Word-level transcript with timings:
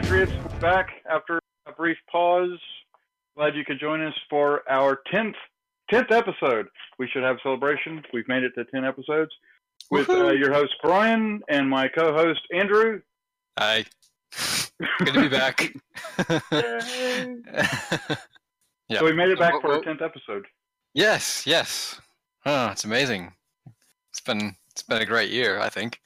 Patriots. 0.00 0.32
Back 0.62 0.88
after 1.10 1.38
a 1.66 1.72
brief 1.72 1.98
pause. 2.10 2.58
Glad 3.36 3.54
you 3.54 3.66
could 3.66 3.78
join 3.78 4.00
us 4.00 4.14
for 4.30 4.62
our 4.66 5.02
10th, 5.12 5.34
10th 5.92 6.10
episode. 6.10 6.68
We 6.98 7.06
should 7.08 7.22
have 7.22 7.36
a 7.36 7.40
celebration. 7.42 8.02
We've 8.10 8.26
made 8.26 8.42
it 8.42 8.52
to 8.54 8.64
10 8.64 8.82
episodes 8.86 9.30
with 9.90 10.08
uh, 10.08 10.30
your 10.30 10.54
host, 10.54 10.72
Brian, 10.82 11.42
and 11.50 11.68
my 11.68 11.86
co 11.86 12.14
host, 12.14 12.40
Andrew. 12.50 13.02
Hi. 13.58 13.84
Good 15.00 15.12
to 15.12 15.20
be 15.20 15.28
back. 15.28 15.70
yeah. 16.50 18.16
So 18.98 19.04
we 19.04 19.12
made 19.12 19.28
it 19.28 19.38
back 19.38 19.60
for 19.60 19.74
our 19.74 19.80
10th 19.80 20.02
episode. 20.02 20.46
Yes, 20.94 21.46
yes. 21.46 22.00
Oh, 22.44 22.68
it's 22.68 22.82
amazing. 22.82 23.32
It's 24.08 24.20
been 24.20 24.56
it's 24.72 24.82
been 24.82 25.00
a 25.00 25.06
great 25.06 25.30
year, 25.30 25.60
I 25.60 25.68
think. 25.68 26.00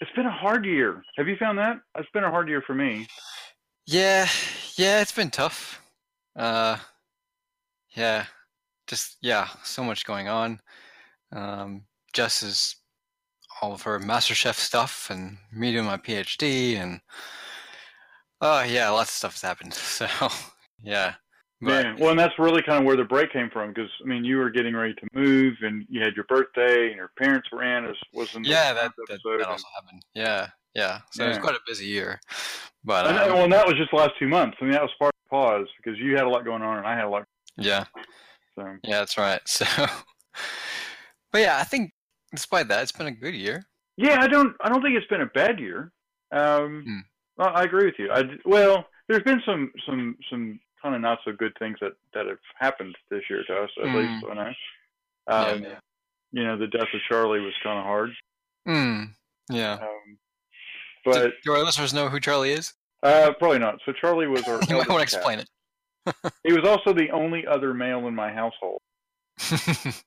It's 0.00 0.10
been 0.12 0.26
a 0.26 0.30
hard 0.30 0.64
year. 0.64 1.02
Have 1.18 1.28
you 1.28 1.36
found 1.36 1.58
that? 1.58 1.76
It's 1.98 2.08
been 2.14 2.24
a 2.24 2.30
hard 2.30 2.48
year 2.48 2.62
for 2.66 2.74
me. 2.74 3.06
Yeah, 3.86 4.26
yeah, 4.76 5.00
it's 5.02 5.12
been 5.12 5.30
tough. 5.30 5.82
Uh, 6.34 6.78
yeah, 7.94 8.24
just 8.86 9.18
yeah, 9.20 9.48
so 9.62 9.84
much 9.84 10.06
going 10.06 10.28
on. 10.28 10.60
Um, 11.32 11.82
Jess 12.14 12.42
is 12.42 12.76
all 13.60 13.72
of 13.72 13.82
her 13.82 13.98
MasterChef 13.98 14.54
stuff, 14.54 15.08
and 15.10 15.36
me 15.52 15.72
doing 15.72 15.84
my 15.84 15.98
PhD, 15.98 16.76
and 16.76 17.00
oh 18.40 18.62
yeah, 18.62 18.88
lots 18.88 19.10
of 19.10 19.16
stuff 19.16 19.32
has 19.34 19.42
happened. 19.42 19.74
So 19.82 20.08
yeah, 20.82 21.14
yeah. 21.60 21.94
Well, 21.98 22.10
and 22.10 22.18
that's 22.18 22.38
really 22.38 22.62
kind 22.62 22.78
of 22.78 22.84
where 22.84 22.96
the 22.96 23.04
break 23.04 23.32
came 23.32 23.50
from, 23.50 23.72
because 23.72 23.90
I 24.02 24.08
mean, 24.08 24.24
you 24.24 24.38
were 24.38 24.50
getting 24.50 24.74
ready 24.74 24.94
to 24.94 25.08
move, 25.12 25.54
and 25.62 25.84
you 25.88 26.02
had 26.02 26.14
your 26.14 26.24
birthday, 26.24 26.88
and 26.88 26.96
your 26.96 27.10
parents 27.18 27.48
were 27.52 27.62
in. 27.62 27.84
It 27.84 27.96
wasn't. 28.12 28.46
Yeah, 28.46 28.72
that, 28.72 28.92
that, 29.08 29.20
that 29.24 29.48
also 29.48 29.66
happened. 29.74 30.02
Yeah, 30.14 30.48
yeah. 30.74 31.00
So 31.10 31.22
yeah. 31.22 31.28
it 31.28 31.32
was 31.32 31.38
quite 31.38 31.54
a 31.54 31.60
busy 31.66 31.86
year. 31.86 32.20
But 32.84 33.06
um, 33.06 33.14
well, 33.14 33.44
and 33.44 33.52
that 33.52 33.66
was 33.66 33.76
just 33.76 33.90
the 33.90 33.96
last 33.96 34.12
two 34.18 34.28
months. 34.28 34.56
I 34.60 34.64
mean, 34.64 34.72
that 34.72 34.82
was 34.82 34.90
part 34.98 35.14
of 35.14 35.20
the 35.24 35.36
pause 35.36 35.68
because 35.76 35.98
you 35.98 36.16
had 36.16 36.24
a 36.24 36.28
lot 36.28 36.44
going 36.44 36.62
on, 36.62 36.78
and 36.78 36.86
I 36.86 36.94
had 36.94 37.04
a 37.04 37.08
lot. 37.08 37.26
Yeah. 37.56 37.84
So. 38.54 38.76
Yeah, 38.84 38.98
that's 38.98 39.18
right. 39.18 39.40
So, 39.46 39.66
but 41.32 41.40
yeah, 41.42 41.58
I 41.58 41.64
think 41.64 41.92
despite 42.32 42.68
that, 42.68 42.82
it's 42.82 42.92
been 42.92 43.08
a 43.08 43.12
good 43.12 43.34
year. 43.34 43.64
Yeah, 43.96 44.20
I 44.20 44.28
don't. 44.28 44.54
I 44.62 44.68
don't 44.68 44.80
think 44.82 44.96
it's 44.96 45.06
been 45.08 45.20
a 45.20 45.26
bad 45.26 45.58
year. 45.58 45.92
Um, 46.32 46.84
hmm. 46.86 46.98
well, 47.36 47.50
I 47.54 47.64
agree 47.64 47.84
with 47.84 47.96
you. 47.98 48.10
I 48.10 48.22
well, 48.44 48.86
there's 49.08 49.22
been 49.24 49.42
some 49.44 49.72
some 49.86 50.16
some 50.30 50.60
kind 50.82 50.94
of 50.94 51.00
not 51.00 51.18
so 51.24 51.32
good 51.32 51.52
things 51.58 51.78
that 51.80 51.92
that 52.14 52.26
have 52.26 52.38
happened 52.58 52.96
this 53.10 53.22
year 53.28 53.44
to 53.46 53.54
us, 53.54 53.70
at 53.78 53.88
mm. 53.88 53.94
least 53.96 54.28
when 54.28 54.38
I. 54.38 54.48
Um, 55.26 55.62
yeah, 55.62 55.68
yeah. 55.68 55.78
You 56.32 56.44
know, 56.44 56.56
the 56.56 56.66
death 56.68 56.88
of 56.94 57.00
Charlie 57.08 57.40
was 57.40 57.54
kind 57.62 57.78
of 57.78 57.84
hard. 57.84 58.10
Mm. 58.68 59.10
Yeah. 59.50 59.74
Um, 59.74 60.18
but 61.04 61.32
do 61.44 61.52
our 61.52 61.64
listeners 61.64 61.92
know 61.92 62.08
who 62.08 62.20
Charlie 62.20 62.52
is? 62.52 62.74
Uh, 63.02 63.32
probably 63.38 63.58
not. 63.58 63.80
So 63.84 63.92
Charlie 63.92 64.26
was 64.26 64.46
our. 64.46 64.60
you 64.68 64.76
might 64.76 64.88
want 64.88 65.00
to 65.00 65.02
explain 65.02 65.40
it. 65.40 65.48
he 66.44 66.52
was 66.52 66.64
also 66.64 66.92
the 66.92 67.10
only 67.10 67.46
other 67.46 67.74
male 67.74 68.06
in 68.06 68.14
my 68.14 68.32
household. 68.32 68.80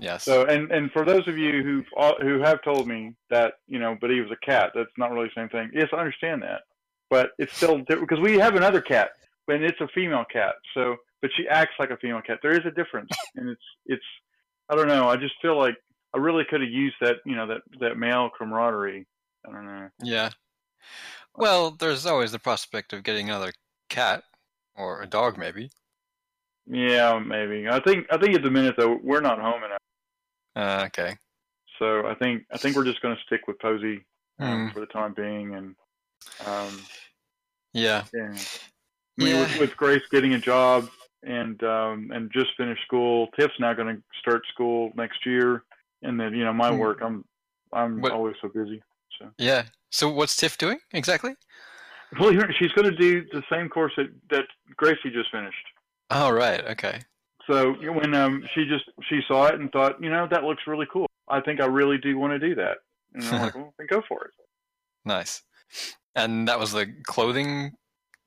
yes. 0.00 0.24
So, 0.24 0.46
and 0.46 0.70
and 0.70 0.90
for 0.92 1.04
those 1.04 1.26
of 1.28 1.36
you 1.36 1.62
who 1.62 1.84
who 2.22 2.40
have 2.40 2.62
told 2.62 2.88
me 2.88 3.14
that 3.28 3.54
you 3.66 3.78
know, 3.78 3.96
but 4.00 4.10
he 4.10 4.20
was 4.20 4.30
a 4.30 4.46
cat. 4.46 4.72
That's 4.74 4.90
not 4.96 5.12
really 5.12 5.30
the 5.34 5.40
same 5.40 5.48
thing. 5.48 5.70
Yes, 5.74 5.88
I 5.92 5.98
understand 5.98 6.42
that, 6.42 6.62
but 7.10 7.30
it's 7.38 7.54
still 7.54 7.78
because 7.78 8.20
we 8.20 8.38
have 8.38 8.56
another 8.56 8.80
cat 8.80 9.10
and 9.50 9.64
it's 9.64 9.80
a 9.80 9.88
female 9.88 10.24
cat. 10.30 10.54
So, 10.74 10.96
but 11.22 11.30
she 11.36 11.48
acts 11.48 11.74
like 11.78 11.90
a 11.90 11.96
female 11.96 12.22
cat. 12.22 12.38
There 12.42 12.52
is 12.52 12.64
a 12.64 12.70
difference, 12.70 13.10
and 13.36 13.48
it's 13.48 13.62
it's. 13.86 14.04
I 14.68 14.76
don't 14.76 14.88
know. 14.88 15.08
I 15.08 15.16
just 15.16 15.34
feel 15.42 15.58
like 15.58 15.74
I 16.14 16.18
really 16.18 16.44
could 16.48 16.60
have 16.60 16.70
used 16.70 16.96
that, 17.00 17.16
you 17.24 17.36
know, 17.36 17.46
that 17.46 17.62
that 17.80 17.96
male 17.96 18.30
camaraderie. 18.36 19.06
I 19.46 19.52
don't 19.52 19.66
know. 19.66 19.88
Yeah. 20.02 20.30
Well, 21.36 21.72
there's 21.72 22.06
always 22.06 22.32
the 22.32 22.38
prospect 22.38 22.92
of 22.92 23.02
getting 23.02 23.28
another 23.28 23.52
cat 23.88 24.24
or 24.74 25.02
a 25.02 25.06
dog, 25.06 25.38
maybe. 25.38 25.70
Yeah, 26.66 27.18
maybe. 27.18 27.68
I 27.68 27.80
think 27.80 28.06
I 28.10 28.18
think 28.18 28.34
at 28.34 28.42
the 28.42 28.50
minute 28.50 28.74
though 28.76 28.98
we're 29.02 29.20
not 29.20 29.40
home 29.40 29.62
enough. 29.64 29.80
Uh, 30.56 30.84
okay. 30.86 31.16
So 31.78 32.06
I 32.06 32.14
think 32.14 32.44
I 32.52 32.58
think 32.58 32.76
we're 32.76 32.84
just 32.84 33.02
going 33.02 33.16
to 33.16 33.22
stick 33.22 33.46
with 33.46 33.58
Posey 33.60 34.04
um, 34.38 34.68
mm. 34.68 34.72
for 34.72 34.80
the 34.80 34.86
time 34.86 35.14
being, 35.14 35.54
and 35.54 35.74
um, 36.46 36.80
yeah. 37.72 38.04
yeah. 38.12 38.36
I 39.20 39.24
mean, 39.24 39.34
yeah. 39.36 39.42
with, 39.42 39.60
with, 39.60 39.76
Grace 39.76 40.02
getting 40.10 40.34
a 40.34 40.38
job 40.38 40.88
and 41.22 41.62
um, 41.62 42.10
and 42.12 42.30
just 42.32 42.50
finished 42.56 42.82
school, 42.82 43.28
Tiff's 43.38 43.58
now 43.60 43.74
going 43.74 43.96
to 43.96 44.02
start 44.18 44.42
school 44.52 44.92
next 44.96 45.26
year, 45.26 45.64
and 46.02 46.18
then 46.18 46.34
you 46.34 46.44
know 46.44 46.52
my 46.52 46.70
hmm. 46.70 46.78
work, 46.78 47.00
I'm 47.02 47.24
I'm 47.72 48.00
what? 48.00 48.12
always 48.12 48.36
so 48.40 48.48
busy. 48.48 48.82
So 49.18 49.30
yeah. 49.38 49.64
So 49.90 50.08
what's 50.08 50.36
Tiff 50.36 50.56
doing 50.56 50.78
exactly? 50.92 51.34
Well, 52.18 52.32
she's 52.58 52.72
going 52.72 52.90
to 52.90 52.96
do 52.96 53.24
the 53.32 53.42
same 53.50 53.68
course 53.68 53.92
that 53.96 54.08
that 54.30 54.46
Gracie 54.76 55.10
just 55.12 55.30
finished. 55.30 55.66
Oh 56.10 56.30
right, 56.30 56.64
okay. 56.68 57.00
So 57.46 57.72
when 57.72 58.14
um, 58.14 58.44
she 58.54 58.64
just 58.66 58.84
she 59.08 59.20
saw 59.26 59.46
it 59.46 59.60
and 59.60 59.70
thought, 59.72 60.02
you 60.02 60.10
know, 60.10 60.26
that 60.30 60.44
looks 60.44 60.62
really 60.66 60.86
cool. 60.92 61.06
I 61.28 61.40
think 61.40 61.60
I 61.60 61.66
really 61.66 61.98
do 61.98 62.18
want 62.18 62.32
to 62.32 62.38
do 62.38 62.54
that. 62.56 62.78
And 63.14 63.24
I'm 63.24 63.42
like, 63.42 63.54
well, 63.56 63.74
then 63.78 63.86
go 63.88 64.02
for 64.08 64.24
it. 64.24 64.30
Nice. 65.04 65.42
And 66.14 66.48
that 66.48 66.58
was 66.58 66.72
the 66.72 66.92
clothing 67.04 67.72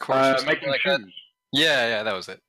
course 0.04 0.42
uh, 0.42 0.46
making 0.46 0.70
like 0.70 0.82
shoes. 0.82 1.00
That? 1.00 1.10
Yeah, 1.52 1.88
yeah, 1.88 2.04
that 2.04 2.14
was 2.14 2.28
it. 2.28 2.42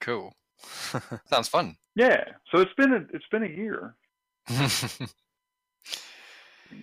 Cool. 0.00 0.34
Sounds 1.26 1.48
fun. 1.48 1.76
Yeah. 1.94 2.24
So 2.52 2.60
it's 2.60 2.72
been 2.76 2.92
a 2.92 3.06
it's 3.12 3.26
been 3.30 3.44
a 3.44 3.48
year. 3.48 3.94
a 4.48 4.68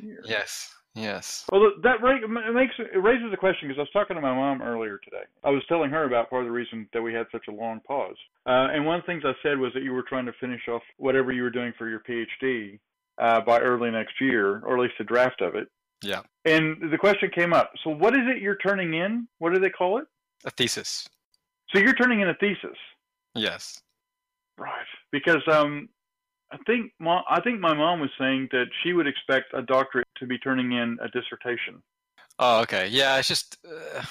year. 0.01 0.21
Yes. 0.25 0.73
Yes. 0.95 1.45
Well, 1.51 1.61
that 1.83 1.97
it 2.01 2.53
makes 2.53 2.73
it 2.79 2.97
raises 2.97 3.31
a 3.31 3.37
question 3.37 3.67
because 3.67 3.77
I 3.79 3.83
was 3.83 3.91
talking 3.93 4.15
to 4.15 4.21
my 4.21 4.33
mom 4.33 4.63
earlier 4.63 4.99
today. 5.03 5.23
I 5.43 5.51
was 5.51 5.61
telling 5.69 5.91
her 5.91 6.05
about 6.05 6.29
part 6.31 6.41
of 6.41 6.47
the 6.47 6.51
reason 6.51 6.89
that 6.91 7.01
we 7.03 7.13
had 7.13 7.27
such 7.31 7.47
a 7.47 7.51
long 7.51 7.81
pause. 7.81 8.15
Uh, 8.47 8.73
and 8.73 8.83
one 8.83 8.95
of 8.95 9.03
the 9.03 9.05
things 9.05 9.23
I 9.23 9.33
said 9.43 9.59
was 9.59 9.71
that 9.75 9.83
you 9.83 9.93
were 9.93 10.01
trying 10.01 10.25
to 10.25 10.33
finish 10.39 10.61
off 10.67 10.81
whatever 10.97 11.31
you 11.31 11.43
were 11.43 11.51
doing 11.51 11.71
for 11.77 11.87
your 11.87 11.99
PhD 11.99 12.79
uh, 13.19 13.41
by 13.41 13.59
early 13.59 13.91
next 13.91 14.19
year, 14.19 14.59
or 14.65 14.75
at 14.75 14.81
least 14.81 14.95
a 14.99 15.03
draft 15.03 15.41
of 15.41 15.53
it. 15.53 15.69
Yeah. 16.03 16.21
And 16.45 16.91
the 16.91 16.97
question 16.97 17.29
came 17.33 17.53
up. 17.53 17.71
So 17.83 17.89
what 17.89 18.13
is 18.13 18.23
it 18.25 18.41
you're 18.41 18.57
turning 18.57 18.93
in? 18.93 19.27
What 19.39 19.53
do 19.53 19.59
they 19.59 19.69
call 19.69 19.97
it? 19.99 20.05
A 20.45 20.51
thesis. 20.51 21.07
So 21.73 21.79
you're 21.79 21.93
turning 21.93 22.21
in 22.21 22.29
a 22.29 22.35
thesis. 22.35 22.77
Yes. 23.35 23.81
Right. 24.57 24.85
Because 25.11 25.41
um, 25.51 25.89
I 26.51 26.57
think 26.65 26.91
mom, 26.99 27.23
I 27.29 27.41
think 27.41 27.59
my 27.59 27.73
mom 27.73 27.99
was 27.99 28.09
saying 28.19 28.49
that 28.51 28.67
she 28.83 28.93
would 28.93 29.07
expect 29.07 29.53
a 29.53 29.61
doctorate 29.61 30.07
to 30.17 30.25
be 30.25 30.37
turning 30.37 30.71
in 30.71 30.97
a 31.01 31.07
dissertation. 31.09 31.81
Oh, 32.39 32.61
okay. 32.61 32.87
Yeah, 32.87 33.17
it's 33.17 33.27
just 33.27 33.57
uh, 33.67 34.03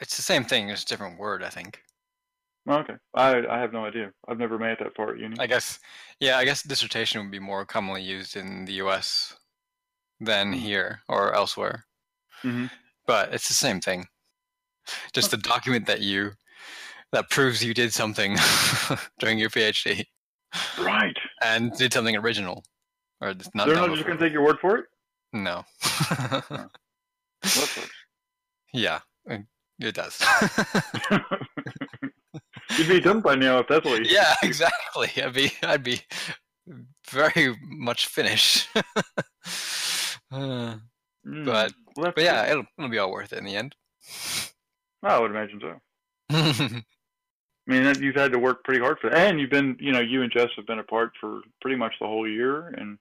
it's 0.00 0.16
the 0.16 0.22
same 0.22 0.44
thing. 0.44 0.70
It's 0.70 0.82
a 0.82 0.86
different 0.86 1.18
word, 1.18 1.42
I 1.42 1.50
think. 1.50 1.82
Okay. 2.68 2.94
I 3.14 3.46
I 3.46 3.58
have 3.58 3.72
no 3.72 3.84
idea. 3.84 4.12
I've 4.28 4.38
never 4.38 4.58
made 4.58 4.72
it 4.72 4.78
that 4.80 4.96
far 4.96 5.12
at 5.12 5.18
uni. 5.18 5.36
I 5.38 5.46
guess. 5.46 5.78
Yeah, 6.18 6.38
I 6.38 6.44
guess 6.44 6.62
dissertation 6.62 7.20
would 7.20 7.30
be 7.30 7.38
more 7.38 7.64
commonly 7.64 8.02
used 8.02 8.36
in 8.36 8.64
the 8.64 8.74
U.S 8.74 9.36
than 10.20 10.52
mm-hmm. 10.52 10.60
here 10.60 11.00
or 11.08 11.34
elsewhere. 11.34 11.86
Mm-hmm. 12.44 12.66
But 13.06 13.32
it's 13.34 13.48
the 13.48 13.54
same 13.54 13.80
thing. 13.80 14.06
Just 15.12 15.30
the 15.30 15.36
document 15.36 15.86
that 15.86 16.00
you 16.00 16.32
that 17.12 17.30
proves 17.30 17.64
you 17.64 17.74
did 17.74 17.92
something 17.92 18.36
during 19.18 19.38
your 19.38 19.50
PhD. 19.50 20.04
Right. 20.78 21.16
And 21.42 21.72
did 21.72 21.92
something 21.92 22.16
original. 22.16 22.64
Or 23.20 23.34
not 23.54 23.66
They're 23.66 23.76
not 23.76 23.90
just 23.90 24.06
going 24.06 24.18
to 24.18 24.24
take 24.24 24.32
your 24.32 24.44
word 24.44 24.58
for 24.60 24.78
it? 24.78 24.86
No. 25.32 25.64
yeah, 28.72 29.00
it 29.26 29.94
does. 29.94 30.20
You'd 32.78 32.88
be 32.88 33.00
done 33.00 33.20
by 33.20 33.34
now 33.34 33.58
if 33.58 33.68
that's 33.68 33.84
what 33.84 34.04
you 34.04 34.12
Yeah, 34.12 34.34
exactly. 34.42 35.10
I'd 35.22 35.34
be 35.34 35.52
I'd 35.62 35.82
be 35.82 36.00
very 37.08 37.56
much 37.62 38.06
finished. 38.06 38.68
Uh, 40.30 40.76
mm, 41.26 41.44
but 41.44 41.72
well, 41.96 42.12
but 42.14 42.24
yeah, 42.24 42.50
it'll, 42.50 42.64
it'll 42.78 42.90
be 42.90 42.98
all 42.98 43.12
worth 43.12 43.32
it 43.32 43.38
in 43.38 43.44
the 43.44 43.56
end. 43.56 43.74
I 45.02 45.18
would 45.18 45.30
imagine 45.30 45.60
so. 45.60 45.80
I 46.30 46.82
mean, 47.66 48.02
you've 48.02 48.16
had 48.16 48.32
to 48.32 48.38
work 48.38 48.64
pretty 48.64 48.80
hard 48.80 48.98
for 49.00 49.10
that, 49.10 49.30
and 49.30 49.40
you've 49.40 49.50
been, 49.50 49.76
you 49.78 49.92
know, 49.92 50.00
you 50.00 50.22
and 50.22 50.32
Jess 50.32 50.48
have 50.56 50.66
been 50.66 50.78
apart 50.78 51.12
for 51.20 51.40
pretty 51.60 51.76
much 51.76 51.94
the 52.00 52.06
whole 52.06 52.28
year, 52.28 52.68
and 52.68 52.98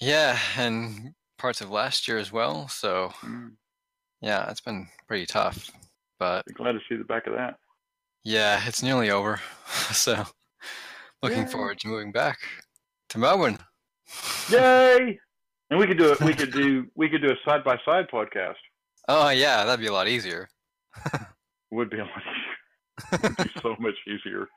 yeah, 0.00 0.38
and 0.56 1.14
parts 1.38 1.60
of 1.60 1.70
last 1.70 2.06
year 2.06 2.18
as 2.18 2.30
well. 2.30 2.68
So 2.68 3.12
mm. 3.22 3.52
yeah, 4.20 4.50
it's 4.50 4.60
been 4.60 4.88
pretty 5.06 5.26
tough. 5.26 5.70
But 6.18 6.44
glad 6.54 6.72
to 6.72 6.80
see 6.88 6.96
the 6.96 7.04
back 7.04 7.26
of 7.26 7.34
that. 7.34 7.56
Yeah, 8.24 8.60
it's 8.66 8.82
nearly 8.82 9.10
over. 9.10 9.40
so 9.92 10.24
looking 11.22 11.38
yeah. 11.38 11.46
forward 11.46 11.78
to 11.80 11.88
moving 11.88 12.12
back 12.12 12.38
to 13.10 13.18
Melbourne. 13.18 13.58
Yay! 14.50 15.18
And 15.70 15.78
we 15.78 15.86
could 15.86 15.98
do 15.98 16.12
it. 16.12 16.20
We 16.20 16.34
could 16.34 16.52
do 16.52 16.86
we 16.94 17.08
could 17.08 17.22
do 17.22 17.30
a 17.30 17.36
side 17.48 17.64
by 17.64 17.78
side 17.84 18.08
podcast. 18.12 18.56
Oh 19.08 19.30
yeah, 19.30 19.64
that'd 19.64 19.80
be 19.80 19.86
a 19.86 19.92
lot 19.92 20.08
easier. 20.08 20.48
Would 21.70 21.90
be 21.90 21.98
a 21.98 22.04
lot 22.04 22.22
easier. 23.12 23.20
Would 23.22 23.36
be 23.36 23.60
so 23.62 23.76
much 23.80 23.94
easier. 24.06 24.48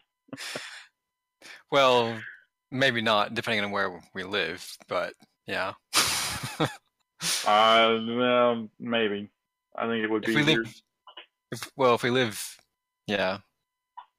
well, 1.71 2.17
maybe 2.71 3.01
not, 3.01 3.33
depending 3.33 3.63
on 3.65 3.71
where 3.71 4.01
we 4.13 4.23
live. 4.23 4.65
But 4.87 5.13
yeah. 5.45 5.73
uh, 6.59 6.67
well, 7.45 8.69
maybe. 8.79 9.29
I 9.75 9.87
think 9.87 10.03
it 10.03 10.09
would 10.09 10.23
be. 10.23 10.31
If 10.31 10.35
we, 10.35 10.43
live, 10.43 10.81
if, 11.51 11.71
well, 11.75 11.95
if 11.95 12.03
we 12.03 12.09
live, 12.09 12.57
yeah, 13.07 13.39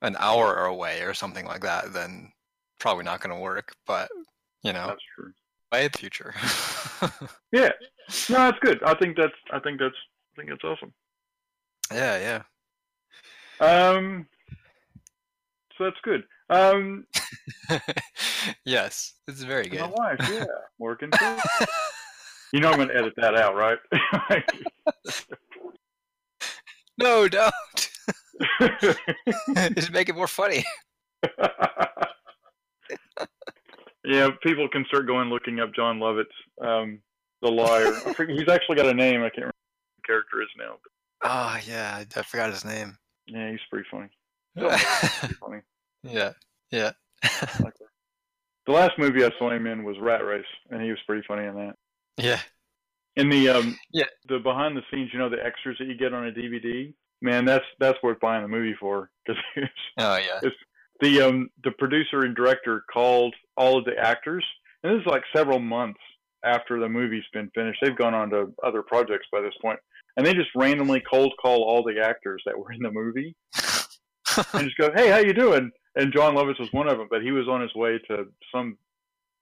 an 0.03 0.17
hour 0.19 0.67
away 0.67 1.03
or 1.03 1.15
something 1.15 1.47
like 1.47 1.62
that, 1.62 1.93
then 1.93 2.33
probably 2.79 3.05
not 3.05 3.21
going 3.21 3.35
to 3.35 3.41
work. 3.41 3.75
But 3.87 4.11
you 4.62 4.73
know, 4.73 4.89
That's 4.89 5.03
true. 5.17 5.33
By 5.72 5.88
the 5.88 5.98
future. 5.98 6.34
Yeah. 7.50 7.70
No, 8.30 8.36
that's 8.36 8.58
good. 8.60 8.80
I 8.84 8.94
think 8.94 9.16
that's. 9.16 9.34
I 9.52 9.58
think 9.58 9.80
that's. 9.80 9.96
I 10.34 10.36
think 10.36 10.50
that's 10.50 10.62
awesome. 10.64 10.92
yeah, 11.92 12.42
yeah. 13.60 13.66
Um. 13.90 14.26
So 15.76 15.84
that's 15.84 15.96
good. 16.02 16.22
Um. 16.48 17.06
yes, 18.64 19.14
it's 19.26 19.42
very 19.42 19.69
good. 19.69 19.80
My 19.80 19.88
wife, 19.88 20.19
yeah, 20.30 20.44
working. 20.78 21.10
You 22.52 22.60
know 22.60 22.70
I'm 22.70 22.78
gonna 22.78 22.94
edit 22.94 23.14
that 23.16 23.34
out, 23.34 23.56
right? 23.56 23.78
no, 26.98 27.28
don't. 27.28 27.52
Just 29.74 29.90
make 29.90 30.08
it 30.08 30.14
more 30.14 30.28
funny. 30.28 30.64
Yeah, 34.04 34.31
people 34.43 34.69
can 34.69 34.84
start 34.87 35.06
going 35.06 35.28
looking 35.28 35.60
up 35.60 35.75
Jon 35.75 35.99
Lovitz, 36.00 36.25
um, 36.60 36.99
The 37.40 37.49
Liar. 37.50 37.94
He's 38.28 38.49
actually 38.49 38.76
got 38.76 38.87
a 38.87 38.94
name. 38.94 39.20
I 39.20 39.28
can't 39.31 39.37
remember 39.38 39.54
what 39.54 39.96
the 40.02 40.06
character 40.06 40.43
is 40.43 40.49
now. 40.58 40.75
But 40.82 41.31
Oh 41.31 41.58
yeah, 41.66 42.02
I 42.16 42.22
forgot 42.22 42.50
his 42.50 42.64
name. 42.64 42.96
yeah, 43.26 43.50
he's 43.50 43.60
pretty 43.70 43.87
funny. 43.90 44.08
Still 44.56 44.70
pretty 44.70 45.34
funny. 45.34 45.60
yeah, 46.02 46.32
yeah, 46.70 46.90
the 48.66 48.72
last 48.72 48.93
movie 48.99 49.25
I 49.25 49.31
saw 49.38 49.50
him 49.50 49.66
in 49.66 49.84
was 49.84 49.96
Rat 50.00 50.25
Race, 50.25 50.44
and 50.70 50.82
he 50.82 50.90
was 50.90 50.98
pretty 51.06 51.22
funny 51.26 51.46
in 51.46 51.55
that. 51.55 51.75
yeah. 52.16 52.40
In 53.16 53.28
the 53.28 53.50
um, 53.50 53.78
Yeah. 53.93 54.06
the 54.28 54.38
behind 54.38 54.75
the 54.76 54.82
scenes, 54.90 55.10
you 55.12 55.19
know, 55.19 55.28
the 55.28 55.44
extras 55.44 55.76
that 55.78 55.87
you 55.87 55.94
get 55.96 56.14
on 56.14 56.26
a 56.28 56.32
DVD. 56.32 56.94
Man, 57.20 57.44
that's 57.44 57.64
that's 57.78 57.98
worth 58.02 58.19
buying 58.20 58.40
the 58.43 58.48
movie 58.48 58.75
for 58.81 59.10
because 59.26 59.40
Oh 59.98 60.16
yeah. 60.16 60.40
The 61.02 61.20
um 61.20 61.50
the 61.64 61.72
producer 61.72 62.22
and 62.22 62.34
director 62.34 62.84
called 62.93 63.34
all 63.56 63.76
of 63.76 63.84
the 63.84 63.99
actors, 63.99 64.44
and 64.82 64.94
this 64.94 65.00
is 65.00 65.06
like 65.06 65.25
several 65.34 65.58
months 65.58 66.00
after 66.44 66.78
the 66.78 66.88
movie's 66.88 67.25
been 67.32 67.50
finished. 67.54 67.81
They've 67.82 67.96
gone 67.96 68.14
on 68.14 68.31
to 68.31 68.52
other 68.62 68.82
projects 68.82 69.26
by 69.32 69.40
this 69.40 69.54
point, 69.60 69.78
and 70.16 70.25
they 70.25 70.32
just 70.32 70.50
randomly 70.54 71.02
cold 71.12 71.34
call 71.40 71.64
all 71.64 71.82
the 71.82 72.00
actors 72.00 72.43
that 72.46 72.58
were 72.58 72.72
in 72.72 72.81
the 72.81 72.90
movie 72.90 73.34
and 74.54 74.64
just 74.64 74.78
go, 74.78 74.90
"Hey, 74.94 75.10
how 75.10 75.19
you 75.19 75.32
doing?" 75.32 75.70
And 75.96 76.12
Jon 76.12 76.34
Lovitz 76.34 76.58
was 76.58 76.72
one 76.72 76.88
of 76.88 76.99
them, 76.99 77.08
but 77.10 77.22
he 77.22 77.32
was 77.32 77.48
on 77.48 77.60
his 77.60 77.75
way 77.75 77.98
to 78.08 78.26
some 78.55 78.78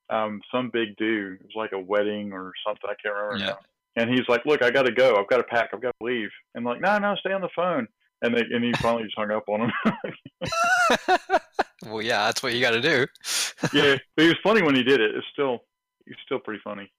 um 0.08 0.40
some 0.52 0.70
big 0.72 0.96
do. 0.96 1.36
It 1.38 1.44
was 1.44 1.56
like 1.56 1.72
a 1.72 1.78
wedding 1.78 2.32
or 2.32 2.52
something. 2.66 2.88
I 2.88 2.94
can't 3.02 3.14
remember. 3.14 3.38
Yeah. 3.38 3.46
now. 3.50 3.58
And 3.96 4.10
he's 4.10 4.28
like, 4.28 4.46
"Look, 4.46 4.64
I 4.64 4.70
got 4.70 4.86
to 4.86 4.92
go. 4.92 5.16
I've 5.16 5.28
got 5.28 5.38
to 5.38 5.44
pack. 5.44 5.70
I've 5.74 5.82
got 5.82 5.94
to 6.00 6.06
leave." 6.06 6.30
And 6.54 6.62
I'm 6.62 6.72
like, 6.72 6.80
"No, 6.80 6.98
no, 6.98 7.16
stay 7.16 7.32
on 7.32 7.42
the 7.42 7.50
phone." 7.54 7.86
And 8.22 8.34
they 8.34 8.42
and 8.50 8.64
he 8.64 8.72
finally 8.74 9.04
just 9.04 9.16
hung 9.16 9.30
up 9.30 9.48
on 9.48 9.62
him. 9.62 9.72
well, 11.86 12.02
yeah, 12.02 12.26
that's 12.26 12.42
what 12.42 12.54
you 12.54 12.60
got 12.60 12.72
to 12.72 12.80
do. 12.80 13.06
yeah, 13.72 13.96
but 14.16 14.22
he 14.22 14.28
was 14.28 14.38
funny 14.42 14.62
when 14.62 14.74
he 14.74 14.82
did 14.82 15.00
it. 15.00 15.14
It's 15.14 15.26
still 15.32 15.60
he's 16.06 16.16
still 16.24 16.38
pretty 16.38 16.60
funny. 16.62 16.90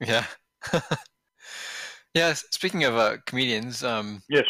Yeah. 0.00 0.26
yeah. 2.14 2.32
Speaking 2.34 2.84
of 2.84 2.96
uh, 2.96 3.16
comedians, 3.26 3.84
um, 3.84 4.22
Yes. 4.28 4.46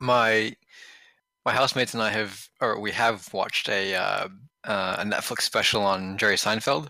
my 0.00 0.54
my 1.44 1.52
housemates 1.52 1.94
and 1.94 2.02
I 2.02 2.10
have, 2.10 2.48
or 2.60 2.80
we 2.80 2.90
have 2.92 3.32
watched 3.32 3.68
a 3.68 3.94
uh, 3.94 4.28
uh, 4.64 4.96
a 4.98 5.04
Netflix 5.04 5.42
special 5.42 5.82
on 5.82 6.18
Jerry 6.18 6.36
Seinfeld. 6.36 6.88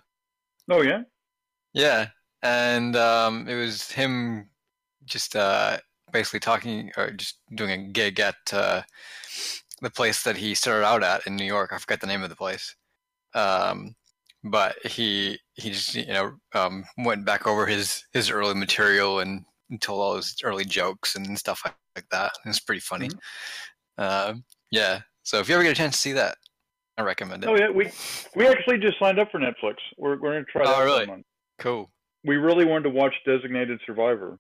Oh 0.71 0.83
yeah. 0.83 1.03
Yeah, 1.75 2.09
and 2.43 2.95
um, 2.97 3.49
it 3.49 3.55
was 3.55 3.91
him 3.91 4.51
just 5.07 5.35
uh, 5.37 5.79
basically 6.13 6.41
talking 6.41 6.93
or 6.97 7.11
just 7.11 7.39
doing 7.55 7.71
a 7.71 7.89
gig 7.89 8.21
at 8.21 8.37
uh, 8.53 8.83
the 9.83 9.91
place 9.91 10.23
that 10.23 10.37
he 10.37 10.55
started 10.55 10.87
out 10.87 11.03
at 11.03 11.27
in 11.27 11.37
New 11.37 11.45
York. 11.45 11.73
I 11.73 11.79
forget 11.79 12.01
the 12.01 12.07
name 12.07 12.23
of 12.23 12.31
the 12.31 12.37
place, 12.37 12.75
um, 13.35 13.95
but 14.45 14.77
he 14.87 15.39
he 15.55 15.71
just 15.71 15.95
you 15.95 16.07
know 16.07 16.33
um, 16.55 16.85
went 16.99 17.27
back 17.27 17.47
over 17.47 17.67
his 17.67 18.03
his 18.13 18.31
early 18.31 18.55
material 18.55 19.21
and 19.21 19.45
told 19.81 20.01
all 20.01 20.17
his 20.17 20.37
early 20.45 20.65
jokes 20.65 21.17
and 21.17 21.39
stuff 21.39 21.63
like, 21.65 21.75
like 21.97 22.09
that. 22.11 22.33
It's 22.47 22.61
pretty 22.61 22.81
funny. 22.81 23.11
Um, 23.99 24.45
yeah, 24.71 25.01
so 25.23 25.39
if 25.39 25.49
you 25.49 25.55
ever 25.55 25.65
get 25.65 25.73
a 25.73 25.75
chance 25.75 25.95
to 25.97 26.01
see 26.01 26.13
that, 26.13 26.37
I 26.97 27.03
recommend 27.03 27.45
it. 27.45 27.49
Oh 27.49 27.57
yeah. 27.57 27.71
We 27.71 27.91
we 28.35 28.47
actually 28.47 28.79
just 28.79 28.99
signed 28.99 29.19
up 29.19 29.31
for 29.31 29.41
Netflix. 29.41 29.75
We're 29.99 30.21
we're 30.21 30.33
gonna 30.33 30.45
try 30.45 30.63
Oh, 30.65 30.69
that 30.71 30.77
for 30.77 30.85
really? 30.85 31.07
month. 31.07 31.27
Cool. 31.59 31.91
We 32.25 32.37
really 32.37 32.65
wanted 32.65 32.85
to 32.85 32.91
watch 32.91 33.15
Designated 33.27 33.81
Survivor. 33.85 34.39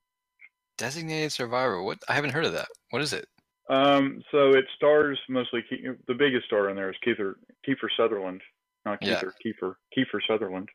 Designated 0.78 1.32
Survivor. 1.32 1.82
What? 1.82 1.98
I 2.08 2.14
haven't 2.14 2.30
heard 2.30 2.44
of 2.44 2.52
that. 2.52 2.68
What 2.90 3.02
is 3.02 3.12
it? 3.12 3.26
Um, 3.68 4.22
so 4.30 4.50
it 4.50 4.64
stars 4.76 5.18
mostly 5.28 5.62
Ke- 5.62 5.96
the 6.06 6.14
biggest 6.14 6.46
star 6.46 6.68
in 6.68 6.76
there 6.76 6.90
is 6.90 6.96
Kiefer 7.06 7.34
Kiefer 7.66 7.88
Sutherland, 7.96 8.42
not 8.84 8.98
Yeah. 9.02 9.20
Kiefer 9.20 9.32
Kiefer 9.44 9.74
Kiefer 9.96 10.20
Sutherland, 10.26 10.68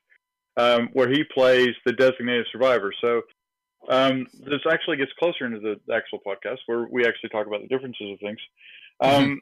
um, 0.56 0.90
where 0.94 1.10
he 1.10 1.24
plays 1.24 1.76
the 1.86 1.94
designated 1.94 2.48
survivor. 2.52 2.94
So 3.02 3.22
um, 3.90 4.26
this 4.34 4.62
actually 4.72 4.98
gets 4.98 5.12
closer 5.20 5.46
into 5.46 5.60
the 5.60 5.94
actual 5.94 6.20
podcast 6.26 6.60
where 6.66 6.88
we 6.90 7.06
actually 7.06 7.30
talk 7.30 7.46
about 7.48 7.62
the 7.62 7.68
differences 7.68 8.14
of 8.14 8.20
things. 8.20 8.40
Um, 9.02 9.42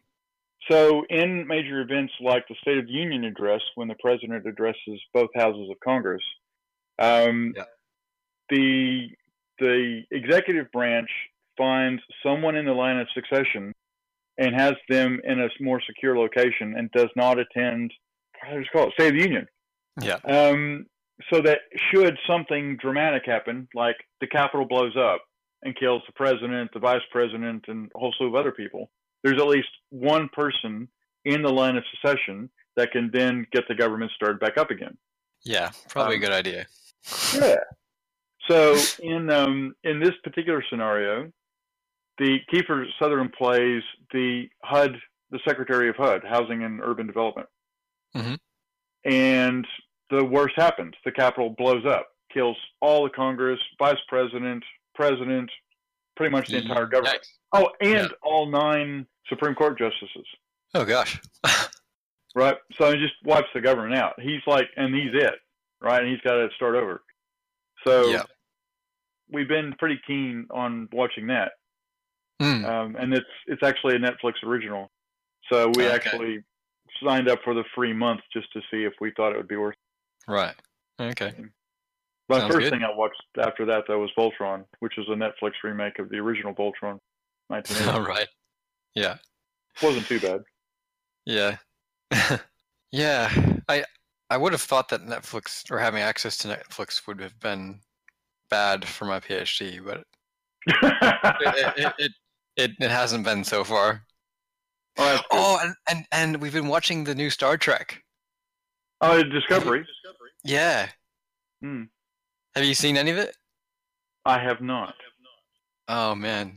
So 0.69 1.03
in 1.09 1.45
major 1.45 1.81
events 1.81 2.13
like 2.19 2.47
the 2.47 2.55
State 2.61 2.79
of 2.79 2.87
the 2.87 2.91
Union 2.91 3.23
address, 3.25 3.61
when 3.75 3.87
the 3.87 3.95
president 4.01 4.47
addresses 4.47 4.99
both 5.13 5.29
houses 5.35 5.69
of 5.69 5.79
Congress, 5.81 6.23
um, 6.97 7.53
Yeah. 7.55 7.65
the 8.49 9.09
the 9.59 10.03
executive 10.11 10.71
branch 10.71 11.09
finds 11.57 12.01
someone 12.23 12.55
in 12.55 12.65
the 12.65 12.73
line 12.73 12.97
of 12.97 13.07
succession 13.13 13.73
and 14.37 14.53
has 14.53 14.73
them 14.89 15.19
in 15.23 15.39
a 15.39 15.47
more 15.61 15.81
secure 15.85 16.17
location 16.17 16.75
and 16.77 16.91
does 16.91 17.09
not 17.15 17.39
attend 17.39 17.91
do 18.51 18.59
you 18.59 18.65
call 18.71 18.87
it 18.87 18.93
State 18.93 19.07
of 19.07 19.13
the 19.13 19.21
Union. 19.21 19.47
Yeah. 20.01 20.19
Um, 20.25 20.85
so 21.31 21.41
that 21.41 21.59
should 21.91 22.17
something 22.27 22.77
dramatic 22.81 23.23
happen, 23.25 23.67
like 23.73 23.95
the 24.21 24.27
Capitol 24.27 24.65
blows 24.67 24.95
up 24.97 25.21
and 25.63 25.75
kills 25.75 26.01
the 26.05 26.13
president, 26.13 26.71
the 26.73 26.79
vice 26.79 27.01
president, 27.11 27.65
and 27.67 27.89
a 27.95 27.99
whole 27.99 28.13
slew 28.17 28.27
of 28.27 28.35
other 28.35 28.51
people, 28.51 28.91
there's 29.23 29.39
at 29.39 29.47
least 29.47 29.69
one 29.89 30.29
person 30.33 30.87
in 31.23 31.41
the 31.41 31.49
line 31.49 31.77
of 31.77 31.83
succession 31.91 32.49
that 32.75 32.91
can 32.91 33.09
then 33.13 33.47
get 33.51 33.63
the 33.67 33.75
government 33.75 34.11
started 34.15 34.39
back 34.39 34.57
up 34.57 34.69
again. 34.69 34.95
Yeah, 35.43 35.71
probably 35.89 36.17
Um, 36.17 36.23
a 36.23 36.25
good 36.25 36.33
idea. 36.33 36.65
Yeah. 37.33 37.55
So 38.49 38.77
in 38.99 39.29
um, 39.31 39.73
in 39.83 39.99
this 39.99 40.13
particular 40.23 40.63
scenario, 40.69 41.31
the 42.17 42.39
Kiefer 42.51 42.85
Sutherland 42.99 43.33
plays 43.33 43.83
the 44.11 44.49
HUD, 44.63 44.97
the 45.31 45.39
Secretary 45.47 45.89
of 45.89 45.95
HUD, 45.97 46.23
Housing 46.23 46.63
and 46.63 46.79
Urban 46.81 47.07
Development, 47.07 47.47
Mhm. 48.15 48.39
and 49.03 49.67
the 50.09 50.23
worst 50.23 50.55
happens. 50.55 50.93
The 51.03 51.11
Capitol 51.11 51.49
blows 51.57 51.85
up, 51.85 52.07
kills 52.31 52.57
all 52.79 53.03
the 53.03 53.09
Congress, 53.09 53.59
Vice 53.79 53.99
President, 54.07 54.63
President, 54.93 55.51
pretty 56.15 56.31
much 56.31 56.47
the 56.47 56.57
entire 56.57 56.85
government. 56.85 57.17
Yikes. 57.21 57.31
Oh, 57.53 57.71
and 57.81 58.09
Yeah. 58.09 58.17
all 58.21 58.45
nine 58.45 59.07
Supreme 59.27 59.55
Court 59.55 59.77
justices. 59.77 60.27
Oh 60.73 60.85
gosh. 60.85 61.19
right? 62.35 62.57
So 62.77 62.91
he 62.91 62.97
just 62.97 63.15
wipes 63.23 63.47
the 63.53 63.61
government 63.61 63.95
out. 63.95 64.19
He's 64.21 64.41
like, 64.47 64.69
and 64.77 64.93
he's 64.93 65.13
it, 65.13 65.35
right? 65.81 66.01
And 66.01 66.09
he's 66.11 66.21
got 66.21 66.35
to 66.35 66.49
start 66.55 66.75
over. 66.75 67.03
So 67.85 68.09
Yeah. 68.09 68.23
we've 69.29 69.47
been 69.47 69.73
pretty 69.73 69.99
keen 70.05 70.47
on 70.51 70.87
watching 70.91 71.27
that, 71.27 71.53
Hmm. 72.41 72.65
um, 72.65 72.95
and 72.97 73.13
it's 73.13 73.25
it's 73.47 73.63
actually 73.63 73.95
a 73.95 73.99
Netflix 73.99 74.33
original. 74.43 74.91
So 75.51 75.67
we 75.75 75.85
Okay. 75.85 75.93
actually 75.95 76.43
signed 77.03 77.29
up 77.29 77.39
for 77.43 77.53
the 77.53 77.63
free 77.73 77.93
month 77.93 78.21
just 78.33 78.51
to 78.53 78.61
see 78.71 78.83
if 78.83 78.93
we 78.99 79.11
thought 79.15 79.31
it 79.31 79.37
would 79.37 79.47
be 79.47 79.55
worth. 79.55 79.75
It. 80.27 80.31
Right. 80.31 80.55
Okay. 80.99 81.33
My 82.27 82.39
Sounds 82.39 82.53
first 82.53 82.63
good. 82.65 82.71
thing 82.71 82.83
I 82.83 82.93
watched 82.95 83.21
after 83.39 83.65
that 83.65 83.83
though 83.87 83.99
was 83.99 84.11
Voltron, 84.17 84.65
which 84.79 84.97
is 84.97 85.05
a 85.07 85.11
Netflix 85.11 85.51
remake 85.63 85.99
of 85.99 86.09
the 86.09 86.17
original 86.17 86.53
Voltron. 86.53 86.99
1980. 87.47 87.89
All 87.91 88.01
right. 88.05 88.27
Yeah. 88.95 89.17
wasn't 89.83 90.07
too 90.07 90.19
bad. 90.19 90.41
Yeah. 91.25 91.57
yeah. 92.91 93.31
I 93.69 93.83
I 94.31 94.37
would 94.37 94.53
have 94.53 94.61
thought 94.61 94.89
that 94.89 95.01
Netflix 95.05 95.69
or 95.69 95.77
having 95.79 96.01
access 96.01 96.37
to 96.39 96.47
Netflix 96.47 97.05
would 97.07 97.19
have 97.21 97.39
been 97.39 97.81
bad 98.49 98.85
for 98.87 99.05
my 99.05 99.19
PhD, 99.19 99.83
but 99.85 100.03
it 100.67 101.73
it, 101.77 101.93
it, 101.99 102.11
it, 102.57 102.71
it 102.79 102.91
hasn't 102.91 103.23
been 103.25 103.43
so 103.43 103.63
far. 103.63 104.03
oh. 104.97 105.21
Oh, 105.31 105.59
and, 105.61 105.75
and 105.89 106.05
and 106.11 106.41
we've 106.41 106.53
been 106.53 106.67
watching 106.67 107.03
the 107.03 107.15
new 107.15 107.29
Star 107.29 107.57
Trek. 107.57 108.01
oh, 109.01 109.21
Discovery. 109.23 109.85
Yeah. 110.43 110.89
Hmm. 111.61 111.83
Have 112.55 112.63
you 112.65 112.73
seen 112.75 112.97
any 112.97 113.11
of 113.11 113.17
it? 113.17 113.35
I 114.25 114.39
have 114.39 114.61
not. 114.61 114.93
Oh 115.87 116.15
man. 116.15 116.55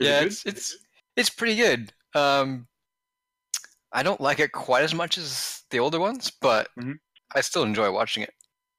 Is 0.00 0.08
yeah, 0.08 0.20
good? 0.20 0.26
it's 0.32 0.46
it's 0.46 0.78
it's 1.16 1.30
pretty 1.30 1.56
good. 1.56 1.92
Um 2.14 2.66
I 3.92 4.02
don't 4.02 4.20
like 4.20 4.40
it 4.40 4.52
quite 4.52 4.82
as 4.84 4.94
much 4.94 5.16
as 5.18 5.62
the 5.70 5.78
older 5.78 5.98
ones, 6.00 6.32
but 6.40 6.68
Mhm. 6.78 6.94
I 7.34 7.40
still 7.40 7.62
enjoy 7.62 7.90
watching 7.92 8.22
it. 8.22 8.34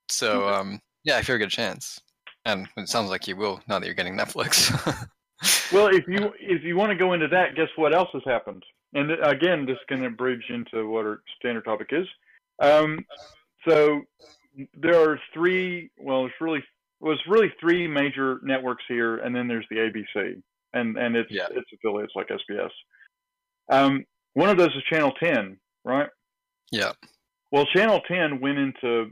So 0.10 0.44
Okay. 0.44 0.56
um 0.56 0.80
yeah, 1.04 1.20
if 1.20 1.28
you 1.28 1.34
ever 1.34 1.40
get 1.40 1.48
a 1.48 1.56
chance. 1.56 2.00
And 2.46 2.68
it 2.78 2.90
sounds 2.90 3.10
like 3.10 3.28
you 3.28 3.36
will 3.36 3.62
now 3.68 3.80
that 3.80 3.86
you're 3.86 3.94
getting 3.96 4.18
Netflix. 4.18 4.72
well, 5.72 5.88
if 5.88 6.08
you 6.08 6.34
if 6.40 6.64
you 6.64 6.76
want 6.76 6.92
to 6.92 6.96
go 6.98 7.14
into 7.14 7.28
that, 7.30 7.56
guess 7.56 7.70
what 7.76 7.94
else 7.94 8.10
has 8.14 8.24
happened? 8.26 8.64
And 8.94 9.12
again, 9.12 9.66
this 9.66 9.78
can 9.88 10.14
bridge 10.16 10.44
into 10.50 10.90
what 10.90 11.06
our 11.06 11.22
standard 11.40 11.66
topic 11.66 11.90
is. 11.92 12.08
Um, 12.60 13.06
so 13.68 14.02
there 14.76 15.00
are 15.00 15.20
three. 15.34 15.92
Well, 15.98 16.26
it's 16.26 16.36
really 16.42 16.64
was 17.00 17.20
really 17.28 17.54
three 17.60 17.88
major 17.88 18.40
networks 18.44 18.84
here, 18.88 19.18
and 19.18 19.36
then 19.36 19.48
there's 19.48 19.66
the 19.70 19.78
ABC, 19.78 20.42
and 20.74 20.98
and 20.98 21.16
its 21.16 21.30
Yeah. 21.32 21.48
its 21.52 21.70
affiliates 21.74 22.14
like 22.16 22.28
SBS. 22.30 22.72
Um, 23.70 24.06
one 24.34 24.50
of 24.50 24.58
those 24.58 24.76
is 24.76 24.84
Channel 24.90 25.12
10, 25.20 25.60
right? 25.84 26.10
yeah. 26.72 26.92
Well, 27.52 27.66
Channel 27.68 28.02
10 28.08 28.40
went 28.42 28.58
into 28.60 29.12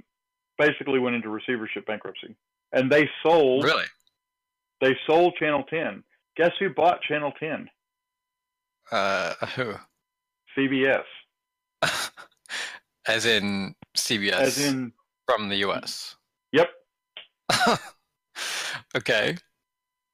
basically 0.59 0.99
went 0.99 1.15
into 1.15 1.29
receivership 1.29 1.85
bankruptcy, 1.85 2.35
and 2.71 2.91
they 2.91 3.09
sold 3.23 3.63
Really? 3.63 3.85
they 4.81 4.97
sold 5.07 5.35
Channel 5.37 5.63
10. 5.69 6.03
Guess 6.37 6.51
who 6.59 6.69
bought 6.69 7.01
Channel 7.01 7.31
10? 7.39 7.67
Uh, 8.91 9.33
who? 9.55 9.73
CBS, 10.57 11.03
As 13.07 13.25
in 13.25 13.73
CBS 13.95 14.33
as 14.33 14.65
in 14.65 14.91
from 15.25 15.49
the 15.49 15.57
US. 15.67 16.15
yep. 16.51 16.67
okay. 18.97 19.37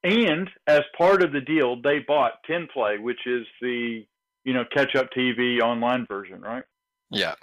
And 0.03 0.49
as 0.67 0.81
part 0.97 1.23
of 1.23 1.31
the 1.31 1.41
deal, 1.41 1.81
they 1.81 1.99
bought 1.99 2.33
10 2.45 2.67
Play, 2.73 2.97
which 2.97 3.25
is 3.25 3.45
the 3.61 4.05
you 4.43 4.53
know 4.53 4.65
catch 4.73 4.95
up 4.95 5.07
TV 5.17 5.61
online 5.61 6.05
version, 6.05 6.41
right? 6.41 6.63
Yeah. 7.09 7.35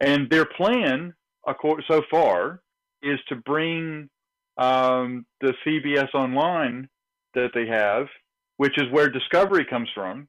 And 0.00 0.30
their 0.30 0.44
plan, 0.44 1.14
so 1.88 2.02
far, 2.10 2.62
is 3.02 3.18
to 3.28 3.36
bring 3.36 4.08
um, 4.56 5.26
the 5.40 5.54
CBS 5.66 6.14
Online 6.14 6.88
that 7.34 7.50
they 7.54 7.66
have, 7.66 8.06
which 8.56 8.78
is 8.78 8.84
where 8.90 9.08
Discovery 9.08 9.64
comes 9.64 9.88
from, 9.94 10.28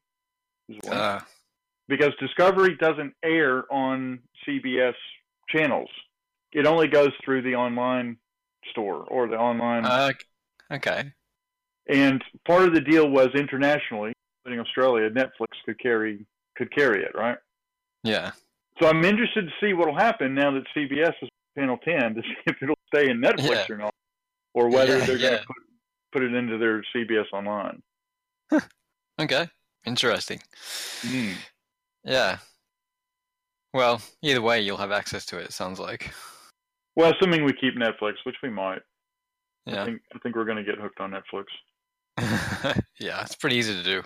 one. 0.84 0.98
Uh, 0.98 1.20
because 1.88 2.12
Discovery 2.20 2.75
doesn't 2.79 3.13
air 3.24 3.72
on 3.72 4.20
CBS 4.48 4.94
channels. 5.50 5.89
It 6.51 6.65
only 6.65 6.88
goes 6.88 7.12
through 7.24 7.44
the 7.44 7.55
online 7.55 8.17
store 8.72 9.03
or 9.03 9.27
the 9.27 9.36
online. 9.38 9.86
uh, 9.86 10.12
okay. 10.72 11.12
and 11.88 12.24
part 12.48 12.63
of 12.63 12.74
the 12.74 12.82
deal 12.82 13.10
was 13.10 13.27
internationally, 13.36 14.13
including 14.44 14.65
Australia, 14.65 15.10
Netflix 15.10 15.48
could 15.65 15.79
carry 15.79 16.25
could 16.58 16.74
carry 16.74 17.03
it, 17.03 17.12
right? 17.13 17.38
Yeah. 18.03 18.32
So 18.82 18.88
I'm 18.88 19.03
interested 19.05 19.46
to 19.48 19.51
see 19.62 19.74
what 19.74 19.88
will 19.88 19.96
happen 19.98 20.34
now 20.34 20.51
that 20.51 20.63
CBS 20.75 21.13
is 21.22 21.29
Channel 21.58 21.77
10 21.84 22.15
to 22.15 22.22
see 22.22 22.36
if 22.48 22.55
it'll 22.62 22.77
stay 22.94 23.10
in 23.10 23.20
Netflix 23.22 23.67
Yeah. 23.70 23.75
or 23.75 23.77
not, 23.77 23.94
or 24.53 24.70
whether 24.70 24.98
Yeah, 24.98 25.05
they're 25.05 25.17
going 25.17 25.39
to 25.39 25.46
put, 25.46 25.55
put 26.13 26.24
it 26.24 26.34
into 26.34 26.58
their 26.58 26.84
CBS 26.96 27.25
Online. 27.34 27.82
Okay. 29.22 29.48
Interesting. 29.86 30.42
Hmm. 31.02 31.32
Yeah. 32.04 32.38
Well, 33.74 34.02
either 34.22 34.42
way, 34.42 34.60
you'll 34.62 34.75
have 34.78 34.92
access 34.92 35.25
to 35.28 35.38
it. 35.40 35.46
It 35.46 35.54
sounds 35.54 35.80
like. 35.80 36.12
Well, 36.98 37.14
assuming 37.14 37.46
we 37.46 37.54
keep 37.54 37.75
Netflix, 37.75 38.16
which 38.25 38.36
we 38.44 38.50
might, 38.50 38.82
I 39.68 39.72
Yeah. 39.72 39.86
think 39.86 40.02
I 40.14 40.20
think 40.20 40.36
we're 40.36 40.46
going 40.46 40.58
to 40.58 40.64
get 40.64 40.80
hooked 40.82 41.00
on 41.00 41.12
Netflix. 41.12 41.46
yeah, 43.00 43.22
it's 43.22 43.36
pretty 43.36 43.56
easy 43.56 43.74
to 43.75 43.84
do. 43.84 44.02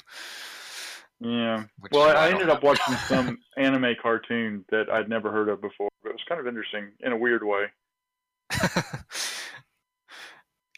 Yeah. 1.21 1.63
which 1.79 1.91
Well, 1.91 2.15
I, 2.15 2.27
I 2.27 2.29
ended 2.29 2.49
up 2.49 2.61
watching 2.63 2.95
some 3.07 3.37
anime 3.57 3.95
cartoon 4.01 4.63
that 4.71 4.89
I'd 4.91 5.09
never 5.09 5.31
heard 5.31 5.49
of 5.49 5.59
before, 5.61 5.89
but 6.03 6.09
it 6.09 6.13
was 6.13 6.23
kind 6.29 6.39
of 6.39 6.47
interesting 6.47 6.91
in 7.01 7.11
a 7.13 7.17
weird 7.17 7.43
way. 7.43 7.65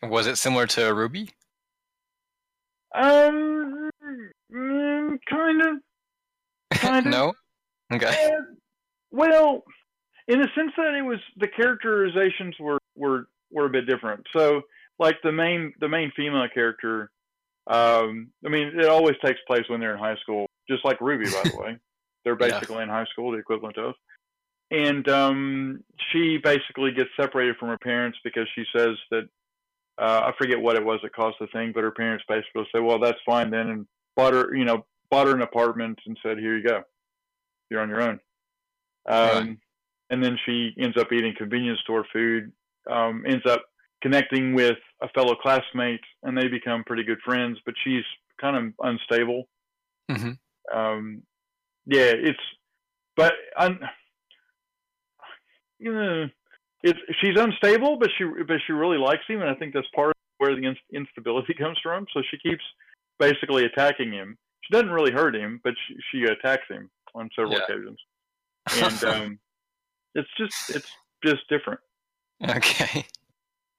Was 0.03 0.25
it 0.27 0.38
similar 0.38 0.65
to 0.68 0.82
RWBY? 0.82 1.32
Um, 2.93 3.89
mm, 4.53 5.17
kind 5.29 5.62
of. 5.62 5.75
Kind 6.74 7.05
of. 7.07 7.12
no. 7.12 7.33
Okay. 7.93 8.07
Eh, 8.07 8.31
well, 9.12 9.63
in 10.27 10.39
the 10.39 10.48
sense 10.55 10.71
that 10.77 10.93
it 10.93 11.01
was 11.03 11.19
the 11.38 11.48
characterizations 11.48 12.55
were 12.60 12.79
were 12.95 13.27
were 13.51 13.65
a 13.65 13.69
bit 13.69 13.88
different. 13.88 14.25
So, 14.36 14.62
like 15.00 15.17
the 15.24 15.31
main 15.31 15.74
the 15.79 15.89
main 15.89 16.12
female 16.15 16.48
character, 16.53 17.12
um, 17.67 18.29
I 18.45 18.50
mean, 18.50 18.79
it 18.79 18.86
always 18.88 19.15
takes 19.24 19.39
place 19.48 19.63
when 19.67 19.79
they're 19.79 19.93
in 19.93 20.00
high 20.00 20.17
school, 20.21 20.48
just 20.69 20.86
like 20.86 21.00
RWBY, 21.00 21.31
by 21.43 21.50
the 21.50 21.57
way. 21.62 21.77
They're 22.24 22.38
Yeah. 22.39 22.51
basically 22.60 22.83
in 22.83 22.89
high 22.89 23.05
school, 23.12 23.31
the 23.31 23.39
equivalent 23.39 23.77
of. 23.77 23.95
And 24.69 25.07
um, 25.10 25.83
she 26.12 26.38
basically 26.38 26.91
gets 26.93 27.10
separated 27.19 27.57
from 27.57 27.67
her 27.69 27.77
parents 27.77 28.17
because 28.24 28.48
she 28.55 28.63
says 28.74 28.95
that 29.10 29.27
uh, 30.01 30.22
I 30.25 30.34
forget 30.38 30.60
what 30.60 30.75
it 30.75 30.84
was 30.84 31.00
that 31.03 31.13
caused 31.15 31.38
the 31.39 31.48
thing, 31.48 31.72
but 31.74 31.84
her 31.84 31.91
parents 31.91 32.25
basically 32.27 32.67
said, 32.72 32.81
"Well, 32.81 33.00
that's 33.00 33.20
fine 33.25 33.51
then," 33.51 33.67
and 33.70 33.88
bought 34.15 34.34
her, 34.34 34.55
you 34.55 34.65
know, 34.65 34.86
bought 35.10 35.27
her 35.27 35.36
an 35.36 35.41
apartment 35.43 36.00
and 36.05 36.17
said, 36.24 36.39
"Here 36.39 36.58
you 36.58 36.63
go, 36.67 36.84
you're 37.70 37.81
on 37.81 37.89
your 37.89 38.01
own." 38.01 38.20
Um, 39.08 39.48
Right. 39.48 39.58
And 40.10 40.22
then 40.22 40.38
she 40.46 40.74
ends 40.77 40.98
up 40.98 41.13
eating 41.13 41.34
convenience 41.38 41.79
store 41.79 42.05
food, 42.12 42.51
um, 42.89 43.24
ends 43.25 43.46
up 43.46 43.63
connecting 44.01 44.53
with 44.53 44.77
a 45.01 45.08
fellow 45.10 45.36
classmate, 45.36 46.01
and 46.24 46.38
they 46.38 46.50
become 46.50 46.84
pretty 46.84 47.03
good 47.03 47.20
friends. 47.24 47.58
But 47.65 47.75
she's 47.84 48.03
kind 48.39 48.58
of 48.58 48.74
unstable. 48.79 49.48
hmm 50.10 50.31
Um, 50.74 51.24
yeah, 51.86 52.12
it's, 52.13 52.39
but 53.15 53.34
un, 53.58 53.79
yeah, 55.79 56.25
it's 56.84 57.00
she's 57.22 57.38
unstable, 57.38 57.98
but 58.00 58.10
she 58.18 58.26
but 58.48 58.58
she 58.66 58.74
really 58.74 58.98
likes 58.98 59.24
him, 59.28 59.42
and 59.42 59.50
I 59.50 59.56
think 59.56 59.74
that's 59.74 59.88
part 59.96 60.10
of 60.10 60.16
where 60.38 60.56
the 60.56 60.66
inst- 60.68 60.82
instability 60.94 61.54
comes 61.58 61.78
from. 61.82 62.06
So 62.14 62.22
she 62.30 62.38
keeps 62.38 62.64
basically 63.20 63.66
attacking 63.66 64.12
him. 64.12 64.38
She 64.64 64.74
doesn't 64.74 64.92
really 64.92 65.12
hurt 65.12 65.36
him, 65.36 65.60
but 65.64 65.74
she, 65.88 65.96
she 66.12 66.24
attacks 66.26 66.68
him 66.70 66.90
on 67.16 67.30
several 67.36 67.54
Yeah. 67.54 67.64
occasions, 67.64 68.00
and 68.84 69.04
um, 69.04 69.40
it's 70.16 70.30
just 70.38 70.76
it's 70.76 70.92
just 71.24 71.48
different 71.50 71.80
okay. 72.50 73.06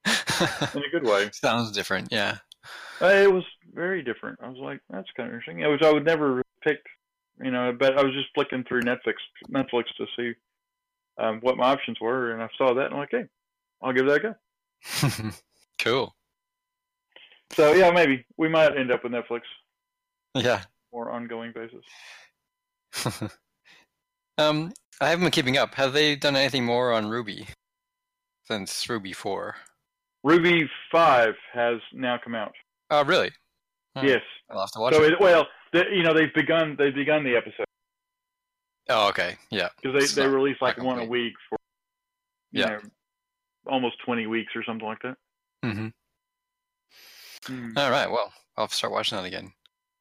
in 0.07 0.83
a 0.83 0.91
good 0.91 1.05
way. 1.05 1.31
Sounds 1.33 1.73
different. 1.73 2.09
Yeah. 2.11 2.39
Uh, 3.01 3.07
it 3.07 3.33
was 3.33 3.45
very 3.75 4.03
different. 4.03 4.39
I 4.43 4.49
was 4.49 4.59
like, 4.59 4.81
that's 4.91 5.09
kind 5.17 5.29
of 5.29 5.35
interesting. 5.35 5.61
It 5.61 5.67
was 5.67 5.81
I 5.83 5.93
would 5.93 6.05
never 6.05 6.43
pick, 6.63 6.79
you 7.43 7.51
know, 7.51 7.75
but 7.77 7.99
I 7.99 8.03
was 8.05 8.13
just 8.13 8.29
flicking 8.35 8.65
through 8.69 8.83
Netflix 8.83 9.15
Netflix 9.51 9.85
to 9.97 10.07
see 10.17 10.33
um, 11.19 11.38
what 11.40 11.57
my 11.57 11.64
options 11.71 12.00
were, 12.00 12.33
and 12.33 12.42
I 12.42 12.49
saw 12.57 12.75
that, 12.75 12.87
and 12.87 12.95
I'm 12.95 13.00
like, 13.00 13.11
hey, 13.11 13.25
I'll 13.83 13.92
give 13.92 14.07
that 14.07 14.25
a 14.25 14.35
go. 15.21 15.31
cool. 15.83 16.14
So 17.52 17.73
yeah, 17.75 17.90
maybe 17.90 18.25
we 18.37 18.49
might 18.49 18.76
end 18.76 18.90
up 18.90 19.04
with 19.04 19.12
Netflix 19.12 19.42
Yeah. 20.35 20.62
more 20.92 21.11
ongoing 21.11 21.52
basis. 21.52 21.85
um, 24.38 24.73
I 25.00 25.09
haven't 25.09 25.25
been 25.25 25.31
keeping 25.33 25.57
up. 25.59 25.75
Have 25.75 25.92
they 25.92 26.16
done 26.16 26.37
anything 26.37 26.64
more 26.64 26.92
on 26.92 27.04
RWBY 27.04 27.49
since 28.45 28.85
RWBY 28.87 29.14
four? 29.14 29.57
RWBY 30.25 30.69
Five 30.90 31.35
has 31.52 31.78
now 31.92 32.19
come 32.23 32.35
out. 32.35 32.52
Oh, 32.90 33.04
really? 33.04 33.31
Hmm. 33.97 34.07
Yes. 34.07 34.23
I'll 34.50 34.61
have 34.61 34.71
to 34.73 34.81
watch 34.81 34.95
So 34.95 35.02
it. 35.04 35.12
it, 35.14 35.21
well, 35.21 35.47
the, 35.73 35.85
you 35.92 36.02
know, 36.02 36.14
they've 36.14 36.33
begun 36.35 36.76
they've 36.78 36.95
begun 36.95 37.25
the 37.25 37.37
episode 37.37 37.66
Oh, 38.89 39.09
okay. 39.09 39.37
Yeah. 39.51 39.69
because 39.81 40.03
It's 40.03 40.15
they 40.15 40.23
they 40.23 40.29
not- 40.29 40.35
release 40.35 40.57
like 40.61 40.79
one 40.79 40.99
a 40.99 41.05
week 41.05 41.35
for 41.49 41.59
Yeah. 42.53 42.67
know 42.67 42.81
almost 43.67 43.97
twenty 44.05 44.27
weeks 44.27 44.53
or 44.57 44.65
something 44.65 44.87
like 44.87 45.01
that. 45.03 45.17
hmm 45.65 45.89
Hmm. 47.47 47.77
All 47.77 47.91
right. 47.91 48.09
Well, 48.11 48.33
I'll 48.57 48.69
start 48.69 48.93
watching 48.93 49.19
that 49.19 49.25
again. 49.25 49.53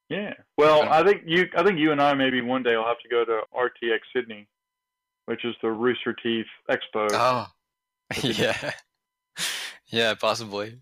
Yeah. 0.09 0.33
Well, 0.57 0.83
I 0.89 1.03
think 1.03 1.23
you 1.25 1.47
I 1.57 1.63
think 1.63 1.79
you 1.79 1.91
and 1.91 2.01
I 2.01 2.13
maybe 2.13 2.41
one 2.41 2.63
day 2.63 2.75
will 2.75 2.85
have 2.85 2.99
to 2.99 3.09
go 3.09 3.23
to 3.25 3.41
RTX 3.55 3.99
Sydney, 4.15 4.47
which 5.25 5.43
is 5.45 5.55
the 5.61 5.71
Rooster 5.71 6.13
Teeth 6.13 6.45
Expo. 6.69 7.07
Oh. 7.11 7.47
yeah. 8.21 8.71
Yeah, 9.87 10.13
possibly. 10.15 10.77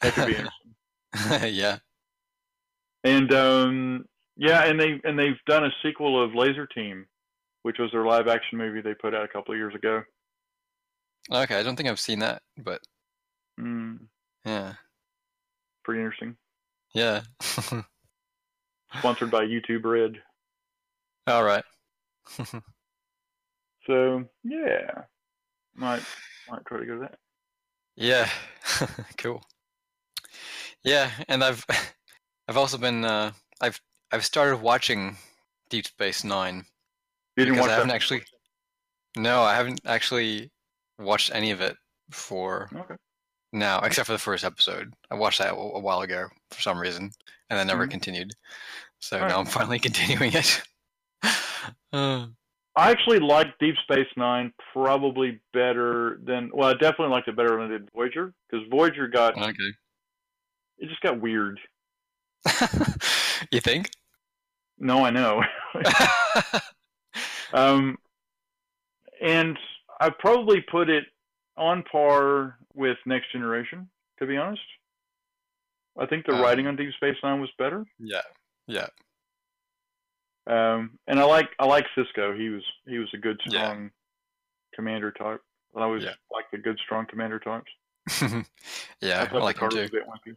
That 0.00 0.12
could 0.14 0.26
be 0.26 0.34
interesting. 1.14 1.54
yeah. 1.54 1.78
And 3.04 3.32
um, 3.32 4.04
yeah, 4.36 4.64
and 4.64 4.78
they 4.80 5.00
and 5.04 5.18
they've 5.18 5.38
done 5.46 5.64
a 5.64 5.70
sequel 5.82 6.22
of 6.22 6.32
Lazer 6.32 6.68
Team, 6.70 7.06
which 7.62 7.78
was 7.78 7.90
their 7.92 8.04
live 8.04 8.28
action 8.28 8.58
movie 8.58 8.80
they 8.80 8.94
put 8.94 9.14
out 9.14 9.24
a 9.24 9.28
couple 9.28 9.52
of 9.52 9.58
years 9.58 9.74
ago. 9.74 10.02
Okay. 11.30 11.58
I 11.58 11.62
don't 11.62 11.76
think 11.76 11.88
I've 11.88 12.00
seen 12.00 12.18
that, 12.20 12.42
but 12.58 12.80
Mm, 13.60 13.98
yeah. 14.44 14.74
pretty 15.84 16.00
interesting. 16.02 16.36
Yeah. 16.94 17.22
Sponsored 18.98 19.30
by 19.30 19.44
YouTube 19.44 19.84
Red. 19.84 20.20
All 21.26 21.44
right. 21.44 21.64
So 23.86 24.24
yeah, 24.44 24.92
might 25.74 26.02
might 26.48 26.64
try 26.66 26.78
to 26.78 26.86
go 26.86 26.94
to 26.94 27.00
that. 27.00 27.18
Yeah. 27.96 28.28
cool. 29.18 29.42
Yeah, 30.84 31.10
and 31.28 31.42
I've 31.42 31.64
I've 32.48 32.56
also 32.56 32.78
been 32.78 33.04
uh 33.04 33.32
I've 33.60 33.80
I've 34.12 34.24
started 34.24 34.58
watching 34.58 35.16
Deep 35.68 35.86
Space 35.86 36.22
9 36.22 36.64
You 37.36 37.44
didn't 37.44 37.60
watch 37.60 37.70
I 37.70 37.74
haven't 37.74 37.88
that? 37.88 37.94
actually 37.94 38.22
No, 39.16 39.42
I 39.42 39.54
haven't 39.54 39.80
actually 39.86 40.50
watched 40.98 41.30
any 41.34 41.50
of 41.50 41.60
it 41.60 41.76
before. 42.10 42.68
Okay. 42.74 42.94
now, 43.52 43.80
except 43.80 44.06
for 44.06 44.12
the 44.12 44.18
first 44.18 44.44
episode. 44.44 44.92
I 45.10 45.14
watched 45.14 45.38
that 45.38 45.52
a, 45.52 45.54
while 45.56 46.00
ago 46.00 46.26
for 46.50 46.60
some 46.60 46.78
reason, 46.78 47.10
and 47.50 47.58
then 47.58 47.66
never 47.66 47.86
Mhm. 47.86 47.90
continued. 47.90 48.32
So 49.00 49.16
Alright. 49.16 49.30
now 49.30 49.40
I'm 49.40 49.46
finally 49.58 49.78
continuing 49.78 50.32
it. 50.34 50.62
Uh, 51.92 52.26
I 52.76 52.90
actually 52.90 53.18
like 53.18 53.58
Deep 53.58 53.74
Space 53.82 54.06
Nine 54.16 54.52
probably 54.72 55.40
better 55.52 56.18
than. 56.24 56.50
Well, 56.54 56.70
I 56.70 56.72
definitely 56.72 57.08
liked 57.08 57.28
it 57.28 57.36
better 57.36 57.50
than 57.50 57.60
I 57.66 57.68
did 57.68 57.90
Voyager 57.94 58.32
because 58.50 58.66
Voyager 58.70 59.08
got 59.08 59.36
okay. 59.36 59.72
it 60.78 60.88
just 60.88 61.02
got 61.02 61.20
weird. 61.20 61.60
you 63.52 63.60
think? 63.60 63.90
No, 64.78 65.04
I 65.04 65.10
know. 65.10 65.42
um, 67.52 67.98
and 69.20 69.58
I 70.00 70.10
probably 70.10 70.60
put 70.60 70.88
it 70.90 71.04
on 71.56 71.82
par 71.84 72.58
with 72.74 72.96
Next 73.06 73.30
Generation. 73.32 73.88
To 74.18 74.26
be 74.26 74.36
honest, 74.36 74.62
I 75.98 76.06
think 76.06 76.26
the 76.26 76.32
Um, 76.34 76.40
writing 76.40 76.66
on 76.66 76.76
Deep 76.76 76.92
Space 76.94 77.16
Nine 77.22 77.40
was 77.40 77.50
better. 77.58 77.84
yeah. 77.98 78.22
Yeah. 78.66 78.88
Um, 80.46 80.98
and 81.06 81.20
I 81.20 81.24
like 81.24 81.50
I 81.58 81.66
like 81.66 81.86
Sisko. 81.96 82.38
He 82.38 82.48
was 82.48 82.62
he 82.86 82.98
was 82.98 83.08
a 83.14 83.18
good 83.18 83.40
Yeah. 83.46 83.50
strong 83.50 83.90
commander 84.74 85.12
type. 85.12 85.40
I 85.76 85.82
always 85.82 86.02
Yeah. 86.02 86.14
like 86.30 86.50
the 86.50 86.58
good 86.58 86.78
strong 86.84 87.06
commander 87.06 87.38
types. 87.38 87.70
yeah, 89.00 89.22
I 89.22 89.26
thought 89.28 89.42
like 89.42 89.58
him 89.58 89.70
too. 89.70 90.36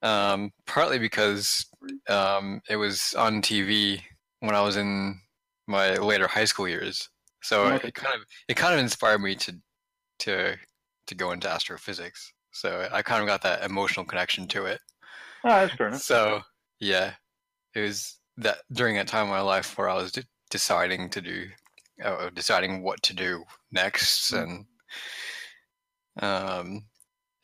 Um, 0.02 0.52
partly 0.66 1.00
because 1.00 1.66
um, 2.10 2.62
it 2.70 2.76
was 2.76 3.14
on 3.18 3.42
TV 3.42 4.02
when 4.42 4.56
I 4.56 4.62
was 4.62 4.76
in 4.76 5.20
my 5.68 5.96
later 5.96 6.28
high 6.28 6.46
school 6.46 6.68
years, 6.68 7.10
so 7.42 7.68
Okay. 7.68 7.88
it 7.88 7.94
kind 7.94 8.16
of 8.16 8.22
it 8.50 8.56
kind 8.56 8.74
of 8.74 8.80
inspired 8.80 9.20
me 9.20 9.36
to 9.36 9.54
to 10.20 10.58
to 11.08 11.16
go 11.16 11.32
into 11.32 11.50
astrophysics. 11.50 12.34
So 12.52 12.88
I 12.92 13.02
kind 13.02 13.22
of 13.22 13.28
got 13.28 13.42
that 13.44 13.64
emotional 13.64 14.06
connection 14.06 14.48
to 14.50 14.66
it. 14.66 14.80
Ah, 15.44 15.62
that's 15.62 15.74
fair 15.76 15.88
enough. 15.88 16.02
So 16.02 16.42
yeah, 16.80 17.14
it 17.76 17.82
was 17.82 18.20
that 18.38 18.60
during 18.72 18.96
that 18.96 19.08
time 19.08 19.26
in 19.26 19.32
my 19.32 19.42
life 19.42 19.78
where 19.78 19.90
I 19.90 19.96
was 19.96 20.12
de- 20.12 20.26
deciding 20.50 21.10
to 21.12 21.22
do, 21.22 21.50
uh, 22.04 22.30
deciding 22.34 22.82
what 22.84 23.02
to 23.04 23.14
do 23.14 23.44
next, 23.72 24.32
Mm. 24.34 24.44
and 24.44 24.66
um, 26.22 26.86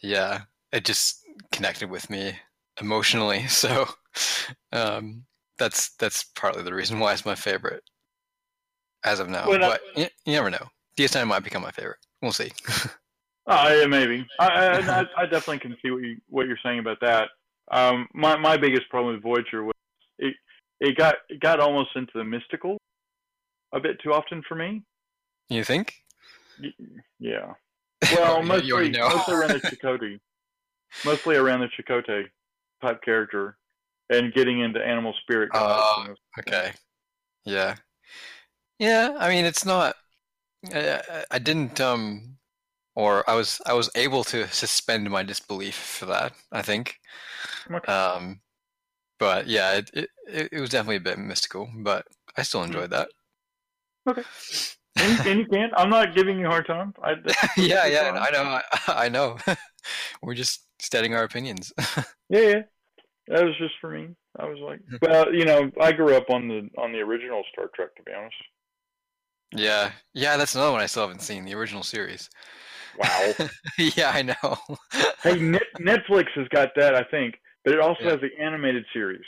yeah, 0.02 0.42
it 0.72 0.86
just 0.86 1.24
connected 1.52 1.90
with 1.90 2.10
me 2.10 2.34
emotionally. 2.82 3.46
So 3.50 3.88
um, 4.72 5.26
that's 5.58 5.96
that's 5.98 6.24
partly 6.36 6.64
the 6.64 6.74
reason 6.74 7.00
why 7.00 7.14
it's 7.14 7.26
my 7.26 7.36
favorite 7.36 7.84
as 9.04 9.20
of 9.20 9.30
now. 9.30 9.48
Well, 9.48 9.64
I- 9.64 9.70
but 9.70 9.82
you, 9.96 10.08
you 10.26 10.34
never 10.34 10.50
know. 10.50 10.68
DS9 10.98 11.28
might 11.28 11.44
become 11.44 11.62
my 11.62 11.72
favorite. 11.72 12.00
We'll 12.22 12.32
see. 12.32 12.52
Oh, 13.52 13.74
yeah, 13.82 13.88
maybe. 13.88 14.28
I, 14.38 14.46
I, 14.48 15.00
I- 15.02 15.06
I 15.18 15.26
definitely 15.26 15.58
can 15.58 15.76
see 15.82 15.90
what 15.90 16.04
you 16.04 16.18
what 16.28 16.46
you're 16.46 16.60
saying 16.62 16.78
about 16.78 17.00
that. 17.02 17.30
Um, 17.72 18.08
my 18.14 18.38
my 18.38 18.58
biggest 18.58 18.88
problem 18.90 19.16
with 19.16 19.24
Voyager 19.24 19.64
was 19.64 19.74
it 20.20 20.36
it 20.80 20.96
got 20.96 21.16
it 21.30 21.40
got 21.40 21.60
almost 21.60 21.90
into 21.96 22.12
the 22.14 22.24
mystical 22.24 22.78
a 23.74 23.80
bit 23.80 24.00
too 24.04 24.14
often 24.14 24.42
for 24.48 24.56
me. 24.56 24.84
you 25.50 25.64
think? 25.64 25.96
Y- 26.62 26.74
Yeah. 27.20 27.54
Well, 28.16 28.42
mostly 28.44 28.92
mostly 28.92 29.34
around 29.36 29.50
the 29.50 29.60
Chakotay, 29.84 30.20
mostly 31.06 31.36
around 31.36 31.60
the 31.62 31.68
Chakotay 31.68 32.24
type 32.82 33.02
character, 33.04 33.58
and 34.10 34.34
getting 34.34 34.62
into 34.62 34.80
animal 34.86 35.14
spirit. 35.22 35.50
Oh, 35.54 36.06
those- 36.08 36.18
Okay. 36.40 36.72
Yeah. 37.46 37.76
Yeah. 38.80 39.16
I 39.20 39.30
mean, 39.30 39.44
it's 39.46 39.66
not. 39.66 39.96
I, 40.74 41.02
I- 41.10 41.26
I 41.32 41.40
didn't. 41.40 41.80
Um. 41.82 42.38
Or 42.96 43.30
I 43.30 43.36
was. 43.36 43.62
I 43.66 43.74
was 43.74 43.90
able 43.96 44.24
to 44.26 44.48
suspend 44.48 45.10
my 45.10 45.24
disbelief 45.24 45.76
for 45.76 46.06
that. 46.08 46.34
I 46.52 46.62
think. 46.62 46.96
Okay. 47.70 47.92
Um. 47.92 48.40
But 49.20 49.48
yeah, 49.48 49.74
it 49.74 49.90
it, 49.94 50.10
it 50.28 50.50
it 50.54 50.60
was 50.62 50.70
definitely 50.70 50.96
a 50.98 51.02
bit 51.02 51.20
mystical, 51.20 51.70
but 51.84 52.06
I 52.38 52.44
still 52.44 52.64
enjoyed 52.64 52.90
that. 52.92 53.10
Okay. 54.10 54.24
and, 54.98 55.26
you- 55.26 55.32
and 55.32 55.40
you 55.40 55.46
can. 55.52 55.70
I'm 55.76 55.90
not 55.90 56.16
giving 56.16 56.40
you 56.40 56.48
a 56.48 56.50
hard 56.50 56.68
time. 56.68 56.94
I, 57.04 57.14
yeah. 57.58 57.86
Yeah. 57.86 58.12
I 58.20 58.32
know. 58.32 58.44
I, 58.44 58.62
I 59.06 59.10
know. 59.10 59.38
We're 60.22 60.34
just 60.36 60.66
stating 60.80 61.14
our 61.16 61.24
opinions. 61.24 61.72
Yeah, 62.30 62.40
yeah. 62.42 62.62
That 63.28 63.46
was 63.46 63.56
just 63.58 63.74
for 63.82 63.92
me. 63.92 64.10
I 64.40 64.46
was 64.46 64.60
like, 64.60 64.80
Hmm. 64.90 64.96
well, 65.02 65.34
you 65.34 65.46
know, 65.46 65.72
I 65.82 65.92
grew 65.92 66.16
up 66.16 66.30
on 66.30 66.48
the 66.48 66.70
on 66.82 66.92
the 66.92 67.00
original 67.00 67.44
Star 67.54 67.70
Trek, 67.76 67.96
to 67.96 68.04
be 68.04 68.12
honest. 68.14 68.36
yeah. 69.56 69.92
Yeah. 70.14 70.38
That's 70.38 70.56
another 70.56 70.72
one 70.72 70.82
I 70.82 70.86
still 70.88 71.04
haven't 71.04 71.22
seen. 71.22 71.46
The 71.46 71.54
original 71.56 71.84
series. 71.84 72.30
Wow. 72.98 73.34
yeah. 73.78 74.12
I 74.14 74.22
know. 74.24 74.58
hey, 75.24 75.40
Net, 75.40 75.64
Netflix 75.80 76.26
has 76.36 76.48
got 76.50 76.70
that, 76.76 76.96
I 76.96 77.04
think, 77.04 77.36
but 77.64 77.74
it 77.74 77.80
also 77.80 78.04
Yeah. 78.04 78.12
has 78.12 78.20
the 78.22 78.30
animated 78.44 78.86
series. 78.94 79.24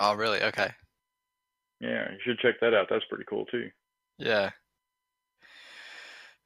oh, 0.00 0.14
really? 0.14 0.42
Okay. 0.42 0.68
Yeah, 1.80 2.10
you 2.10 2.18
should 2.24 2.38
check 2.38 2.54
that 2.60 2.74
out. 2.74 2.86
That's 2.90 3.04
pretty 3.06 3.24
cool 3.28 3.44
too. 3.46 3.70
Yeah. 4.18 4.50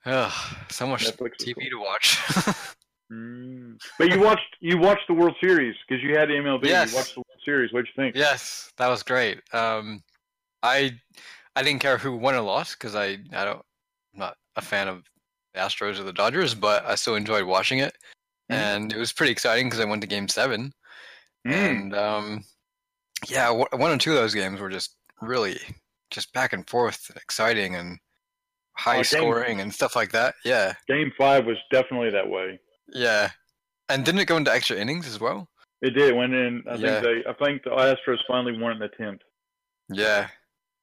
Ugh, 0.06 0.32
so 0.70 0.86
much 0.86 1.04
Netflix 1.06 1.32
TV 1.40 1.54
cool. 1.70 1.80
to 1.80 1.86
watch. 1.86 2.18
Mm. 3.12 3.76
But 3.98 4.12
you 4.12 4.20
watched 4.20 4.56
you 4.60 4.78
watched 4.78 5.08
the 5.08 5.14
World 5.14 5.34
Series 5.42 5.74
because 5.88 6.00
you 6.00 6.16
had 6.16 6.28
MLB. 6.28 6.66
Yes. 6.66 6.92
You 6.92 6.96
watched 6.98 7.14
the 7.14 7.18
World 7.20 7.40
Series. 7.44 7.72
What'd 7.72 7.88
you 7.88 8.00
think? 8.00 8.14
yes, 8.14 8.70
that 8.76 8.86
was 8.86 9.02
great. 9.02 9.40
Um, 9.52 10.04
I 10.62 10.92
I 11.56 11.64
didn't 11.64 11.80
care 11.80 11.98
who 11.98 12.16
won 12.16 12.36
or 12.36 12.40
lost 12.40 12.78
because 12.78 12.94
I 12.94 13.18
I 13.32 13.44
don't 13.44 13.62
I'm 14.14 14.20
not 14.20 14.36
a 14.54 14.62
fan 14.62 14.86
of 14.86 15.02
the 15.54 15.58
Astros 15.58 15.98
or 15.98 16.04
the 16.04 16.12
Dodgers, 16.12 16.54
but 16.54 16.86
I 16.86 16.94
still 16.94 17.16
enjoyed 17.16 17.42
watching 17.46 17.80
it, 17.80 17.96
Mhm. 18.48 18.54
and 18.54 18.92
it 18.92 18.96
was 18.98 19.12
pretty 19.12 19.32
exciting 19.32 19.66
because 19.66 19.80
I 19.80 19.86
went 19.86 20.02
to 20.02 20.06
Game 20.06 20.28
Seven, 20.28 20.72
Mm. 21.44 21.52
and 21.52 21.94
um, 21.96 22.44
yeah, 23.28 23.50
one 23.50 23.90
or 23.90 23.98
two 23.98 24.12
of 24.12 24.18
those 24.18 24.34
games 24.34 24.60
were 24.60 24.70
just 24.70 24.94
really 25.20 25.58
just 26.10 26.32
back 26.32 26.52
and 26.52 26.68
forth, 26.68 27.06
and 27.08 27.16
exciting, 27.16 27.76
and 27.76 27.98
high 28.76 28.92
Oh, 28.98 29.02
game- 29.02 29.04
scoring 29.04 29.60
and 29.60 29.72
stuff 29.72 29.94
like 29.96 30.12
that. 30.12 30.34
Yeah, 30.44 30.74
Game 30.88 31.12
five 31.18 31.46
was 31.46 31.56
definitely 31.70 32.10
that 32.10 32.28
way. 32.28 32.58
yeah. 32.88 33.30
And 33.88 34.04
didn't 34.04 34.20
it 34.20 34.26
go 34.26 34.36
into 34.36 34.52
extra 34.52 34.76
innings 34.76 35.08
as 35.08 35.18
well? 35.18 35.48
It 35.82 35.90
did. 35.90 36.10
It 36.10 36.16
went 36.16 36.32
in. 36.32 36.62
I 36.70 36.74
Yeah. 36.76 37.00
think 37.00 37.24
they. 37.24 37.30
I 37.30 37.34
think 37.44 37.62
the 37.64 37.70
Astros 37.70 38.18
finally 38.28 38.56
won 38.56 38.72
in 38.72 38.78
the 38.78 38.88
tenth, 38.88 39.20
Yeah, 39.88 40.28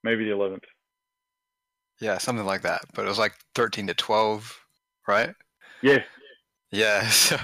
maybe 0.04 0.26
the 0.26 0.32
eleventh. 0.32 0.64
yeah, 2.00 2.18
something 2.18 2.46
like 2.46 2.64
that. 2.64 2.82
But 2.94 3.06
it 3.06 3.08
was 3.08 3.18
like 3.20 3.34
thirteen 3.56 3.88
to 3.88 3.94
twelve, 3.94 4.60
right? 5.08 5.34
Yeah, 5.82 6.04
Yeah. 6.72 7.10
So, 7.10 7.38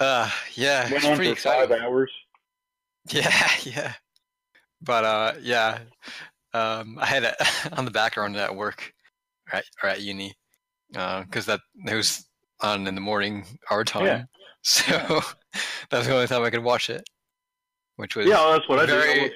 uh, 0.00 0.30
yeah, 0.54 0.90
went 0.90 1.04
on 1.04 1.16
for 1.16 1.34
five 1.36 1.70
hours. 1.70 2.10
Yeah, 3.10 3.50
yeah. 3.62 3.94
But 4.84 5.04
uh, 5.04 5.32
yeah, 5.40 5.78
um, 6.52 6.98
I 7.00 7.06
had 7.06 7.24
it 7.24 7.34
on 7.72 7.84
the 7.84 7.90
background 7.90 8.36
at 8.36 8.54
work, 8.54 8.92
right, 9.52 9.64
or 9.82 9.88
at 9.88 10.02
uni, 10.02 10.34
because 10.92 11.46
that 11.46 11.60
it 11.86 11.94
was 11.94 12.26
on 12.60 12.86
in 12.86 12.94
the 12.94 13.00
morning 13.00 13.44
our 13.70 13.84
time. 13.84 14.06
Yeah. 14.06 14.22
So 14.66 14.84
that 15.90 15.98
was 15.98 16.06
the 16.06 16.14
only 16.14 16.26
time 16.26 16.42
I 16.42 16.48
could 16.48 16.64
watch 16.64 16.88
it, 16.88 17.02
which 17.96 18.16
was 18.16 18.26
Yeah, 18.26 18.50
that's 18.52 18.66
what 18.66 18.78
I 18.78 18.86
did. 18.86 19.30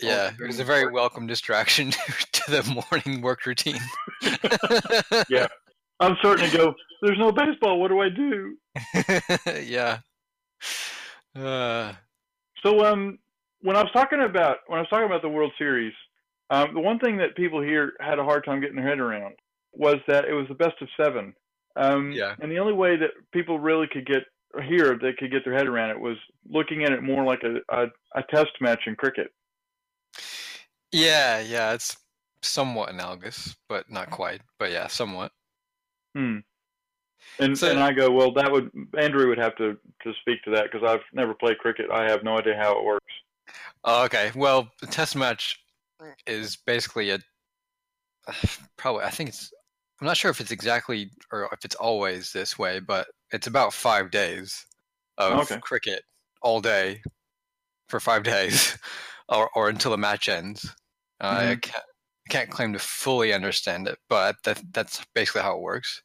Yeah, 0.00 0.32
it 0.40 0.44
was 0.44 0.58
a 0.58 0.64
very 0.64 0.90
welcome 0.90 1.28
distraction 1.28 1.92
to 2.32 2.50
the 2.50 2.84
morning 2.90 3.22
work 3.22 3.46
routine. 3.46 3.78
Yeah. 5.30 5.46
I'm 6.00 6.16
starting 6.18 6.50
to 6.50 6.56
go. 6.56 6.74
There's 7.00 7.16
no 7.16 7.30
baseball. 7.30 7.78
What 7.78 7.88
do 7.92 8.00
I 8.00 8.08
do? 8.08 8.56
yeah. 9.62 10.00
Uh, 11.36 11.92
So 12.60 12.84
um, 12.84 13.18
when 13.66 13.76
I 13.76 13.82
was 13.82 13.90
talking 13.92 14.20
about 14.22 14.58
when 14.68 14.78
I 14.78 14.82
was 14.82 14.88
talking 14.88 15.06
about 15.06 15.22
the 15.22 15.28
World 15.28 15.52
Series, 15.58 15.92
um, 16.50 16.72
the 16.72 16.80
one 16.80 17.00
thing 17.00 17.16
that 17.16 17.34
people 17.34 17.60
here 17.60 17.94
had 18.00 18.20
a 18.20 18.24
hard 18.24 18.44
time 18.44 18.60
getting 18.60 18.76
their 18.76 18.86
head 18.88 19.00
around 19.00 19.34
was 19.72 19.96
that 20.06 20.24
it 20.24 20.32
was 20.34 20.46
the 20.48 20.54
best 20.54 20.80
of 20.80 20.88
seven. 20.96 21.34
Um, 21.74 22.12
Yeah. 22.12 22.36
And 22.40 22.50
the 22.50 22.60
only 22.60 22.72
way 22.72 22.96
that 22.96 23.10
people 23.32 23.58
really 23.58 23.88
could 23.88 24.06
get 24.06 24.22
here 24.68 24.96
they 25.02 25.12
could 25.12 25.30
get 25.32 25.44
their 25.44 25.52
head 25.52 25.66
around 25.66 25.90
it 25.90 26.00
was 26.00 26.16
looking 26.48 26.84
at 26.84 26.92
it 26.92 27.02
more 27.02 27.24
like 27.24 27.42
a 27.42 27.56
a, 27.68 27.86
a 28.14 28.22
test 28.30 28.52
match 28.60 28.82
in 28.86 28.94
cricket. 28.94 29.32
yeah, 30.92 31.40
yeah, 31.40 31.72
it's 31.72 31.96
somewhat 32.42 32.90
analogous, 32.90 33.56
but 33.68 33.90
not 33.90 34.10
quite. 34.10 34.40
But 34.60 34.70
yeah, 34.70 34.86
somewhat. 34.86 35.32
Hmm. 36.14 36.38
And 37.40 37.58
So- 37.58 37.68
and 37.70 37.80
I 37.80 37.92
go, 37.92 38.10
well, 38.12 38.32
that 38.34 38.50
would 38.52 38.70
Andrew 38.96 39.28
would 39.28 39.38
have 39.38 39.56
to 39.56 39.76
to 40.04 40.12
speak 40.20 40.42
to 40.44 40.50
that 40.52 40.70
because 40.70 40.88
I've 40.88 41.04
never 41.12 41.34
played 41.34 41.58
cricket. 41.58 41.90
I 41.90 42.04
have 42.08 42.22
no 42.22 42.38
idea 42.38 42.56
how 42.56 42.78
it 42.78 42.84
works. 42.84 43.12
Oh, 43.84 44.04
okay. 44.04 44.32
Well, 44.34 44.70
the 44.80 44.86
test 44.86 45.16
match 45.16 45.58
is 46.26 46.56
basically 46.56 47.10
a 47.10 47.20
probably. 48.76 49.04
I 49.04 49.10
think 49.10 49.28
it's. 49.30 49.52
I'm 50.00 50.06
not 50.06 50.16
sure 50.16 50.30
if 50.30 50.40
it's 50.40 50.50
exactly 50.50 51.10
or 51.32 51.48
if 51.52 51.64
it's 51.64 51.74
always 51.76 52.32
this 52.32 52.58
way, 52.58 52.80
but 52.80 53.08
it's 53.32 53.46
about 53.46 53.72
five 53.72 54.10
days 54.10 54.66
of 55.18 55.42
Okay. 55.42 55.60
cricket 55.62 56.02
all 56.42 56.60
day 56.60 57.02
for 57.88 58.00
five 58.00 58.22
days, 58.24 58.78
or 59.28 59.50
or 59.56 59.68
until 59.68 59.92
the 59.92 59.98
match 59.98 60.28
ends. 60.28 60.74
I 61.20 61.56
Mhm. 61.56 61.62
can't 61.62 61.84
I 62.28 62.32
can't 62.32 62.50
claim 62.50 62.72
to 62.74 62.80
fully 62.80 63.32
understand 63.34 63.88
it, 63.88 63.98
but 64.08 64.36
that 64.44 64.62
that's 64.72 65.04
basically 65.14 65.42
how 65.42 65.56
it 65.58 65.62
works. 65.62 66.02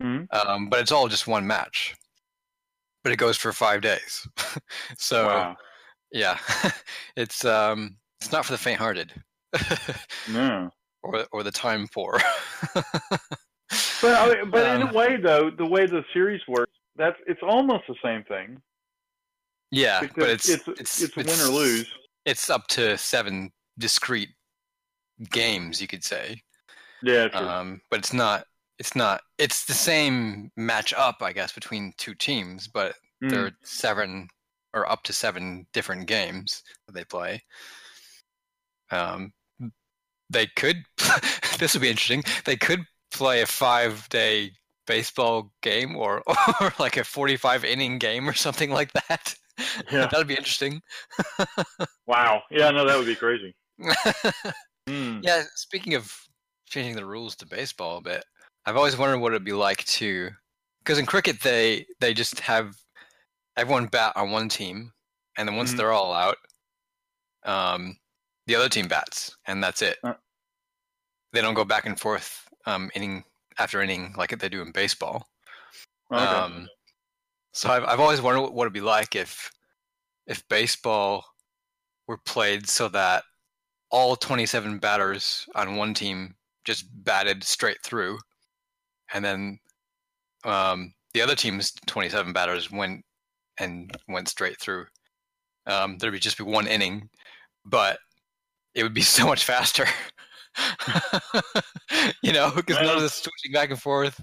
Mhm. 0.00 0.28
Um, 0.32 0.68
but 0.70 0.80
it's 0.80 0.92
all 0.92 1.08
just 1.08 1.26
one 1.28 1.46
match, 1.46 1.94
but 3.02 3.12
it 3.12 3.16
goes 3.16 3.36
for 3.36 3.52
five 3.52 3.80
days. 3.82 4.26
so 4.98 5.26
wow. 5.26 5.56
Yeah, 6.14 6.38
it's 7.16 7.44
um 7.44 7.98
it's 8.22 8.32
not 8.32 8.46
for 8.46 8.52
the 8.52 8.58
faint-hearted 8.58 9.12
No. 10.30 10.70
or 11.02 11.26
or 11.32 11.42
the 11.42 11.50
time 11.52 11.86
poor. 11.92 12.18
But 14.02 14.14
I 14.14 14.34
mean, 14.34 14.50
but 14.50 14.66
in 14.76 14.82
Um, 14.82 14.88
a 14.90 14.92
way, 14.92 15.16
though, 15.16 15.50
the 15.50 15.64
way 15.66 15.86
the 15.86 16.04
series 16.12 16.40
works, 16.46 16.72
that's 16.96 17.16
it's 17.26 17.40
almost 17.42 17.84
the 17.88 17.96
same 18.02 18.22
thing. 18.24 18.60
yeah, 19.70 20.00
Because 20.00 20.14
but 20.16 20.28
it's 20.30 20.48
it's 20.48 20.68
it's 20.68 21.00
it's, 21.02 21.16
win 21.16 21.40
or 21.40 21.52
lose. 21.52 21.86
It's 22.24 22.50
up 22.50 22.66
to 22.68 22.96
seven 22.98 23.50
discrete 23.78 24.30
games, 25.30 25.80
you 25.80 25.88
could 25.88 26.04
say. 26.04 26.42
Yeah, 27.02 27.28
true. 27.28 27.40
Um, 27.46 27.80
but 27.90 27.98
it's 28.00 28.12
not. 28.12 28.46
It's 28.78 28.94
not. 28.94 29.22
It's 29.38 29.64
the 29.64 29.74
same 29.74 30.50
match 30.56 30.92
up, 30.94 31.16
I 31.22 31.32
guess, 31.32 31.52
between 31.52 31.92
two 31.98 32.14
teams, 32.14 32.68
but 32.68 32.94
Mm. 33.22 33.30
there 33.30 33.46
are 33.46 33.52
seven 33.64 34.28
or 34.74 34.90
up 34.90 35.02
to 35.04 35.12
seven 35.12 35.66
different 35.72 36.06
games 36.06 36.62
that 36.86 36.92
they 36.92 37.04
play. 37.04 37.42
Um, 38.90 39.32
they 40.30 40.46
could. 40.56 40.84
this 41.58 41.74
would 41.74 41.82
be 41.82 41.88
interesting. 41.88 42.24
They 42.44 42.56
could 42.56 42.84
play 43.12 43.40
a 43.40 43.46
five-day 43.46 44.50
baseball 44.86 45.52
game, 45.62 45.96
or 45.96 46.22
or 46.60 46.74
like 46.78 46.96
a 46.96 47.04
forty-five 47.04 47.64
inning 47.64 47.98
game, 47.98 48.28
or 48.28 48.34
something 48.34 48.70
like 48.70 48.92
that. 48.92 49.34
Yeah. 49.90 50.06
That'd 50.10 50.26
be 50.26 50.34
interesting. 50.34 50.82
Wow. 52.06 52.42
Yeah, 52.50 52.70
no, 52.70 52.84
that 52.84 52.98
would 52.98 53.06
be 53.06 53.14
crazy. 53.14 53.54
Mm. 54.88 55.20
Yeah, 55.22 55.44
speaking 55.54 55.94
of 55.94 56.12
changing 56.66 56.96
the 56.96 57.06
rules 57.06 57.36
to 57.36 57.46
baseball 57.46 57.98
a 57.98 58.02
bit, 58.02 58.24
I've 58.66 58.76
always 58.76 58.96
wondered 58.96 59.18
what 59.18 59.32
it'd 59.32 59.44
be 59.44 59.52
like 59.52 59.84
to, 59.84 60.30
because 60.80 60.98
in 60.98 61.06
cricket 61.06 61.40
they 61.40 61.86
they 62.00 62.12
just 62.12 62.40
have 62.40 62.74
everyone 63.56 63.86
bat 63.86 64.12
on 64.16 64.30
one 64.30 64.48
team, 64.48 64.92
and 65.36 65.48
then 65.48 65.56
once 65.56 65.72
Mhm. 65.72 65.76
they're 65.76 65.92
all 65.92 66.12
out, 66.12 66.38
um, 67.44 67.98
the 68.46 68.54
other 68.56 68.68
team 68.68 68.88
bats, 68.88 69.36
and 69.46 69.62
that's 69.62 69.82
it. 69.82 69.98
Uh. 70.02 70.14
They 71.32 71.40
don't 71.40 71.54
go 71.54 71.64
back 71.64 71.86
and 71.86 71.98
forth 71.98 72.48
um, 72.66 72.90
inning 72.94 73.24
after 73.58 73.80
inning 73.82 74.14
like 74.16 74.36
they 74.38 74.48
do 74.48 74.62
in 74.62 74.72
baseball. 74.72 75.28
Okay. 76.10 76.22
Um, 76.22 76.68
so 77.52 77.70
I've 77.70 77.84
I've 77.84 78.00
always 78.00 78.20
wondered 78.20 78.50
what 78.50 78.64
it'd 78.64 78.72
be 78.72 78.80
like 78.80 79.14
if 79.16 79.50
if 80.26 80.46
baseball 80.48 81.24
were 82.06 82.18
played 82.18 82.68
so 82.68 82.88
that 82.88 83.24
all 83.90 84.16
27 84.16 84.78
batters 84.78 85.46
on 85.54 85.76
one 85.76 85.94
team 85.94 86.36
just 86.64 86.86
batted 87.04 87.44
straight 87.44 87.82
through, 87.82 88.18
and 89.12 89.24
then 89.24 89.58
um, 90.44 90.94
the 91.12 91.22
other 91.22 91.34
team's 91.34 91.72
27 91.86 92.32
batters 92.32 92.70
went 92.70 93.04
and 93.58 93.90
went 94.08 94.28
straight 94.28 94.60
through. 94.60 94.86
Um, 95.66 95.98
there'd 95.98 96.12
be 96.12 96.18
just 96.18 96.38
be 96.38 96.44
one 96.44 96.66
inning, 96.66 97.08
but 97.64 97.98
it 98.74 98.82
would 98.82 98.94
be 98.94 99.00
so 99.16 99.26
much 99.26 99.44
faster. 99.44 99.86
you 102.22 102.32
know, 102.32 102.52
because 102.54 102.76
none 102.76 102.96
of 102.96 103.02
the 103.02 103.08
switching 103.08 103.52
back 103.52 103.70
and 103.70 103.80
forth, 103.80 104.22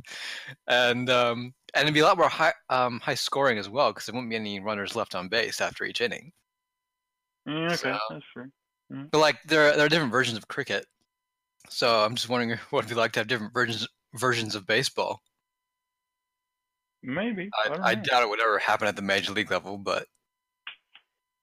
and 0.67 1.09
um, 1.09 1.53
and 1.73 1.83
it'd 1.83 1.93
be 1.93 1.99
a 1.99 2.05
lot 2.05 2.17
more 2.17 2.29
high 2.29 2.53
um, 2.69 2.99
high 3.01 3.15
scoring 3.15 3.57
as 3.57 3.67
well 3.69 3.91
because 3.91 4.05
there 4.05 4.13
wouldn't 4.13 4.29
be 4.29 4.35
any 4.37 4.59
runners 4.59 4.95
left 4.95 5.13
on 5.15 5.27
base 5.27 5.59
after 5.59 5.83
each 5.83 5.99
inning. 6.01 6.31
Yeah, 7.45 7.65
okay, 7.67 7.75
so- 7.75 7.99
that's 8.09 8.25
true. 8.33 8.49
But 9.11 9.19
like 9.19 9.37
there 9.45 9.75
there 9.75 9.85
are 9.85 9.89
different 9.89 10.11
versions 10.11 10.37
of 10.37 10.47
cricket, 10.47 10.85
so 11.69 12.03
I'm 12.03 12.15
just 12.15 12.29
wondering 12.29 12.57
what 12.69 12.79
it'd 12.79 12.89
be 12.89 12.95
like 12.95 13.11
to 13.13 13.19
have 13.21 13.27
different 13.27 13.53
versions 13.53 13.87
versions 14.13 14.55
of 14.55 14.65
baseball. 14.67 15.21
Maybe. 17.03 17.49
I, 17.65 17.69
I, 17.69 17.89
I 17.89 17.95
doubt 17.95 18.23
it 18.23 18.29
would 18.29 18.41
ever 18.41 18.59
happen 18.59 18.87
at 18.87 18.95
the 18.95 19.01
major 19.01 19.31
league 19.33 19.51
level, 19.51 19.77
but 19.77 20.07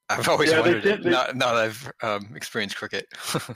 I've 0.08 0.28
always 0.28 0.50
Yeah, 0.50 0.60
wondered 0.60 0.84
it 0.86 1.02
they- 1.02 1.10
now, 1.10 1.26
now 1.34 1.54
that 1.54 1.64
I've 1.64 1.92
um, 2.02 2.34
experienced 2.36 2.76
cricket. 2.76 3.06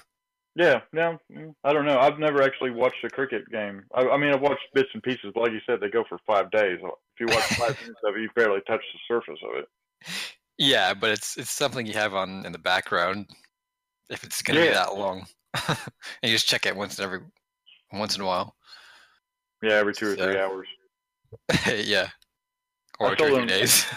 Yeah, 0.54 0.82
no, 0.92 1.18
I 1.64 1.72
don't 1.72 1.86
know. 1.86 1.98
I've 1.98 2.18
never 2.18 2.42
actually 2.42 2.72
watched 2.72 3.02
a 3.04 3.08
cricket 3.08 3.48
game. 3.50 3.84
I, 3.94 4.02
I 4.02 4.16
mean, 4.18 4.34
I've 4.34 4.42
watched 4.42 4.66
bits 4.74 4.90
and 4.92 5.02
pieces, 5.02 5.30
but 5.34 5.44
like 5.44 5.52
you 5.52 5.60
said, 5.64 5.80
they 5.80 5.88
go 5.88 6.04
for 6.06 6.18
five 6.26 6.50
days. 6.50 6.78
If 6.82 7.20
you 7.20 7.26
watch 7.30 7.44
five 7.58 7.72
minutes 7.80 8.00
of 8.04 8.14
it, 8.16 8.20
you 8.20 8.28
barely 8.36 8.60
touch 8.66 8.82
the 8.92 8.98
surface 9.08 9.38
of 9.42 9.56
it. 9.56 9.68
yeah, 10.58 10.92
but 10.92 11.10
it's 11.10 11.38
it's 11.38 11.50
something 11.50 11.86
you 11.86 11.94
have 11.94 12.12
on 12.14 12.44
in 12.44 12.52
the 12.52 12.58
background 12.58 13.30
if 14.10 14.24
it's 14.24 14.42
going 14.42 14.60
to 14.60 14.66
be 14.66 14.72
that 14.74 14.94
long, 14.94 15.24
and 15.68 15.78
you 16.22 16.28
just 16.32 16.48
check 16.48 16.66
it 16.66 16.76
once 16.76 16.98
in 16.98 17.04
every 17.06 17.20
once 17.90 18.14
in 18.16 18.20
a 18.20 18.26
while. 18.26 18.54
Yeah, 19.62 19.72
every 19.74 19.94
two 19.94 20.10
or 20.12 20.16
three 20.16 20.36
hours. 20.38 20.68
yeah, 21.66 22.08
or 23.00 23.16
two 23.16 23.46
days. 23.46 23.86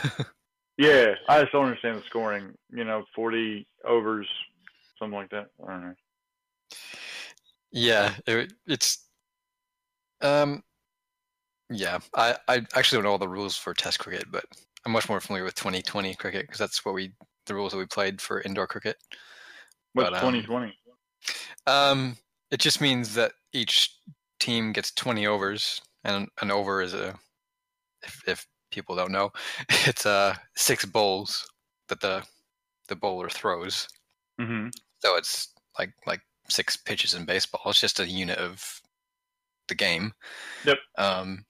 Yeah, 0.77 1.15
I 1.29 1.39
just 1.39 1.53
don't 1.53 1.65
understand 1.65 1.97
the 1.97 2.03
scoring. 2.03 2.53
You 2.69 2.83
know, 2.83 3.05
forty 3.15 3.65
overs, 3.85 4.27
something 4.99 5.15
like 5.17 5.29
that. 5.29 5.47
I 5.65 5.71
don't 5.71 5.81
know. 5.83 5.95
Yeah, 7.71 8.13
it, 8.27 8.53
it's 8.67 9.07
um 10.21 10.63
yeah, 11.69 11.99
I 12.15 12.35
I 12.47 12.55
actually 12.75 12.97
don't 12.97 13.03
know 13.05 13.11
all 13.11 13.17
the 13.17 13.27
rules 13.27 13.55
for 13.55 13.73
test 13.73 13.99
cricket, 13.99 14.25
but 14.31 14.43
I'm 14.85 14.91
much 14.91 15.09
more 15.09 15.19
familiar 15.21 15.45
with 15.45 15.55
2020 15.55 16.13
cricket 16.15 16.41
because 16.43 16.59
that's 16.59 16.85
what 16.85 16.93
we 16.93 17.13
the 17.45 17.55
rules 17.55 17.71
that 17.71 17.77
we 17.77 17.85
played 17.85 18.19
for 18.19 18.41
indoor 18.41 18.67
cricket. 18.67 18.97
What's 19.93 20.09
But, 20.09 20.17
um, 20.17 20.21
twenty 20.23 20.41
twenty? 20.41 20.73
Um 21.67 22.17
it 22.51 22.59
just 22.59 22.81
means 22.81 23.13
that 23.15 23.31
each 23.53 23.97
team 24.39 24.73
gets 24.73 24.91
20 24.91 25.25
overs 25.25 25.81
and 26.03 26.27
an 26.41 26.51
over 26.51 26.81
is 26.81 26.93
a 26.93 27.17
if 28.05 28.21
if 28.27 28.47
people 28.71 28.95
don't 28.95 29.11
know, 29.11 29.31
it's 29.69 30.05
uh 30.05 30.35
six 30.55 30.85
bowls 30.85 31.47
that 31.89 32.01
the 32.01 32.23
the 32.87 32.95
bowler 32.95 33.29
throws. 33.29 33.87
Mm-hmm. 34.39 34.69
So 34.99 35.15
it's 35.17 35.53
like 35.79 35.91
like 36.05 36.21
six 36.49 36.77
pitches 36.77 37.13
in 37.13 37.25
baseball. 37.25 37.61
It's 37.67 37.79
just 37.79 37.99
a 37.99 38.07
unit 38.07 38.37
of 38.37 38.81
the 39.67 39.75
game. 39.75 40.13
Yep. 40.65 40.77
Um, 40.97 41.45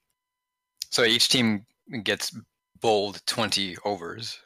so 0.90 1.04
each 1.04 1.28
team 1.28 1.66
gets 2.02 2.34
bowled 2.80 3.20
twenty 3.26 3.76
overs, 3.84 4.38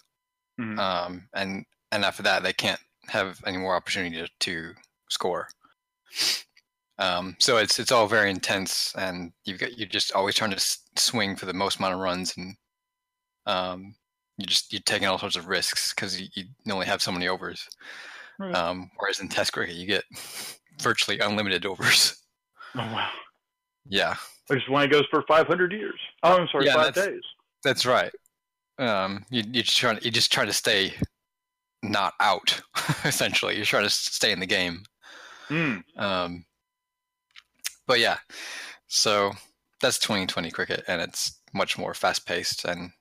Mhm. 0.61 0.79
um, 0.79 1.29
and 1.35 1.65
and 1.93 2.05
after 2.05 2.23
that 2.25 2.43
they 2.43 2.53
can't 2.53 2.81
have 3.09 3.41
any 3.47 3.59
more 3.59 3.75
opportunity 3.75 4.17
to, 4.17 4.29
to 4.41 4.75
score. 5.09 5.49
Um, 7.01 7.35
so 7.39 7.57
it's 7.57 7.79
it's 7.79 7.91
all 7.93 8.07
very 8.07 8.31
intense, 8.31 8.95
and 8.97 9.33
you've 9.45 9.59
got 9.59 9.77
you're 9.79 9.89
just 9.89 10.13
always 10.13 10.35
trying 10.35 10.51
to 10.51 10.57
s- 10.57 10.79
swing 10.97 11.35
for 11.35 11.47
the 11.47 11.55
most 11.55 11.79
amount 11.79 11.95
of 11.95 12.01
runs, 12.01 12.37
and 12.37 12.55
um, 13.47 13.95
you 14.37 14.47
just 14.47 14.73
you're 14.73 14.83
taking 14.85 15.09
all 15.09 15.19
sorts 15.19 15.37
of 15.37 15.49
risks 15.49 15.95
because 15.95 16.21
you, 16.21 16.27
you 16.35 16.45
only 16.73 16.87
have 16.87 17.01
so 17.03 17.11
many 17.11 17.27
overs. 17.27 17.67
Right. 18.39 18.55
Um, 18.55 18.91
whereas 18.99 19.21
in 19.21 19.29
Test 19.29 19.53
cricket, 19.55 19.77
you 19.77 19.87
get 19.87 20.05
virtually 20.83 21.19
unlimited 21.21 21.65
overs. 21.67 22.17
Oh 22.77 22.81
wow! 22.93 23.09
Yeah, 23.87 24.15
Which 24.49 24.63
is 24.63 24.69
why 24.69 24.85
it 24.85 24.93
goes 24.93 25.07
for 25.11 25.25
five 25.27 25.47
hundred 25.47 25.73
years. 25.73 25.99
Oh, 26.23 26.37
I'm 26.37 26.49
sorry, 26.53 26.67
Yeah, 26.67 26.75
five 26.75 26.95
that's- 26.95 27.07
days. 27.07 27.23
that's 27.65 27.87
right. 27.87 28.13
Um, 28.79 29.25
you 29.31 29.43
you 29.53 29.63
just 29.63 29.77
trying 29.77 29.99
you 30.03 30.11
just 30.11 30.31
try 30.33 30.45
to 30.45 30.53
stay 30.53 30.93
not 31.83 32.13
out. 32.21 32.61
essentially, 33.05 33.57
you're 33.57 33.65
trying 33.65 33.85
to 33.85 33.91
stay 33.91 34.33
in 34.33 34.41
the 34.41 34.47
game. 34.47 34.83
Mm. 35.49 35.83
Um, 35.97 36.45
but 37.91 37.99
yeah, 37.99 38.19
so 38.87 39.33
that's 39.81 39.99
2020 39.99 40.53
cricket, 40.53 40.85
and 40.87 41.03
it's 41.03 41.41
much 41.53 41.77
more 41.77 41.93
fast 41.93 42.25
paced 42.25 42.65
and 42.65 42.93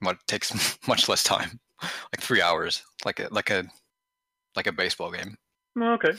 much, 0.00 0.16
takes 0.26 0.78
much 0.88 1.08
less 1.08 1.22
time, 1.22 1.60
like 1.80 2.20
three 2.20 2.42
hours, 2.42 2.82
like 3.04 3.20
a 3.20 3.28
like 3.30 3.50
a 3.50 3.64
like 4.56 4.66
a 4.66 4.72
baseball 4.72 5.12
game. 5.12 5.36
Oh, 5.80 5.92
Okay. 5.92 6.18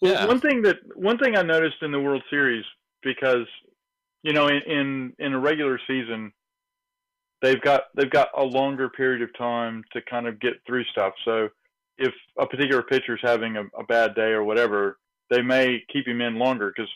Well, 0.00 0.12
Yeah. 0.12 0.26
one 0.26 0.40
thing 0.40 0.62
that 0.62 0.76
one 0.94 1.18
thing 1.18 1.36
I 1.36 1.42
noticed 1.42 1.82
in 1.82 1.90
the 1.90 1.98
World 1.98 2.22
Series 2.30 2.64
because 3.02 3.48
you 4.22 4.32
know 4.32 4.46
in, 4.46 4.62
in 4.68 5.12
in 5.18 5.32
a 5.32 5.38
regular 5.40 5.80
season 5.88 6.32
they've 7.42 7.60
got 7.62 7.82
they've 7.96 8.10
got 8.10 8.28
a 8.36 8.44
longer 8.44 8.88
period 8.90 9.22
of 9.22 9.36
time 9.36 9.82
to 9.92 10.00
kind 10.02 10.28
of 10.28 10.38
get 10.38 10.54
through 10.68 10.84
stuff. 10.84 11.14
So 11.24 11.48
if 11.98 12.14
a 12.38 12.46
particular 12.46 12.82
pitcher's 12.82 13.20
having 13.24 13.56
a, 13.56 13.64
a 13.76 13.84
bad 13.88 14.14
day 14.14 14.30
or 14.30 14.44
whatever, 14.44 14.98
they 15.30 15.42
may 15.42 15.82
keep 15.92 16.06
him 16.06 16.20
in 16.20 16.36
longer 16.38 16.72
because 16.76 16.90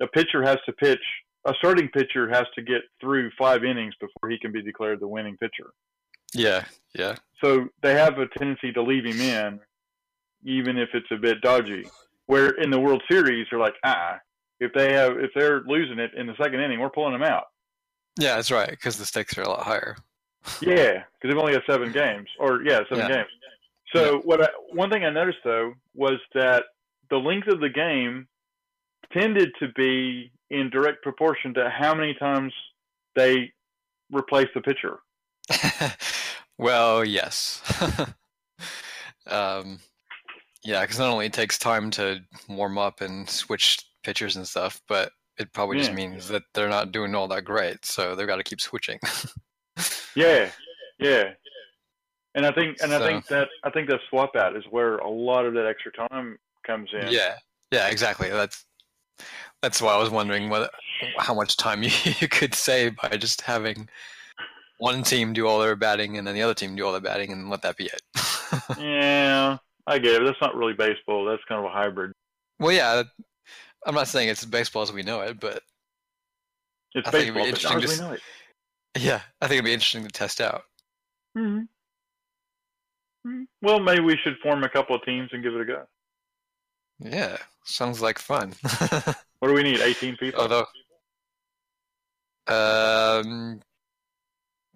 a 0.00 0.06
pitcher 0.06 0.42
has 0.42 0.58
to 0.66 0.72
pitch. 0.72 1.00
A 1.46 1.52
starting 1.58 1.88
pitcher 1.88 2.28
has 2.30 2.44
to 2.54 2.62
get 2.62 2.82
through 3.00 3.30
five 3.38 3.64
innings 3.64 3.94
before 4.00 4.30
he 4.30 4.38
can 4.38 4.50
be 4.52 4.62
declared 4.62 5.00
the 5.00 5.06
winning 5.08 5.36
pitcher. 5.36 5.72
Yeah, 6.32 6.64
yeah, 6.94 7.16
So 7.42 7.68
they 7.82 7.94
have 7.94 8.18
a 8.18 8.26
tendency 8.26 8.72
to 8.72 8.82
leave 8.82 9.04
him 9.04 9.20
in, 9.20 9.60
even 10.44 10.76
if 10.78 10.88
it's 10.94 11.06
a 11.12 11.16
bit 11.16 11.40
dodgy. 11.42 11.88
Where 12.26 12.48
in 12.50 12.70
the 12.70 12.80
World 12.80 13.02
Series, 13.10 13.46
you're 13.50 13.60
like, 13.60 13.74
ah, 13.84 14.18
if 14.58 14.72
they 14.72 14.92
have, 14.94 15.18
if 15.18 15.30
they're 15.34 15.60
losing 15.66 15.98
it 15.98 16.12
in 16.16 16.26
the 16.26 16.34
second 16.42 16.60
inning, 16.60 16.80
we're 16.80 16.88
pulling 16.90 17.12
them 17.12 17.22
out. 17.22 17.44
yeah. 18.18 18.36
That's 18.36 18.50
right, 18.50 18.70
because 18.70 18.96
the 18.96 19.04
stakes 19.04 19.36
are 19.38 19.42
a 19.42 19.48
lot 19.48 19.62
higher. 19.64 19.96
Yeah, 20.60 21.04
because 21.14 21.30
they've 21.30 21.38
only 21.38 21.52
got 21.54 21.62
seven 21.66 21.90
games, 21.92 22.28
or 22.38 22.62
yeah, 22.62 22.80
seven 22.88 23.08
Yeah. 23.08 23.16
games. 23.16 23.28
So 23.94 24.18
what? 24.24 24.42
I, 24.42 24.48
one 24.72 24.90
thing 24.90 25.04
I 25.04 25.10
noticed 25.10 25.38
though 25.44 25.72
was 25.94 26.18
that 26.34 26.64
the 27.10 27.16
length 27.16 27.46
of 27.48 27.60
the 27.60 27.68
game 27.70 28.26
tended 29.12 29.52
to 29.60 29.68
be 29.74 30.32
in 30.50 30.70
direct 30.70 31.02
proportion 31.02 31.54
to 31.54 31.70
how 31.70 31.94
many 31.94 32.14
times 32.14 32.52
they 33.16 33.52
replace 34.12 34.48
the 34.54 34.60
pitcher. 34.60 34.98
well, 36.58 37.04
yes. 37.04 37.62
um, 39.26 39.78
yeah, 40.64 40.82
because 40.82 40.98
not 40.98 41.10
only 41.10 41.26
it 41.26 41.32
takes 41.32 41.58
time 41.58 41.90
to 41.92 42.20
warm 42.48 42.78
up 42.78 43.00
and 43.00 43.28
switch 43.28 43.78
pitchers 44.02 44.36
and 44.36 44.46
stuff, 44.46 44.80
but 44.88 45.12
it 45.38 45.52
probably 45.52 45.78
just 45.78 45.92
means 45.92 46.28
that 46.28 46.42
they're 46.54 46.68
not 46.68 46.92
doing 46.92 47.14
all 47.14 47.28
that 47.28 47.44
great, 47.44 47.84
so 47.84 48.14
they've 48.14 48.26
got 48.26 48.36
to 48.36 48.44
keep 48.44 48.60
switching. 48.60 48.98
Yeah, 50.16 50.50
yeah. 51.00 51.30
And 52.34 52.46
I 52.46 52.52
think 52.52 52.78
and 52.82 52.92
I 52.92 52.98
think 52.98 53.26
that 53.26 53.48
I 53.62 53.70
think 53.70 53.88
that 53.88 54.00
swap 54.08 54.36
out 54.36 54.56
is 54.56 54.64
where 54.70 54.98
a 54.98 55.08
lot 55.08 55.44
of 55.44 55.54
that 55.54 55.66
extra 55.66 55.92
time 55.92 56.38
comes 56.66 56.90
in. 56.92 57.08
yeah, 57.10 57.34
yeah, 57.72 57.88
exactly. 57.88 58.28
That's 58.28 58.64
that's 59.62 59.80
why 59.80 59.92
I 59.94 59.98
was 59.98 60.10
wondering 60.10 60.48
whether 60.50 60.68
how 61.18 61.34
much 61.34 61.56
time 61.56 61.82
you, 61.82 61.90
you 62.20 62.28
could 62.28 62.54
save 62.54 62.96
by 62.96 63.10
just 63.10 63.40
having 63.42 63.88
one 64.78 65.02
team 65.02 65.32
do 65.32 65.46
all 65.46 65.58
their 65.60 65.76
batting 65.76 66.18
and 66.18 66.26
then 66.26 66.34
the 66.34 66.42
other 66.42 66.54
team 66.54 66.74
do 66.76 66.84
all 66.84 66.92
their 66.92 67.00
batting 67.00 67.32
and 67.32 67.48
let 67.50 67.62
that 67.62 67.76
be 67.76 67.84
it. 67.86 68.02
Yeah, 68.78 69.58
I 69.86 69.98
get 69.98 70.22
it. 70.22 70.24
That's 70.24 70.40
not 70.40 70.54
really 70.54 70.72
baseball. 70.74 71.24
That's 71.24 71.42
kind 71.48 71.58
of 71.58 71.64
a 71.66 71.74
hybrid. 71.74 72.12
well, 72.60 72.72
yeah, 72.72 73.02
I'm 73.86 73.94
not 73.94 74.08
saying 74.08 74.28
it's 74.28 74.44
baseball 74.44 74.82
as 74.82 74.92
we 74.92 75.02
know 75.02 75.20
it, 75.22 75.40
but 75.40 75.62
It's 76.94 77.06
I 77.08 77.10
think 77.10 77.22
it'd 77.24 77.34
be 77.34 77.40
baseball, 77.52 77.76
interesting 77.76 77.78
to 77.80 77.84
as 77.84 77.92
s- 77.92 78.00
we 78.00 78.06
know 78.06 78.12
it. 78.12 78.20
yeah, 78.98 79.20
I 79.40 79.46
think 79.48 79.54
it'd 79.58 79.64
be 79.64 79.72
interesting 79.74 80.04
to 80.04 80.08
test 80.10 80.40
out. 80.40 80.62
Mhm. 81.36 81.66
Mhm. 83.26 83.46
Well, 83.62 83.80
maybe 83.80 84.00
we 84.00 84.16
should 84.22 84.36
form 84.42 84.62
a 84.64 84.68
couple 84.68 84.94
of 84.96 85.02
teams 85.04 85.30
and 85.32 85.42
give 85.42 85.54
it 85.54 85.60
a 85.60 85.64
go. 85.64 85.86
Yeah, 87.00 87.36
sounds 87.64 88.00
like 88.00 88.18
fun. 88.18 88.54
What 89.40 89.48
do 89.48 89.54
we 89.54 89.62
need? 89.62 89.80
18 89.80 90.16
people? 90.16 90.40
Although, 90.40 90.64
um, 92.46 93.60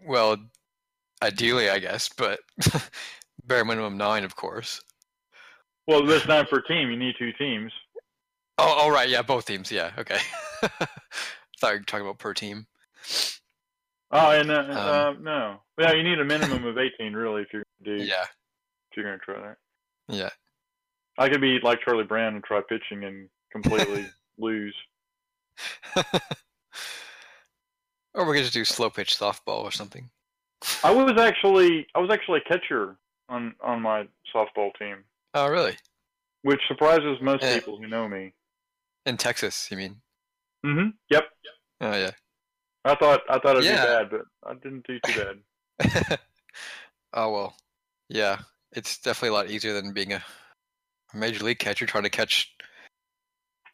well, 0.06 0.36
ideally, 1.22 1.70
I 1.70 1.78
guess, 1.78 2.10
but 2.14 2.40
bare 3.46 3.64
minimum 3.64 3.96
nine, 3.96 4.24
of 4.24 4.36
course. 4.36 4.82
Well, 5.86 6.04
that's 6.04 6.26
nine 6.28 6.44
per 6.44 6.60
team. 6.60 6.90
You 6.90 6.98
need 6.98 7.14
two 7.18 7.32
teams. 7.32 7.72
Oh, 8.58 8.64
all 8.76 8.90
right, 8.90 9.08
yeah, 9.08 9.22
both 9.22 9.46
teams, 9.46 9.72
yeah, 9.72 9.92
okay. 9.96 10.18
Thought 10.60 11.72
you 11.72 11.78
were 11.78 11.84
talking 11.86 12.04
about 12.06 12.18
per 12.18 12.34
team. 12.34 12.66
Oh, 14.10 14.30
and 14.32 14.50
uh, 14.50 14.64
Um, 14.68 14.76
uh, 14.76 15.12
no. 15.20 15.60
Yeah, 15.78 15.92
you 15.94 16.02
need 16.02 16.18
a 16.18 16.24
minimum 16.24 16.66
of 16.66 16.76
18, 16.76 17.14
really, 17.14 17.42
if 17.42 17.48
you're 17.54 17.62
gonna 17.84 17.98
do. 17.98 18.04
Yeah, 18.04 18.24
If 18.90 18.96
you're 18.96 19.06
gonna 19.06 19.18
try 19.18 19.40
that. 19.40 19.56
yeah, 20.08 20.30
I 21.18 21.28
could 21.28 21.40
be 21.40 21.58
like 21.62 21.80
Charlie 21.84 22.04
Brown 22.04 22.34
and 22.36 22.44
try 22.44 22.60
pitching 22.68 23.04
and 23.04 23.28
completely 23.52 24.06
lose. 24.38 24.74
or 28.14 28.24
we 28.26 28.34
could 28.36 28.42
just 28.42 28.52
do 28.54 28.64
slow 28.64 28.90
pitch 28.90 29.18
softball 29.18 29.62
or 29.62 29.70
something. 29.72 30.08
I 30.82 30.90
was 30.90 31.20
actually 31.20 31.86
I 31.94 31.98
was 32.00 32.10
actually 32.10 32.40
a 32.44 32.48
catcher 32.48 32.96
on 33.28 33.54
on 33.62 33.82
my 33.82 34.08
softball 34.34 34.70
team, 34.78 35.04
Oh, 35.34 35.48
really? 35.48 35.76
which 36.42 36.60
surprises 36.68 37.18
most 37.20 37.42
Eh. 37.44 37.58
people 37.58 37.78
who 37.78 37.86
know 37.86 38.08
me. 38.08 38.32
In 39.06 39.16
Texas, 39.16 39.68
you 39.70 39.76
mean? 39.76 39.96
Mm-hmm. 40.64 40.88
Yep. 41.10 41.24
Oh, 41.80 41.96
yeah. 41.96 42.10
I 42.84 42.94
thought 42.96 43.20
I 43.28 43.38
thought 43.38 43.56
it'd 43.56 43.64
Yeah. 43.64 43.82
be 43.82 43.86
bad, 43.86 44.10
but 44.10 44.20
I 44.50 44.54
didn't 44.54 44.86
do 44.86 44.98
too 45.06 45.24
bad. 45.78 46.18
oh 47.12 47.32
well, 47.32 47.56
yeah. 48.08 48.38
It's 48.72 48.98
definitely 48.98 49.30
a 49.30 49.32
lot 49.32 49.50
easier 49.50 49.72
than 49.72 49.92
being 49.92 50.12
a 50.12 50.22
major 51.14 51.44
league 51.44 51.58
catcher 51.58 51.86
trying 51.86 52.04
to 52.04 52.10
catch 52.10 52.54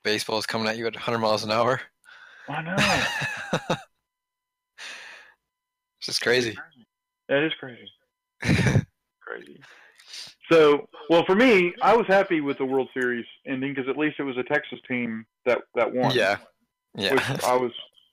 baseballs 0.03 0.47
coming 0.47 0.69
at 0.69 0.77
you 0.77 0.87
at 0.87 0.95
100 0.95 1.19
miles 1.19 1.45
an 1.45 1.51
hour. 1.51 1.81
I 2.49 2.63
know. 2.63 2.77
it's 5.99 6.07
just 6.07 6.21
crazy. 6.23 6.57
that 7.29 7.43
is 7.45 7.53
crazy. 7.59 7.89
Crazy. 9.21 9.59
So, 10.53 10.87
well, 11.09 11.25
for 11.25 11.35
me, 11.35 11.73
I 11.81 11.97
was 11.97 12.07
happy 12.07 12.43
with 12.43 12.59
the 12.59 12.65
World 12.67 12.91
Series 12.93 13.25
ending 13.47 13.73
because 13.75 13.89
at 13.89 13.97
least 13.97 14.17
it 14.19 14.23
was 14.25 14.37
a 14.37 14.43
Texas 14.43 14.79
team 14.87 15.25
that 15.47 15.63
that 15.75 15.93
won. 15.95 16.15
yeah, 16.15 16.37
Which 16.93 17.11
yeah, 17.11 17.39
I 17.47 17.57
was 17.57 17.73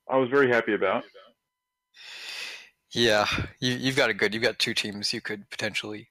I 0.10 0.15
was 0.15 0.29
very 0.29 0.47
happy 0.47 0.73
about. 0.73 1.03
yeah. 2.93 3.27
You 3.60 3.73
you've 3.73 3.97
got 3.97 4.10
it 4.10 4.13
good. 4.13 4.34
You've 4.34 4.41
got 4.43 4.57
two 4.57 4.73
teams 4.73 5.12
you 5.12 5.19
could 5.19 5.49
potentially. 5.49 6.07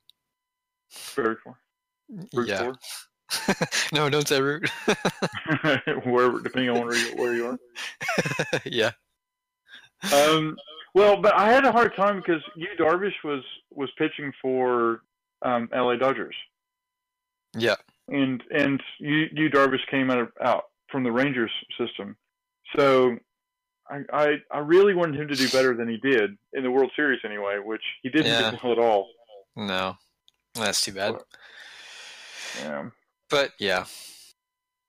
Very 1.14 1.36
cool. 1.42 1.56
Root 2.34 2.48
yeah. 2.48 2.72
no, 3.92 4.10
don't 4.10 4.26
say 4.26 4.40
root. 4.40 4.68
Wherever, 6.04 6.40
depending 6.40 6.70
on 6.70 6.84
where 6.84 6.96
you, 6.96 7.14
where 7.16 7.34
you 7.34 7.46
are. 7.46 8.60
yeah. 8.64 8.90
Um, 10.12 10.56
well, 10.94 11.20
but 11.20 11.34
I 11.34 11.52
had 11.52 11.64
a 11.64 11.72
hard 11.72 11.94
time 11.94 12.16
because 12.16 12.42
Yu 12.56 12.66
Darvish 12.78 13.14
was 13.22 13.42
was 13.72 13.88
pitching 13.98 14.32
for 14.42 15.02
um, 15.42 15.68
L.A. 15.72 15.96
Dodgers, 15.96 16.34
Yeah. 17.56 17.76
and 18.08 18.42
and 18.50 18.82
Yu, 18.98 19.28
Yu 19.32 19.50
Darvish 19.50 19.86
came 19.90 20.10
out 20.10 20.18
of, 20.18 20.28
out 20.42 20.64
from 20.90 21.04
the 21.04 21.12
Rangers 21.12 21.52
system, 21.78 22.16
so 22.76 23.16
I, 23.88 24.00
I 24.12 24.36
I 24.50 24.58
really 24.58 24.94
wanted 24.94 25.20
him 25.20 25.28
to 25.28 25.34
do 25.36 25.48
better 25.50 25.76
than 25.76 25.88
he 25.88 25.98
did 25.98 26.36
in 26.54 26.64
the 26.64 26.70
World 26.70 26.90
Series 26.96 27.20
anyway, 27.24 27.58
which 27.64 27.82
he 28.02 28.08
didn't 28.08 28.26
Yeah. 28.26 28.50
do 28.50 28.56
well 28.62 28.72
at 28.72 28.78
all. 28.78 29.08
No, 29.54 29.96
that's 30.54 30.84
too 30.84 30.92
bad. 30.92 31.14
Yeah. 32.60 32.90
But 33.28 33.52
yeah, 33.58 33.84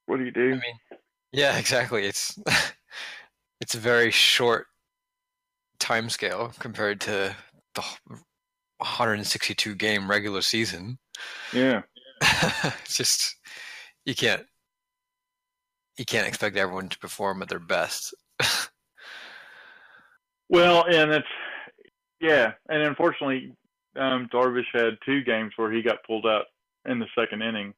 What 0.06 0.18
do 0.18 0.24
you 0.26 0.32
I 0.32 0.34
do? 0.34 0.50
mean, 0.52 0.80
yeah, 1.32 1.58
exactly. 1.60 2.06
It's 2.06 2.38
it's 3.62 3.76
a 3.76 3.80
very 3.80 4.12
short 4.12 4.68
time 5.80 6.10
scale 6.10 6.52
compared 6.60 7.02
to 7.02 7.36
the 7.76 7.82
162 8.78 9.76
game 9.76 10.10
regular 10.10 10.42
season. 10.42 10.98
Yeah. 11.54 11.82
it's 12.84 12.98
just 12.98 13.36
you 14.06 14.16
can't 14.16 14.46
you 15.98 16.06
can't 16.06 16.28
expect 16.28 16.58
everyone 16.58 16.90
to 16.90 17.00
perform 17.00 17.42
at 17.42 17.50
their 17.50 17.60
best. 17.60 18.14
Well, 20.50 20.86
and 20.86 21.12
it's 21.12 21.28
yeah, 22.20 22.54
and 22.70 22.84
unfortunately, 22.84 23.56
um, 23.96 24.28
Darvish 24.34 24.66
had 24.74 24.98
two 25.06 25.24
games 25.24 25.54
where 25.56 25.72
he 25.72 25.82
got 25.82 26.04
pulled 26.06 26.26
out 26.26 26.46
in 26.86 27.00
the 27.00 27.08
second 27.18 27.42
inning. 27.42 27.74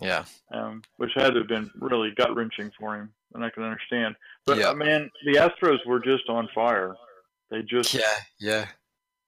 yeah, 0.00 0.24
um, 0.52 0.82
which 0.96 1.10
had 1.14 1.30
to 1.34 1.40
have 1.40 1.48
been 1.48 1.70
really 1.80 2.10
gut 2.16 2.34
wrenching 2.34 2.70
for 2.78 2.94
him, 2.96 3.12
and 3.34 3.44
I 3.44 3.50
can 3.50 3.62
understand. 3.64 4.14
But 4.46 4.58
Yeah. 4.58 4.68
uh, 4.68 4.74
man, 4.74 5.10
the 5.26 5.34
Astros 5.34 5.84
were 5.86 5.98
just 6.00 6.28
on 6.28 6.48
fire. 6.54 6.94
They 7.50 7.62
just 7.62 7.92
yeah, 7.94 8.00
yeah. 8.38 8.66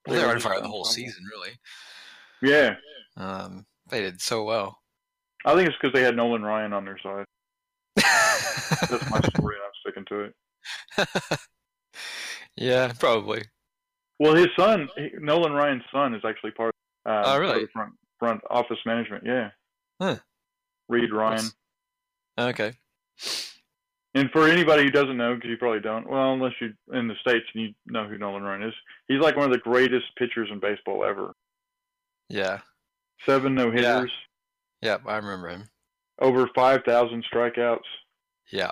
Well, 0.07 0.15
They 0.17 0.21
they 0.21 0.27
were 0.27 0.33
on 0.35 0.41
fire 0.41 0.61
the 0.61 0.69
whole 0.69 0.85
season, 0.85 1.25
really. 1.33 1.53
yeah. 2.43 2.77
Um, 3.17 3.67
they 3.89 4.01
did 4.01 4.21
so 4.21 4.45
well. 4.45 4.79
I 5.45 5.55
think 5.55 5.69
it's 5.69 5.77
because 5.81 5.93
they 5.95 6.03
had 6.03 6.17
Nolan 6.17 6.43
Ryan 6.43 6.73
on 6.73 6.85
their 6.85 6.99
side. 7.03 7.25
That's 7.97 9.11
my 9.11 9.21
story, 9.21 9.57
and 9.57 9.65
I'm 9.65 9.81
sticking 9.81 10.05
to 10.07 10.21
it. 10.21 11.41
yeah, 12.57 12.93
probably. 12.99 13.43
Well, 14.19 14.35
his 14.35 14.49
son, 14.57 14.89
Nolan 15.19 15.53
Ryan's 15.53 15.83
son, 15.93 16.15
is 16.15 16.23
actually 16.25 16.51
part. 16.53 16.75
Uh, 17.07 17.21
Oh, 17.21 17.23
part 17.25 17.41
really? 17.41 17.63
of 17.65 17.71
front 17.71 17.93
front 18.21 18.41
office 18.49 18.79
management. 18.87 19.25
Yeah. 19.27 19.51
Huh. 20.01 20.17
Reid 20.89 21.13
Ryan. 21.13 21.37
That's- 21.37 21.55
Okay. 22.39 22.73
And 24.15 24.31
for 24.31 24.49
anybody 24.49 24.85
who 24.85 24.91
doesn't 24.91 25.17
know, 25.17 25.35
because 25.35 25.51
you 25.51 25.57
probably 25.57 25.81
don't, 25.81 26.09
well, 26.09 26.33
unless 26.33 26.53
you're 26.61 26.71
in 26.99 27.07
the 27.07 27.15
states 27.21 27.45
and 27.55 27.63
you 27.65 27.75
know 27.87 28.07
who 28.09 28.17
Nolan 28.19 28.43
Ryan 28.43 28.63
is, 28.63 28.75
he's 29.09 29.21
like 29.21 29.37
one 29.37 29.45
of 29.47 29.53
the 29.53 29.59
greatest 29.59 30.07
pitchers 30.17 30.49
in 30.51 30.59
baseball 30.59 31.05
ever. 31.05 31.35
Yeah. 32.29 32.61
Seven 33.27 33.55
no 33.55 33.71
hitters, 33.71 34.11
Yep, 34.83 35.03
I 35.07 35.17
remember 35.17 35.49
him. 35.49 35.69
over 36.21 36.49
five 36.55 36.81
thousand 36.87 37.25
strikeouts. 37.33 37.85
Yeah. 38.51 38.71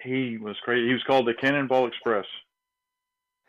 He 0.00 0.38
was 0.38 0.56
crazy. 0.62 0.86
He 0.88 0.92
was 0.94 1.02
called 1.04 1.26
the 1.26 1.34
Cannonball 1.34 1.86
Express. 1.88 2.24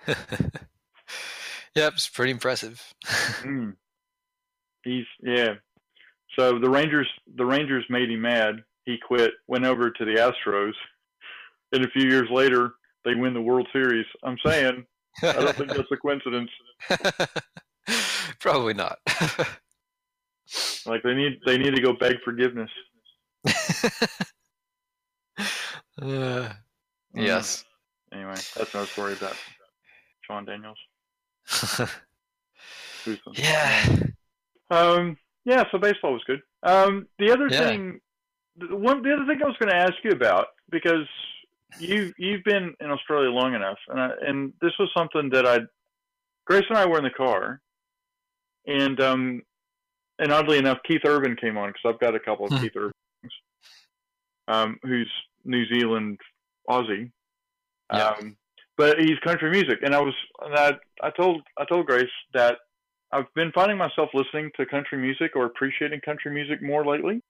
yep, 0.07 1.93
it's 1.93 2.09
pretty 2.09 2.31
impressive. 2.31 2.81
Mm. 3.41 3.75
He's 4.83 5.05
yeah. 5.21 5.55
So 6.37 6.59
the 6.59 6.69
Rangers, 6.69 7.07
the 7.35 7.45
Rangers 7.45 7.85
made 7.89 8.09
him 8.09 8.21
mad. 8.21 8.63
He 8.85 8.97
quit, 8.97 9.31
went 9.47 9.65
over 9.65 9.89
to 9.89 10.05
the 10.05 10.15
Astros, 10.15 10.73
and 11.71 11.85
a 11.85 11.89
few 11.89 12.09
years 12.09 12.29
later, 12.31 12.73
they 13.05 13.15
win 13.15 13.33
the 13.33 13.41
World 13.41 13.67
Series. 13.73 14.05
I'm 14.23 14.37
saying, 14.45 14.85
I 15.23 15.33
don't 15.33 15.55
think 15.55 15.71
that's 15.71 15.91
a 15.91 15.97
coincidence. 15.97 16.49
Probably 18.39 18.73
not. 18.73 18.99
Like 20.85 21.03
they 21.03 21.13
need, 21.13 21.39
they 21.45 21.59
need 21.59 21.75
to 21.75 21.81
go 21.81 21.93
beg 21.93 22.21
forgiveness. 22.25 22.71
Uh, 26.01 26.49
yes. 27.13 27.63
Anyway, 28.11 28.33
that's 28.33 28.73
another 28.73 28.87
story 28.87 29.13
about 29.13 29.35
Sean 30.21 30.45
Daniels. 30.45 30.77
Yeah. 33.33 33.97
Um, 34.69 35.17
yeah, 35.45 35.63
so 35.71 35.77
baseball 35.77 36.13
was 36.13 36.23
good. 36.27 36.41
Um, 36.63 37.07
the 37.17 37.31
other 37.31 37.49
Yeah. 37.49 37.59
thing 37.67 37.99
the 38.57 38.75
one 38.75 39.01
the 39.01 39.13
other 39.13 39.25
thing 39.25 39.41
I 39.41 39.47
was 39.47 39.55
going 39.59 39.69
to 39.69 39.75
ask 39.75 39.93
you 40.03 40.11
about 40.11 40.47
because 40.69 41.07
you 41.77 42.13
you've 42.17 42.43
been 42.43 42.73
in 42.79 42.91
Australia 42.91 43.29
long 43.31 43.53
enough, 43.55 43.77
and 43.87 43.99
I, 43.99 44.09
and 44.27 44.53
this 44.61 44.73
was 44.79 44.89
something 44.97 45.29
that 45.31 45.45
I 45.45 45.59
Grace 46.45 46.65
and 46.69 46.77
I 46.77 46.85
were 46.85 46.97
in 46.97 47.03
the 47.03 47.09
car, 47.09 47.61
and 48.67 48.99
um 48.99 49.41
and 50.19 50.33
oddly 50.33 50.57
enough, 50.57 50.79
Keith 50.85 51.01
Urban 51.05 51.35
came 51.37 51.57
on 51.57 51.69
because 51.69 51.93
I've 51.93 51.99
got 52.01 52.15
a 52.15 52.19
couple 52.19 52.45
of 52.47 52.51
Hmm. 52.51 52.61
Keith 52.61 52.75
Urbans, 52.75 53.33
um, 54.49 54.77
who's 54.83 55.09
New 55.45 55.65
Zealand 55.67 56.19
Aussie, 56.69 57.11
Yeah. 57.93 58.09
um, 58.09 58.35
but 58.75 58.99
he's 58.99 59.17
country 59.19 59.49
music, 59.51 59.79
and 59.83 59.95
I 59.95 60.01
was 60.01 60.13
and 60.41 60.55
I 60.55 60.73
I 61.01 61.11
told 61.11 61.41
I 61.57 61.63
told 61.65 61.85
Grace 61.85 62.09
that 62.33 62.57
I've 63.11 63.33
been 63.33 63.51
finding 63.53 63.77
myself 63.77 64.09
listening 64.13 64.51
to 64.57 64.65
country 64.65 64.97
music 64.97 65.35
or 65.35 65.45
appreciating 65.45 66.01
country 66.01 66.31
music 66.33 66.61
more 66.61 66.85
lately, 66.85 67.21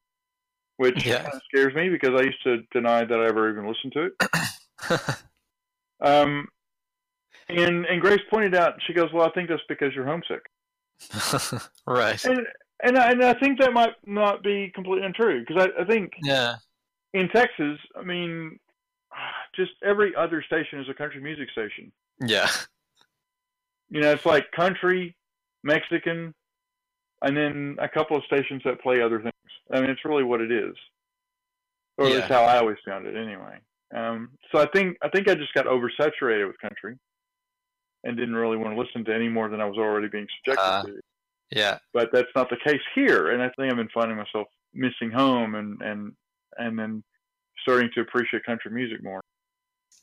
which 0.78 1.06
Yeah. 1.06 1.24
kind 1.24 1.34
of 1.34 1.42
scares 1.52 1.74
me 1.74 1.90
because 1.90 2.20
I 2.20 2.24
used 2.24 2.44
to 2.44 2.64
deny 2.72 3.06
that 3.06 3.20
I 3.20 3.28
ever 3.28 3.50
even 3.50 3.68
listened 3.68 3.94
to 3.94 4.10
it. 4.10 5.10
Um, 6.02 6.48
and 7.50 7.86
and 7.86 8.00
Grace 8.02 8.22
pointed 8.30 8.56
out, 8.56 8.76
she 8.88 8.94
goes, 8.94 9.12
"Well, 9.12 9.28
I 9.28 9.32
think 9.32 9.50
that's 9.50 9.62
because 9.68 9.94
you're 9.94 10.06
homesick." 10.06 10.46
right. 11.86 12.24
And 12.24 12.40
and 12.82 12.98
I, 12.98 13.12
and 13.12 13.22
I 13.24 13.34
think 13.34 13.60
that 13.60 13.74
might 13.74 13.96
not 14.06 14.42
be 14.42 14.72
completely 14.74 15.06
untrue 15.06 15.44
because 15.46 15.68
I, 15.68 15.82
I 15.82 15.86
think 15.86 16.14
Yeah. 16.22 16.56
in 17.14 17.28
Texas, 17.30 17.78
I 17.98 18.04
mean, 18.04 18.60
just 19.56 19.72
every 19.84 20.16
other 20.16 20.42
station 20.42 20.80
is 20.80 20.88
a 20.90 20.94
country 20.94 21.20
music 21.22 21.50
station. 21.52 21.92
Yeah. 22.26 22.50
You 23.90 24.02
know, 24.02 24.12
it's 24.12 24.26
like 24.26 24.50
country, 24.52 25.16
Mexican, 25.64 26.34
and 27.22 27.36
then 27.38 27.78
a 27.80 27.90
couple 27.90 28.16
of 28.18 28.24
stations 28.26 28.62
that 28.66 28.82
play 28.82 29.02
other 29.02 29.22
things. 29.22 29.34
I 29.72 29.82
mean, 29.82 29.90
it's 29.90 30.06
really 30.06 30.24
what 30.24 30.42
it 30.42 30.52
is. 30.52 30.76
Or 31.98 32.08
Yeah. 32.08 32.20
that's 32.20 32.32
how 32.34 32.44
I 32.44 32.58
always 32.58 32.78
found 32.86 33.06
it, 33.08 33.16
anyway. 33.16 33.60
Um, 33.94 34.32
so 34.52 34.60
I 34.62 34.68
think 34.68 34.98
I 35.02 35.10
think 35.10 35.28
I 35.28 35.36
just 35.36 35.54
got 35.54 35.66
oversaturated 35.66 36.48
with 36.48 36.58
country, 36.60 36.98
and 38.04 38.16
didn't 38.16 38.36
really 38.36 38.56
want 38.58 38.74
to 38.76 38.80
listen 38.82 39.04
to 39.06 39.14
any 39.14 39.28
more 39.28 39.50
than 39.50 39.60
I 39.62 39.66
was 39.66 39.78
already 39.78 40.08
being 40.08 40.28
subjected 40.38 40.64
Uh. 40.64 40.84
to. 40.84 41.02
Yeah. 41.52 41.80
But 41.94 42.12
that's 42.14 42.30
not 42.36 42.50
the 42.50 42.58
case 42.64 42.82
here, 42.94 43.32
and 43.32 43.42
I 43.42 43.50
think 43.58 43.72
I've 43.72 43.78
been 43.78 43.90
finding 43.90 44.18
myself 44.18 44.48
missing 44.74 45.12
home, 45.12 45.56
and 45.56 45.82
and 45.82 46.16
and 46.58 46.78
then 46.78 47.04
starting 47.62 47.90
to 47.96 48.02
appreciate 48.02 48.44
country 48.46 48.72
music 48.72 49.04
more. 49.04 49.22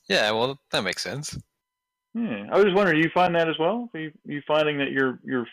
Yeah. 0.09 0.31
Well, 0.33 0.61
that 0.73 0.83
makes 0.83 1.03
sense. 1.03 1.39
Yeah, 2.17 2.47
I 2.51 2.57
was 2.57 2.65
just 2.65 2.75
wondering, 2.75 2.99
do 2.99 3.07
you 3.07 3.13
find 3.13 3.35
that 3.35 3.47
as 3.47 3.59
well? 3.59 3.91
Are 3.93 4.01
you, 4.01 4.11
you 4.25 4.41
finding 4.49 4.79
that 4.79 4.91
you're 4.91 5.19
you're 5.23 5.47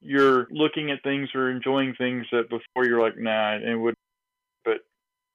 you're 0.00 0.48
looking 0.50 0.90
at 0.90 1.04
things 1.04 1.28
or 1.36 1.50
enjoying 1.50 1.94
things 1.94 2.26
that 2.32 2.50
before 2.50 2.84
you're 2.84 3.00
like, 3.00 3.16
nah, 3.16 3.56
it 3.56 3.76
would, 3.76 3.94
but 4.64 4.78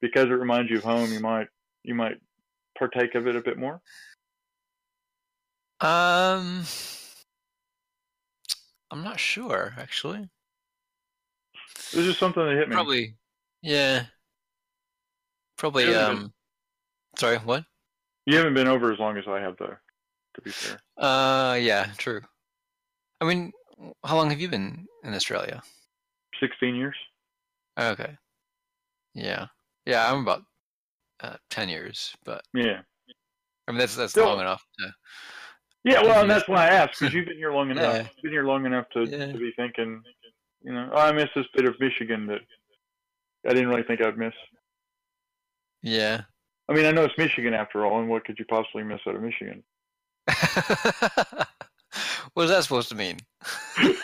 because 0.02 0.26
it 0.26 0.32
reminds 0.32 0.69
you 0.69 0.78
of 0.78 0.84
home, 0.84 1.13
you 1.13 1.22
might 1.22 1.48
you 1.84 1.95
might 1.95 2.17
partake 2.78 3.15
of 3.15 3.26
it 3.26 3.38
a 3.38 3.41
bit 3.41 3.58
more. 3.58 3.80
Um, 5.80 6.65
I'm 8.91 9.02
not 9.02 9.17
sure 9.17 9.74
actually. 9.78 10.28
This 11.93 12.06
is 12.06 12.17
something 12.17 12.43
that 12.43 12.58
hit 12.58 12.67
me. 12.67 12.76
Probably. 12.76 13.15
Yeah. 13.62 14.08
Probably. 15.58 15.95
Um. 15.95 16.34
Sorry. 17.17 17.38
What? 17.38 17.63
You 18.26 18.36
haven't 18.36 18.56
been 18.56 18.67
over 18.67 18.91
as 18.91 19.00
long 19.00 19.17
as 19.17 19.24
I 19.26 19.39
have, 19.39 19.56
though. 19.58 19.78
To 20.39 20.45
be 20.45 20.52
fair, 20.52 20.80
Uh. 20.97 21.56
Yeah. 21.60 21.88
True. 21.97 22.21
I 23.21 23.25
mean, 23.25 23.52
how 24.06 24.15
long 24.15 24.30
have 24.30 24.39
you 24.39 24.47
been 24.49 24.88
in 25.04 25.13
Australia? 25.13 25.62
sixteen 26.39 26.75
years. 26.75 26.95
Okay. 27.78 28.15
Yeah. 29.13 29.47
Yeah. 29.86 30.10
I'm 30.12 30.21
about 30.21 30.43
uh, 31.21 31.36
ten 31.49 31.67
years, 31.67 32.15
but 32.23 32.41
Yeah, 32.54 32.82
I 33.67 33.71
mean 33.71 33.80
that's 33.80 33.95
that's 33.95 34.12
Still- 34.13 34.28
long 34.28 34.39
enough. 34.39 34.63
To, 34.80 34.93
yeah. 35.84 36.02
Well, 36.02 36.21
and 36.21 36.30
that's 36.32 36.47
why 36.47 36.65
I 36.67 36.69
asked 36.69 36.99
because 36.99 37.13
you've 37.13 37.28
been 37.28 37.38
here 37.38 37.52
long 37.52 37.71
enough. 37.75 37.93
Yeah. 37.95 38.02
You've 38.04 38.23
been 38.23 38.32
here 38.32 38.45
long 38.45 38.65
enough 38.65 38.86
to 38.93 39.04
Yeah. 39.04 39.32
to 39.34 39.38
be 39.38 39.52
thinking, 39.58 40.02
you 40.62 40.71
know, 40.73 40.89
oh, 40.93 40.97
I 40.97 41.12
miss 41.12 41.30
this 41.36 41.45
bit 41.54 41.65
of 41.65 41.78
Michigan 41.82 42.25
that 42.28 42.39
I 43.45 43.54
didn't 43.54 43.67
really 43.69 43.84
think 43.84 44.02
I'd 44.02 44.17
miss. 44.17 44.34
yeah. 45.82 46.21
I 46.69 46.73
mean, 46.73 46.86
I 46.86 46.91
know 46.91 47.04
it's 47.04 47.17
Michigan 47.17 47.56
after 47.56 47.84
all, 47.86 47.99
and 47.99 48.08
what 48.08 48.23
could 48.25 48.38
you 48.38 48.45
possibly 48.45 48.84
miss 48.84 48.99
out 49.08 49.15
of 49.15 49.23
Michigan? 49.23 49.63
what 52.33 52.43
is 52.43 52.51
that 52.51 52.63
supposed 52.63 52.89
to 52.89 52.95
mean? 52.95 53.17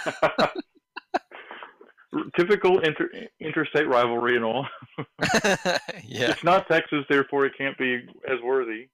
Typical 2.37 2.79
inter- 2.79 3.09
interstate 3.39 3.87
rivalry 3.87 4.35
and 4.35 4.43
all. 4.45 4.67
yeah. 6.03 6.31
It's 6.31 6.43
not 6.43 6.67
Texas, 6.67 7.05
therefore 7.09 7.45
it 7.45 7.53
can't 7.57 7.77
be 7.77 8.05
as 8.27 8.39
worthy. 8.43 8.87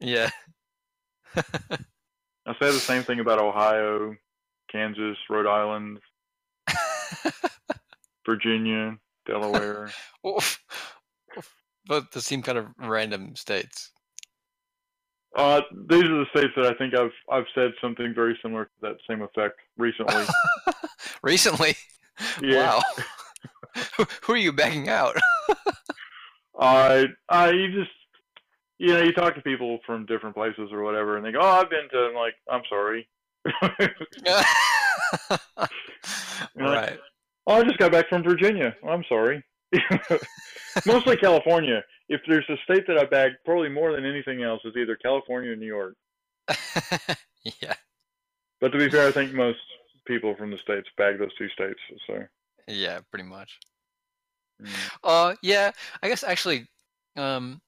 Yeah. 0.00 0.30
I 1.34 2.54
say 2.60 2.66
the 2.66 2.72
same 2.72 3.02
thing 3.02 3.20
about 3.20 3.38
Ohio, 3.38 4.14
Kansas, 4.70 5.16
Rhode 5.30 5.46
Island, 5.46 5.98
Virginia, 8.26 8.96
Delaware. 9.26 9.90
Both 11.86 12.22
seem 12.22 12.42
kind 12.42 12.58
of 12.58 12.66
random 12.78 13.34
states. 13.36 13.92
Uh, 15.34 15.60
these 15.88 16.04
are 16.04 16.18
the 16.18 16.26
states 16.36 16.52
that 16.56 16.66
I 16.66 16.74
think 16.74 16.94
I've 16.94 17.12
I've 17.30 17.46
said 17.54 17.72
something 17.80 18.12
very 18.14 18.38
similar 18.42 18.66
to 18.66 18.70
that 18.82 18.96
same 19.08 19.22
effect 19.22 19.58
recently. 19.78 20.24
Recently? 21.22 21.76
Yeah. 22.42 22.76
Wow. 22.76 22.82
Who- 24.22 24.32
are 24.34 24.36
you 24.36 24.52
backing 24.52 24.88
out? 24.88 25.16
I 26.60 27.06
I 27.28 27.50
you 27.50 27.72
just 27.72 27.90
you 28.78 28.88
know 28.92 29.02
you 29.02 29.12
talk 29.12 29.34
to 29.36 29.40
people 29.40 29.78
from 29.86 30.04
different 30.06 30.34
places 30.34 30.70
or 30.72 30.82
whatever, 30.82 31.16
and 31.16 31.24
they 31.24 31.32
go, 31.32 31.40
"Oh, 31.40 31.46
I've 31.46 31.70
been 31.70 31.88
to." 31.92 31.98
I'm 32.08 32.14
like, 32.14 32.34
"I'm 32.50 32.62
sorry." 32.68 33.08
right. 36.56 36.98
Oh, 37.46 37.54
I 37.54 37.64
just 37.64 37.78
got 37.78 37.92
back 37.92 38.08
from 38.08 38.22
Virginia. 38.22 38.74
I'm 38.86 39.04
sorry. 39.08 39.42
Mostly 40.86 41.16
California. 41.16 41.82
If 42.08 42.20
there's 42.26 42.48
a 42.48 42.56
state 42.64 42.86
that 42.86 42.98
I 42.98 43.04
bagged 43.04 43.36
probably 43.44 43.68
more 43.68 43.92
than 43.92 44.04
anything 44.04 44.42
else, 44.42 44.60
is 44.64 44.74
either 44.76 44.96
California 44.96 45.52
or 45.52 45.56
New 45.56 45.66
York. 45.66 45.94
yeah. 47.44 47.74
But 48.60 48.68
to 48.72 48.78
be 48.78 48.88
fair, 48.90 49.08
I 49.08 49.12
think 49.12 49.32
most 49.32 49.58
people 50.06 50.34
from 50.36 50.50
the 50.50 50.58
states 50.58 50.88
bag 50.96 51.18
those 51.18 51.34
two 51.36 51.48
states. 51.48 51.78
So 52.06 52.24
Yeah, 52.68 53.00
pretty 53.10 53.24
much. 53.28 53.58
mm. 54.62 54.68
Uh 55.04 55.34
yeah, 55.42 55.70
I 56.02 56.08
guess 56.08 56.22
actually 56.24 56.66
um 57.16 57.60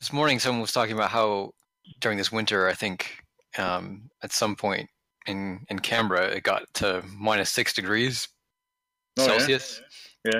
this 0.00 0.12
morning 0.12 0.38
someone 0.38 0.60
was 0.60 0.72
talking 0.72 0.94
about 0.94 1.10
how 1.10 1.52
during 2.00 2.18
this 2.18 2.32
winter 2.32 2.68
I 2.68 2.74
think 2.74 3.22
um 3.58 4.10
at 4.22 4.32
some 4.32 4.56
point 4.56 4.88
in 5.26 5.64
in 5.70 5.78
Canberra 5.78 6.26
it 6.28 6.42
got 6.42 6.62
to 6.74 7.02
minus 7.16 7.50
6 7.50 7.72
degrees 7.74 8.28
Oh. 9.18 9.24
Celsius. 9.26 9.80
Yeah. 9.80 9.86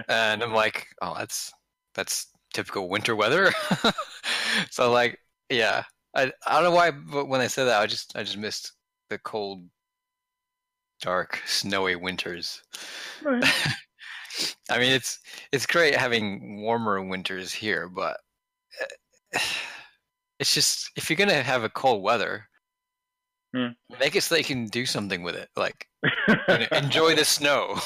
And 0.09 0.43
I'm 0.43 0.53
like, 0.53 0.87
"Oh, 1.03 1.15
that's 1.17 1.53
that's 1.95 2.29
typical 2.55 2.89
winter 2.89 3.17
weather." 3.17 3.53
so 4.71 4.91
like, 4.93 5.19
yeah. 5.51 5.85
I 6.15 6.33
I 6.47 6.55
don't 6.55 6.65
know 6.65 6.77
why 6.77 6.91
but 6.91 7.27
when 7.27 7.41
I 7.41 7.47
said 7.47 7.65
that 7.67 7.81
I 7.81 7.87
just 7.87 8.17
I 8.17 8.23
just 8.23 8.39
missed 8.39 8.73
the 9.11 9.19
cold 9.19 9.65
dark 11.01 11.43
snowy 11.47 11.97
winters. 11.97 12.63
Right. 13.23 13.45
I 14.71 14.79
mean, 14.79 14.93
it's 14.93 15.19
it's 15.53 15.67
great 15.67 15.95
having 15.95 16.61
warmer 16.63 17.03
winters 17.03 17.53
here, 17.53 17.89
but 17.89 18.17
uh, 19.35 19.39
it's 20.39 20.55
just 20.55 20.91
if 20.97 21.09
you're 21.09 21.17
gonna 21.17 21.43
have 21.43 21.65
a 21.65 21.71
cold 21.71 22.03
weather, 22.03 22.49
Hmm. 23.55 23.69
make 24.01 24.17
it 24.17 24.23
so 24.23 24.35
that 24.35 24.41
you 24.41 24.45
can 24.45 24.67
do 24.67 24.85
something 24.85 25.23
with 25.23 25.35
it. 25.35 25.49
Like 25.57 25.87
enjoy 26.73 27.15
the 27.15 27.25
snow. 27.25 27.79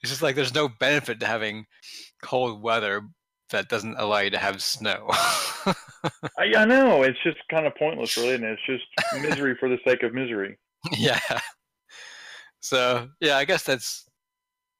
It's 0.00 0.10
just 0.10 0.22
like 0.22 0.36
there's 0.36 0.54
no 0.54 0.68
benefit 0.68 1.20
to 1.20 1.26
having 1.26 1.66
cold 2.22 2.62
weather 2.62 3.02
that 3.50 3.68
doesn't 3.68 3.96
allow 3.98 4.18
you 4.18 4.30
to 4.30 4.38
have 4.38 4.62
snow. 4.62 5.08
I, 6.38 6.54
I 6.56 6.64
know 6.64 7.02
it's 7.02 7.18
just 7.22 7.38
kind 7.50 7.66
of 7.66 7.74
pointless, 7.74 8.16
really, 8.16 8.34
and 8.34 8.44
it's 8.44 8.62
just 8.66 8.84
misery 9.12 9.56
for 9.58 9.68
the 9.68 9.78
sake 9.86 10.02
of 10.02 10.14
misery. 10.14 10.58
yeah. 10.92 11.18
So 12.60 13.08
yeah, 13.20 13.36
I 13.36 13.44
guess 13.44 13.64
that's 13.64 14.06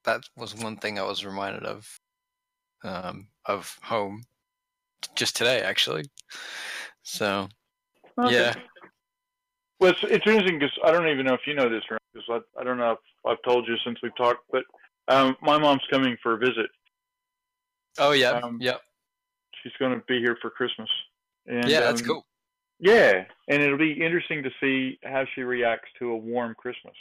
that 0.05 0.23
was 0.37 0.55
one 0.55 0.77
thing 0.77 0.99
I 0.99 1.03
was 1.03 1.25
reminded 1.25 1.64
of 1.64 1.87
um, 2.85 3.29
of 3.47 3.77
home 3.83 4.23
just 5.14 5.37
today, 5.37 5.61
actually. 5.61 6.05
So 7.03 7.49
Okay. 8.18 8.33
yeah, 8.33 8.55
Well, 9.81 9.91
it's, 9.93 10.01
it's 10.05 10.27
interesting 10.27 10.59
because 10.59 10.79
I 10.85 10.93
don't 10.93 11.09
even 11.09 11.27
know 11.27 11.35
if 11.35 11.47
you 11.47 11.55
know 11.55 11.68
this, 11.68 11.83
because 12.12 12.43
I, 12.57 12.61
I 12.61 12.64
don't 12.64 12.79
know 12.79 12.93
if 12.93 12.99
I've 13.27 13.43
told 13.47 13.66
you 13.68 13.77
since 13.85 13.99
we've 14.03 14.16
talked, 14.16 14.45
but 14.51 14.64
um, 15.09 15.37
my 15.43 15.59
mom's 15.59 15.83
coming 15.91 16.16
for 16.23 16.35
a 16.35 16.39
visit. 16.39 16.71
oh 17.99 18.12
yeah, 18.12 18.31
Um, 18.31 18.59
yep, 18.61 18.81
She's 19.62 19.73
going 19.79 19.93
to 19.93 20.05
be 20.07 20.18
here 20.21 20.37
for 20.41 20.51
Christmas. 20.51 20.89
And, 21.47 21.68
yeah, 21.68 21.81
that's 21.81 22.01
um, 22.03 22.07
cool. 22.07 22.27
Yeah, 22.79 23.25
and 23.49 23.62
it'll 23.62 23.79
be 23.79 23.93
interesting 23.93 24.43
to 24.43 24.51
see 24.61 24.99
how 25.05 25.25
she 25.35 25.43
reacts 25.43 25.89
to 25.99 26.11
a 26.11 26.16
warm 26.16 26.55
Christmas. 26.55 26.95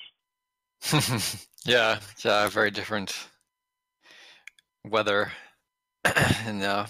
yeah, 1.66 2.00
yeah, 2.24 2.48
very 2.50 2.72
different 2.72 3.16
weather 4.86 5.32
and 6.46 6.64
uh, 6.64 6.86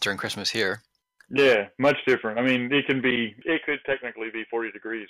during 0.00 0.18
Christmas 0.18 0.50
here. 0.50 0.82
Yeah, 1.30 1.66
much 1.78 1.96
different. 2.06 2.38
I 2.38 2.42
mean, 2.42 2.72
it 2.72 2.86
can 2.86 3.00
be. 3.00 3.34
It 3.44 3.62
could 3.66 3.80
technically 3.86 4.30
be 4.32 4.44
40 4.50 4.70
degrees. 4.72 5.08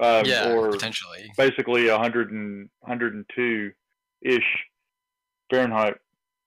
Um, 0.00 0.26
yeah, 0.26 0.52
or 0.52 0.70
potentially. 0.72 1.30
basically 1.36 1.90
100 1.90 2.32
and 2.32 2.70
102 2.80 3.70
ish 4.22 4.42
Fahrenheit 5.50 5.96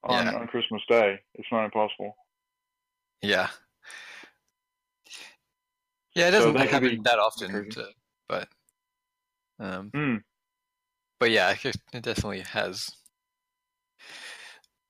on, 0.03 0.25
Yeah. 0.25 0.35
on 0.35 0.47
Christmas 0.47 0.81
Day. 0.89 1.19
It's 1.35 1.47
not 1.51 1.65
impossible. 1.65 2.15
Yeah. 3.21 3.49
Yeah, 6.15 6.27
it 6.27 6.31
doesn't 6.31 6.53
that 6.53 6.69
happen 6.69 7.01
that 7.03 7.19
often, 7.19 7.69
to, 7.71 7.87
but 8.29 8.47
um, 9.59 9.91
Hmm. 9.93 10.17
but 11.19 11.31
yeah, 11.31 11.55
it, 11.63 11.75
it 11.93 12.03
definitely 12.03 12.41
has. 12.41 12.89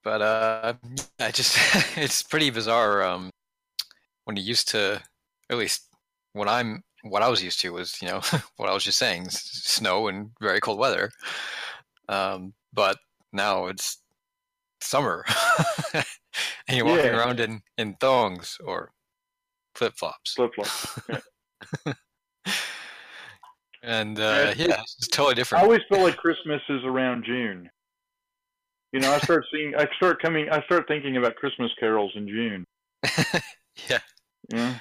But 0.03 0.21
uh, 0.21 0.73
I 1.19 1.31
just 1.31 1.57
it's 1.97 2.23
pretty 2.23 2.49
bizarre. 2.49 3.03
Um, 3.03 3.29
when 4.25 4.37
you 4.37 4.43
used 4.43 4.69
to, 4.69 5.01
at 5.49 5.57
least 5.57 5.87
when 6.33 6.47
I'm, 6.47 6.83
what 7.03 7.21
I 7.21 7.29
was 7.29 7.43
used 7.43 7.59
to 7.61 7.71
was, 7.73 8.01
you 8.01 8.07
know, 8.07 8.21
what 8.57 8.69
I 8.69 8.73
was 8.73 8.83
just 8.83 8.97
saying, 8.97 9.27
snow 9.29 10.07
and 10.07 10.31
very 10.41 10.59
cold 10.59 10.79
weather. 10.79 11.11
Um, 12.09 12.53
but 12.73 12.97
now 13.31 13.67
it's 13.67 13.99
summer, 14.81 15.23
and 15.93 16.03
you're 16.77 16.85
walking 16.85 17.05
Yeah. 17.05 17.17
around 17.17 17.39
in 17.39 17.61
in 17.77 17.95
thongs 17.99 18.57
or 18.65 18.91
flip 19.75 19.93
flops. 19.95 20.33
Flip 20.33 20.51
flop. 20.55 21.95
And 23.85 24.17
Yeah, 24.17 24.25
uh, 24.25 24.51
it's- 24.51 24.57
yeah, 24.57 24.81
it's 24.81 25.07
totally 25.09 25.35
different. 25.35 25.61
I 25.61 25.65
always 25.65 25.81
feel 25.89 26.01
like 26.01 26.15
Christmas 26.15 26.61
is 26.69 26.83
around 26.85 27.25
June. 27.25 27.69
You 28.93 29.01
know, 29.01 29.11
I 29.11 29.17
start 29.19 29.43
seeing, 29.51 29.75
I 29.75 29.87
start 29.97 30.21
coming, 30.21 30.47
I 30.49 30.61
start 30.63 30.87
thinking 30.87 31.17
about 31.17 31.35
Christmas 31.35 31.69
carols 31.79 32.13
in 32.15 32.25
June. 32.27 32.63
yeah, 33.89 33.99
know, 34.53 34.75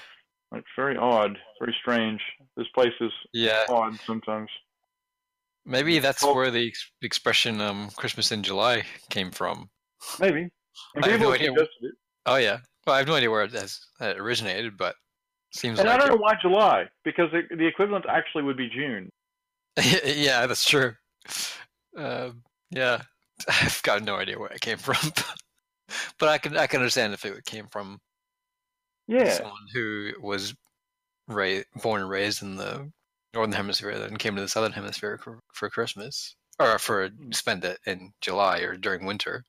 like 0.52 0.64
very 0.76 0.96
odd, 0.96 1.38
very 1.58 1.74
strange. 1.80 2.20
This 2.56 2.66
place 2.74 2.92
is 3.00 3.12
yeah. 3.32 3.64
odd 3.68 3.98
sometimes. 4.06 4.50
Maybe 5.64 5.98
that's 5.98 6.22
Well- 6.22 6.34
where 6.34 6.50
the 6.50 6.68
ex- 6.68 6.90
expression 7.02 7.60
um, 7.60 7.90
"Christmas 7.96 8.32
in 8.32 8.42
July" 8.42 8.84
came 9.10 9.30
from. 9.30 9.70
Maybe. 10.18 10.48
And 10.94 11.04
I 11.04 11.08
have 11.10 11.20
no 11.20 11.32
idea. 11.32 11.52
it. 11.52 11.68
Oh 12.26 12.36
yeah, 12.36 12.58
well, 12.86 12.96
I 12.96 12.98
have 12.98 13.06
no 13.06 13.14
idea 13.14 13.30
where 13.30 13.44
it 13.44 13.52
has 13.52 13.80
uh, 14.00 14.14
originated, 14.16 14.76
but 14.76 14.96
seems 15.54 15.78
And 15.78 15.88
I 15.88 15.96
don't 15.96 16.08
know 16.08 16.16
why 16.16 16.34
July, 16.40 16.88
because 17.04 17.30
the, 17.30 17.42
the 17.56 17.66
equivalent 17.66 18.06
actually 18.08 18.42
would 18.42 18.56
be 18.56 18.68
June. 18.68 19.10
yeah, 20.04 20.46
that's 20.46 20.68
true. 20.68 20.94
Um 21.96 22.42
yeah, 22.70 23.02
I've 23.48 23.82
got 23.82 24.02
no 24.02 24.16
idea 24.16 24.38
where 24.38 24.50
it 24.50 24.60
came 24.60 24.78
from, 24.78 24.96
but 26.18 26.28
I 26.28 26.38
can 26.38 26.56
I 26.56 26.66
can 26.66 26.80
understand 26.80 27.14
if 27.14 27.24
it 27.24 27.44
came 27.44 27.66
from 27.68 28.00
Yeah. 29.12 29.30
someone 29.30 29.66
who 29.72 30.12
was 30.20 30.54
ra- 31.28 31.62
born 31.82 32.02
and 32.02 32.10
raised 32.10 32.42
in 32.42 32.56
the 32.56 32.90
northern 33.34 33.52
hemisphere, 33.52 33.98
then 33.98 34.16
came 34.16 34.34
to 34.36 34.42
the 34.42 34.48
southern 34.48 34.72
hemisphere 34.72 35.18
for, 35.22 35.40
for 35.52 35.70
Christmas 35.70 36.36
or 36.58 36.78
for 36.78 37.08
spend 37.32 37.64
it 37.64 37.78
in 37.86 38.12
July 38.20 38.60
or 38.60 38.76
during 38.76 39.06
winter. 39.06 39.44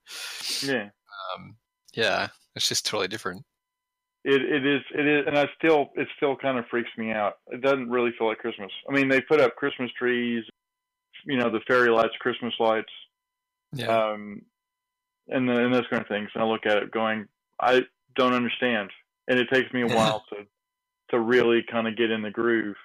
Yeah. 0.61 0.89
Um, 1.35 1.57
yeah, 1.93 2.29
it's 2.55 2.67
just 2.67 2.85
totally 2.85 3.07
different. 3.07 3.43
It 4.25 4.41
it 4.41 4.65
is 4.65 4.81
it 4.97 5.05
is 5.05 5.25
and 5.27 5.37
I 5.37 5.47
still 5.57 5.89
it 5.95 6.07
still 6.15 6.35
kind 6.37 6.57
of 6.57 6.65
freaks 6.69 6.89
me 6.97 7.11
out. 7.11 7.33
It 7.47 7.61
doesn't 7.61 7.89
really 7.89 8.11
feel 8.17 8.27
like 8.27 8.37
Christmas. 8.37 8.71
I 8.89 8.93
mean 8.93 9.09
they 9.09 9.19
put 9.21 9.41
up 9.41 9.55
Christmas 9.57 9.91
trees, 9.99 10.45
you 11.25 11.37
know, 11.37 11.49
the 11.49 11.59
fairy 11.67 11.89
lights, 11.89 12.15
Christmas 12.19 12.53
lights, 12.59 12.91
Yeah, 13.73 13.87
um 13.87 14.41
and 15.27 15.47
the, 15.47 15.65
and 15.65 15.73
those 15.73 15.87
kind 15.89 16.01
of 16.01 16.07
things. 16.07 16.29
And 16.33 16.43
I 16.43 16.47
look 16.47 16.65
at 16.65 16.77
it 16.77 16.91
going, 16.91 17.27
I 17.59 17.81
don't 18.15 18.33
understand. 18.33 18.91
And 19.27 19.39
it 19.39 19.47
takes 19.51 19.71
me 19.73 19.81
a 19.81 19.87
while 19.87 20.23
to 20.29 20.45
to 21.09 21.19
really 21.19 21.63
kind 21.69 21.87
of 21.87 21.95
get 21.97 22.11
in 22.11 22.21
the 22.21 22.31
groove. 22.31 22.75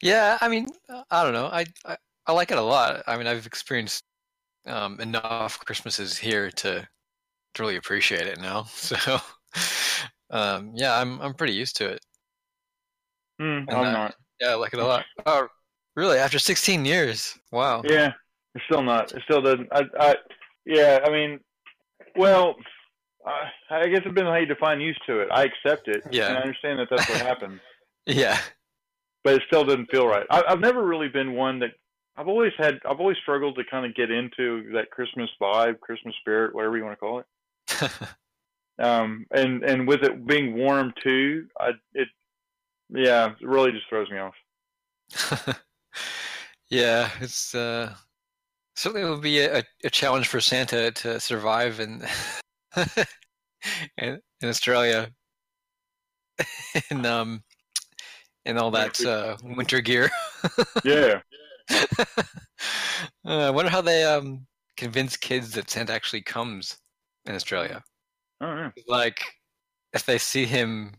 yeah. 0.00 0.38
I 0.40 0.48
mean, 0.48 0.66
I 1.10 1.22
don't 1.24 1.32
know. 1.32 1.46
I, 1.46 1.64
I 1.84 1.96
I 2.26 2.32
like 2.32 2.50
it 2.50 2.58
a 2.58 2.62
lot. 2.62 3.02
I 3.06 3.16
mean, 3.16 3.26
I've 3.26 3.46
experienced 3.46 4.04
um, 4.66 5.00
enough 5.00 5.58
Christmases 5.60 6.18
here 6.18 6.50
to 6.52 6.88
to 7.54 7.62
really 7.62 7.76
appreciate 7.76 8.26
it 8.26 8.40
now. 8.40 8.66
So, 8.74 9.18
um, 10.30 10.72
yeah, 10.74 10.98
I'm 10.98 11.20
I'm 11.20 11.34
pretty 11.34 11.54
used 11.54 11.76
to 11.76 11.90
it. 11.90 12.00
And 13.68 13.76
I'm 13.76 13.92
not. 13.92 14.14
Yeah, 14.40 14.50
I 14.50 14.54
like 14.54 14.72
it 14.74 14.80
a 14.80 14.84
lot. 14.84 15.04
Oh, 15.26 15.48
really? 15.96 16.18
After 16.18 16.38
16 16.38 16.84
years? 16.84 17.38
Wow. 17.50 17.82
Yeah, 17.84 18.12
it's 18.54 18.64
still 18.64 18.82
not. 18.82 19.12
It 19.12 19.22
still 19.24 19.42
doesn't. 19.42 19.68
I, 19.72 19.82
I, 19.98 20.16
yeah. 20.66 21.00
I 21.04 21.10
mean, 21.10 21.40
well, 22.16 22.56
I, 23.24 23.50
I 23.70 23.88
guess 23.88 24.00
it 24.00 24.08
depends 24.08 24.22
how 24.30 24.34
you 24.36 24.46
define 24.46 24.80
used 24.80 25.00
to 25.06 25.20
it. 25.20 25.28
I 25.30 25.44
accept 25.44 25.88
it, 25.88 26.02
Yeah. 26.10 26.28
and 26.28 26.38
I 26.38 26.40
understand 26.42 26.78
that 26.80 26.88
that's 26.90 27.08
what 27.08 27.20
happened, 27.26 27.60
Yeah. 28.06 28.38
but 29.24 29.34
it 29.34 29.42
still 29.46 29.64
doesn't 29.64 29.90
feel 29.90 30.06
right. 30.06 30.26
I, 30.30 30.42
I've 30.48 30.60
never 30.60 30.84
really 30.84 31.08
been 31.08 31.34
one 31.34 31.58
that. 31.60 31.70
I've 32.14 32.28
always 32.28 32.52
had. 32.58 32.78
I've 32.84 33.00
always 33.00 33.16
struggled 33.22 33.56
to 33.56 33.64
kind 33.64 33.86
of 33.86 33.94
get 33.94 34.10
into 34.10 34.70
that 34.74 34.90
Christmas 34.90 35.30
vibe, 35.40 35.80
Christmas 35.80 36.14
spirit, 36.20 36.54
whatever 36.54 36.76
you 36.76 36.84
want 36.84 36.94
to 36.98 37.00
call 37.00 37.20
it. 37.20 37.90
Um, 38.78 39.26
and 39.30 39.62
and 39.62 39.86
with 39.86 40.02
it 40.02 40.26
being 40.26 40.54
warm 40.56 40.94
too, 41.04 41.46
I 41.60 41.72
it, 41.92 42.08
yeah, 42.88 43.32
it 43.38 43.46
really 43.46 43.70
just 43.70 43.86
throws 43.88 44.10
me 44.10 44.18
off. 44.18 44.34
yeah, 46.70 47.10
it's 47.20 47.54
uh, 47.54 47.94
certainly 48.74 49.06
will 49.06 49.20
be 49.20 49.40
a, 49.40 49.62
a 49.84 49.90
challenge 49.90 50.26
for 50.28 50.40
Santa 50.40 50.90
to 50.90 51.20
survive 51.20 51.80
in 51.80 52.02
in, 53.98 54.20
in 54.40 54.48
Australia, 54.48 55.10
in 56.90 57.04
um, 57.06 57.42
in 58.44 58.58
all 58.58 58.70
that 58.72 59.00
uh, 59.04 59.36
winter 59.42 59.80
gear. 59.80 60.10
Yeah. 60.84 61.20
uh, 61.70 62.04
I 63.24 63.50
wonder 63.50 63.70
how 63.70 63.80
they 63.80 64.02
um 64.02 64.44
convince 64.76 65.16
kids 65.16 65.52
that 65.52 65.70
Santa 65.70 65.92
actually 65.92 66.22
comes 66.22 66.76
in 67.26 67.36
Australia. 67.36 67.82
I 68.40 68.46
don't. 68.56 68.74
Like, 68.88 69.22
if 69.92 70.04
they 70.04 70.18
see 70.18 70.44
him 70.44 70.94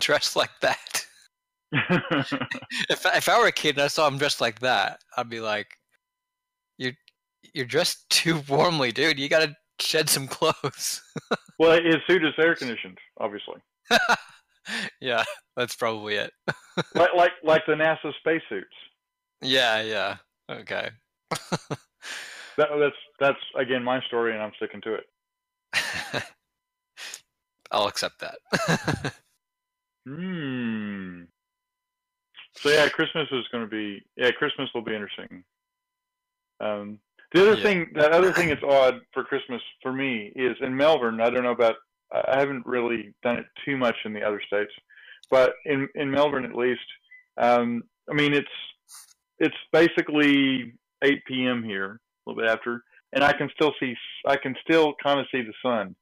dressed 0.00 0.36
like 0.36 0.58
that. 0.62 1.04
if 1.72 3.04
if 3.04 3.28
I 3.28 3.38
were 3.38 3.48
a 3.48 3.52
kid 3.52 3.76
and 3.76 3.84
I 3.84 3.88
saw 3.88 4.06
him 4.08 4.18
dressed 4.18 4.40
like 4.40 4.60
that, 4.60 5.00
I'd 5.16 5.28
be 5.28 5.40
like, 5.40 5.68
"You 6.78 6.92
you're 7.54 7.66
dressed 7.66 8.08
too 8.08 8.42
warmly, 8.48 8.92
dude. 8.92 9.18
You 9.18 9.28
gotta 9.28 9.54
shed 9.80 10.08
some 10.08 10.26
clothes." 10.26 11.02
well, 11.58 11.72
his 11.72 11.96
suit 12.06 12.24
is 12.24 12.34
air 12.38 12.54
conditioned, 12.54 12.98
obviously, 13.18 13.60
yeah, 15.00 15.24
that's 15.56 15.74
probably 15.76 16.14
it. 16.14 16.32
like 16.94 17.14
like 17.14 17.32
like 17.44 17.66
the 17.66 17.74
NASA 17.74 18.12
spacesuits. 18.18 18.74
Yeah, 19.40 19.82
yeah. 19.82 20.16
Okay. 20.50 20.90
That, 22.58 22.68
that's 22.78 22.96
that's 23.18 23.38
again 23.56 23.82
my 23.82 24.00
story, 24.02 24.32
and 24.32 24.42
I'm 24.42 24.52
sticking 24.56 24.82
to 24.82 24.94
it. 24.94 26.24
I'll 27.70 27.88
accept 27.88 28.20
that. 28.20 29.14
Hmm. 30.06 31.22
So 32.56 32.70
yeah, 32.70 32.88
Christmas 32.88 33.28
is 33.32 33.46
going 33.50 33.64
to 33.64 33.70
be 33.70 34.02
yeah, 34.16 34.30
Christmas 34.32 34.68
will 34.74 34.82
be 34.82 34.94
interesting. 34.94 35.44
Um, 36.60 36.98
the 37.32 37.42
other 37.42 37.56
Yeah. 37.56 37.62
thing, 37.62 37.90
the 37.94 38.10
other 38.10 38.32
thing 38.32 38.48
that's 38.48 38.62
odd 38.62 39.00
for 39.12 39.24
Christmas 39.24 39.62
for 39.82 39.92
me 39.92 40.32
is 40.34 40.56
in 40.60 40.76
Melbourne. 40.76 41.20
I 41.20 41.30
don't 41.30 41.42
know 41.42 41.52
about. 41.52 41.76
I 42.12 42.38
haven't 42.38 42.66
really 42.66 43.14
done 43.22 43.38
it 43.38 43.46
too 43.64 43.76
much 43.78 43.96
in 44.04 44.12
the 44.12 44.22
other 44.22 44.40
states, 44.46 44.72
but 45.30 45.54
in 45.64 45.88
in 45.94 46.10
Melbourne 46.10 46.44
at 46.44 46.54
least, 46.54 46.80
um, 47.38 47.82
I 48.10 48.14
mean 48.14 48.34
it's 48.34 48.48
it's 49.38 49.56
basically 49.72 50.74
8 51.02 51.24
p.m. 51.26 51.62
here, 51.64 52.00
a 52.26 52.30
little 52.30 52.42
bit 52.42 52.50
after, 52.50 52.84
and 53.12 53.24
I 53.24 53.32
can 53.32 53.48
still 53.54 53.74
see. 53.80 53.96
I 54.26 54.36
can 54.36 54.54
still 54.62 54.94
kind 55.02 55.18
of 55.20 55.26
see 55.32 55.42
the 55.42 55.54
sun. 55.62 55.96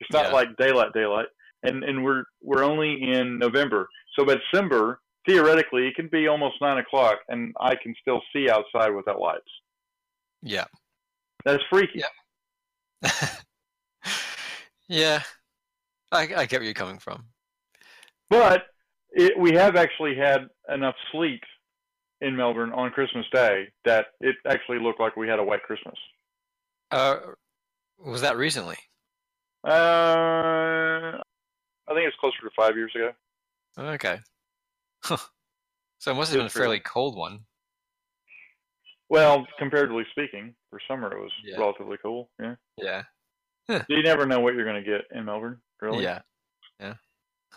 It's 0.00 0.10
not 0.12 0.26
Yeah. 0.26 0.32
like 0.32 0.56
daylight, 0.56 0.92
daylight 0.92 1.26
and 1.62 1.84
and 1.84 2.04
we're 2.04 2.24
we're 2.42 2.64
only 2.64 3.10
in 3.12 3.38
November. 3.38 3.88
So 4.18 4.24
by 4.24 4.36
December, 4.36 5.00
theoretically, 5.26 5.86
it 5.88 5.94
can 5.94 6.08
be 6.08 6.26
almost 6.28 6.60
nine 6.60 6.78
o'clock, 6.78 7.18
and 7.28 7.54
I 7.60 7.74
can 7.76 7.94
still 8.00 8.22
see 8.32 8.48
outside 8.50 8.90
without 8.90 9.20
lights. 9.20 9.50
Yeah. 10.42 10.64
That's 11.44 11.62
freaky. 11.70 12.00
Yeah. 12.00 12.08
yeah. 14.88 15.22
I 16.12 16.22
I 16.34 16.46
get 16.46 16.52
where 16.60 16.62
you're 16.62 16.74
coming 16.74 16.98
from. 16.98 17.26
But 18.28 18.64
it, 19.10 19.38
we 19.38 19.52
have 19.54 19.76
actually 19.76 20.16
had 20.16 20.48
enough 20.68 20.94
sleet 21.12 21.42
in 22.20 22.36
Melbourne 22.36 22.72
on 22.72 22.90
Christmas 22.90 23.26
Day 23.32 23.68
that 23.84 24.06
it 24.20 24.36
actually 24.46 24.78
looked 24.78 25.00
like 25.00 25.16
we 25.16 25.28
had 25.28 25.38
a 25.38 25.44
white 25.44 25.62
Christmas. 25.62 25.96
Uh, 26.90 27.18
was 27.98 28.20
that 28.22 28.36
recently? 28.36 28.76
Uh, 29.66 29.70
I 31.18 31.94
think 31.94 32.06
it's 32.06 32.16
closer 32.20 32.38
to 32.42 32.50
five 32.56 32.76
years 32.76 32.92
ago. 32.94 33.12
Okay. 33.78 34.20
Huh. 35.04 35.16
So 35.98 36.12
it 36.12 36.14
must 36.14 36.30
have 36.32 36.38
been 36.38 36.46
a 36.46 36.48
Good 36.48 36.52
for 36.52 36.60
you. 36.60 36.64
fairly 36.64 36.80
cold 36.80 37.14
one. 37.16 37.40
Well, 39.10 39.44
comparatively 39.58 40.04
speaking, 40.12 40.54
for 40.70 40.80
summer 40.88 41.12
it 41.12 41.20
was 41.20 41.32
Yeah. 41.44 41.58
relatively 41.58 41.98
cool. 41.98 42.30
Yeah. 42.40 42.54
Yeah. 42.78 43.02
You 43.88 44.02
never 44.02 44.24
know 44.24 44.40
what 44.40 44.54
you're 44.54 44.64
going 44.64 44.82
to 44.82 44.88
get 44.88 45.02
in 45.10 45.24
Melbourne. 45.24 45.60
Really. 45.80 46.04
Yeah. 46.04 46.20
Yeah. 46.78 46.94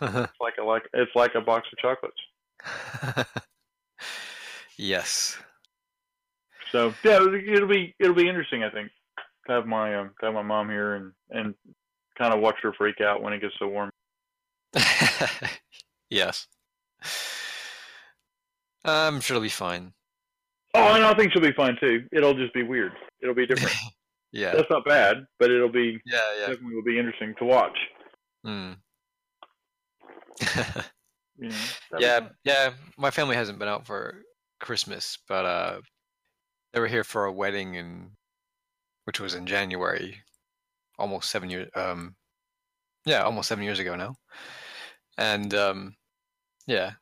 It's 0.02 0.40
like 0.40 0.54
a 0.60 0.64
like 0.64 0.82
it's 0.92 1.14
like 1.14 1.34
a 1.36 1.40
box 1.40 1.68
of 1.72 1.78
chocolates. 1.78 3.30
yes. 4.76 5.38
So 6.72 6.92
yeah, 7.04 7.16
it'll, 7.16 7.34
it'll 7.34 7.68
be 7.68 7.94
it'll 8.00 8.14
be 8.14 8.28
interesting. 8.28 8.64
I 8.64 8.70
think 8.70 8.90
to 9.46 9.52
have 9.52 9.66
my 9.66 9.94
um, 9.94 10.10
to 10.18 10.26
have 10.26 10.34
my 10.34 10.42
mom 10.42 10.68
here 10.68 10.94
and 10.94 11.12
and 11.30 11.54
kind 12.18 12.34
of 12.34 12.40
watch 12.40 12.56
her 12.62 12.72
freak 12.72 13.00
out 13.00 13.22
when 13.22 13.32
it 13.32 13.40
gets 13.40 13.54
so 13.60 13.68
warm. 13.68 13.90
yes. 16.10 16.48
I'm 18.84 19.20
sure 19.20 19.36
it'll 19.36 19.42
be 19.42 19.48
fine. 19.48 19.92
Oh, 20.74 20.94
and 20.94 21.04
I 21.04 21.14
think 21.14 21.32
she'll 21.32 21.42
be 21.42 21.52
fine 21.52 21.76
too. 21.80 22.04
It'll 22.12 22.34
just 22.34 22.52
be 22.52 22.62
weird. 22.62 22.92
It'll 23.22 23.34
be 23.34 23.46
different. 23.46 23.74
Yeah. 24.36 24.52
That's 24.52 24.68
not 24.68 24.84
bad, 24.84 25.26
but 25.38 25.52
it'll 25.52 25.70
be 25.70 25.96
Yeah, 26.04 26.18
yeah. 26.36 26.46
definitely 26.48 26.74
will 26.74 26.82
be 26.82 26.98
interesting 26.98 27.36
to 27.38 27.44
watch. 27.44 27.78
Mm. 28.44 28.76
You 31.36 31.48
know, 31.48 31.98
yeah, 31.98 32.28
yeah. 32.44 32.70
My 32.96 33.10
family 33.10 33.34
hasn't 33.34 33.58
been 33.58 33.68
out 33.68 33.86
for 33.86 34.22
Christmas, 34.60 35.18
but 35.28 35.44
uh, 35.44 35.80
they 36.72 36.80
were 36.80 36.86
here 36.86 37.02
for 37.04 37.24
a 37.24 37.32
wedding 37.32 37.74
in, 37.74 38.10
which 39.04 39.18
was 39.18 39.34
in 39.34 39.46
January, 39.46 40.20
almost 40.98 41.30
seven 41.30 41.50
years. 41.50 41.68
Um, 41.74 42.14
yeah, 43.04 43.22
almost 43.22 43.48
seven 43.48 43.64
years 43.64 43.80
ago 43.80 43.96
now, 43.96 44.14
and 45.18 45.52
um, 45.54 45.96
yeah. 46.68 46.92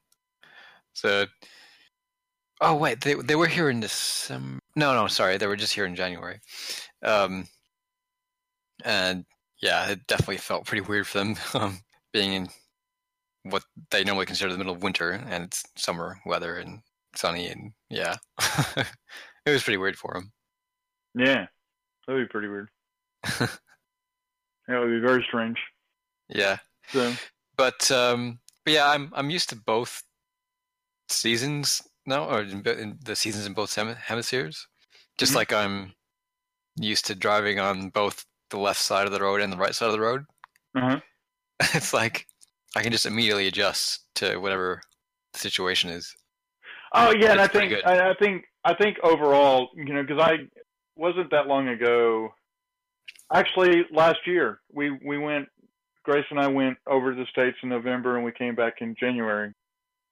So, 0.95 1.27
oh 2.63 2.75
wait, 2.77 3.01
they 3.03 3.15
they 3.15 3.37
were 3.37 3.47
here 3.47 3.69
in 3.71 3.81
December. 3.81 4.59
No, 4.77 4.95
no, 4.95 5.07
sorry, 5.07 5.37
they 5.37 5.47
were 5.47 5.57
just 5.57 5.75
here 5.75 5.85
in 5.85 5.95
January. 5.95 6.41
Um, 7.03 7.47
and 8.85 9.25
yeah, 9.61 9.89
it 9.91 10.07
definitely 10.07 10.39
felt 10.39 10.67
pretty 10.67 10.81
weird 10.81 11.07
for 11.07 11.19
them 11.19 11.37
um, 11.55 11.81
being 12.13 12.33
in 12.33 12.49
what 13.45 13.65
they 13.91 14.05
normally 14.05 14.27
consider 14.27 14.53
the 14.53 14.59
middle 14.59 14.73
of 14.75 14.83
winter 14.83 15.11
and 15.11 15.45
it's 15.45 15.65
summer 15.77 16.17
weather 16.25 16.57
and 16.57 16.81
sunny 17.17 17.49
and 17.49 17.73
yeah 17.91 18.17
it 18.77 19.51
was 19.51 19.65
pretty 19.65 19.77
weird 19.79 19.97
for 19.97 20.13
them 20.15 20.33
Yeah, 21.17 21.47
that'd 22.07 22.25
be 22.25 22.31
pretty 22.31 22.47
weird. 22.49 22.69
That 24.69 24.79
would 24.79 24.91
be 24.91 25.01
very 25.05 25.25
strange. 25.27 25.59
yeah 26.29 26.59
So 26.93 27.13
but 27.57 27.91
um 27.91 28.39
but 28.65 28.75
yeah 28.75 28.89
i'm 28.89 29.11
i'm 29.15 29.29
used 29.29 29.49
to 29.49 29.57
both 29.57 30.05
seasons 31.09 31.83
now 32.07 32.29
or 32.29 32.43
in, 32.43 32.63
in 32.67 32.99
the 33.05 33.17
seasons 33.17 33.47
in 33.47 33.53
both 33.55 33.75
hemispheres 33.75 34.67
just 35.19 35.33
Mhm. 35.33 35.37
like 35.37 35.53
i'm 35.53 35.93
used 36.77 37.07
to 37.07 37.15
driving 37.15 37.59
on 37.59 37.91
both 37.91 38.25
the 38.51 38.59
left 38.59 38.81
side 38.81 39.07
of 39.07 39.13
the 39.13 39.21
road 39.21 39.41
and 39.41 39.53
the 39.53 39.57
right 39.57 39.75
side 39.75 39.87
of 39.87 39.93
the 39.93 40.01
road 40.01 40.25
uh-huh. 40.75 41.01
it's 41.75 41.93
like 41.93 42.27
i 42.77 42.83
can 42.83 42.93
just 42.93 43.07
immediately 43.07 43.47
adjust 43.47 44.07
to 44.15 44.39
whatever 44.39 44.81
the 45.33 45.39
situation 45.39 45.91
is 45.91 46.15
Oh 46.95 47.11
yeah, 47.19 47.33
and 47.33 47.41
I 47.41 47.47
think. 47.47 47.73
I, 47.87 48.11
I 48.11 48.15
think 48.21 48.45
I 48.65 48.75
think 48.75 48.99
overall, 49.03 49.71
you 49.75 49.95
know, 49.95 50.03
because 50.03 50.21
I 50.23 50.47
wasn't 50.95 51.31
that 51.31 51.47
long 51.47 51.69
ago. 51.69 52.29
Actually, 53.33 53.87
last 53.91 54.19
year 54.27 54.61
we 54.71 54.91
we 55.03 55.17
went. 55.17 55.49
Grace 56.05 56.27
and 56.31 56.39
I 56.39 56.49
went 56.49 56.77
over 56.87 57.15
to 57.15 57.17
the 57.19 57.27
states 57.31 57.57
in 57.63 57.71
November, 57.71 58.17
and 58.17 58.25
we 58.27 58.33
came 58.33 58.55
back 58.55 58.75
in 58.83 58.95
January. 59.01 59.55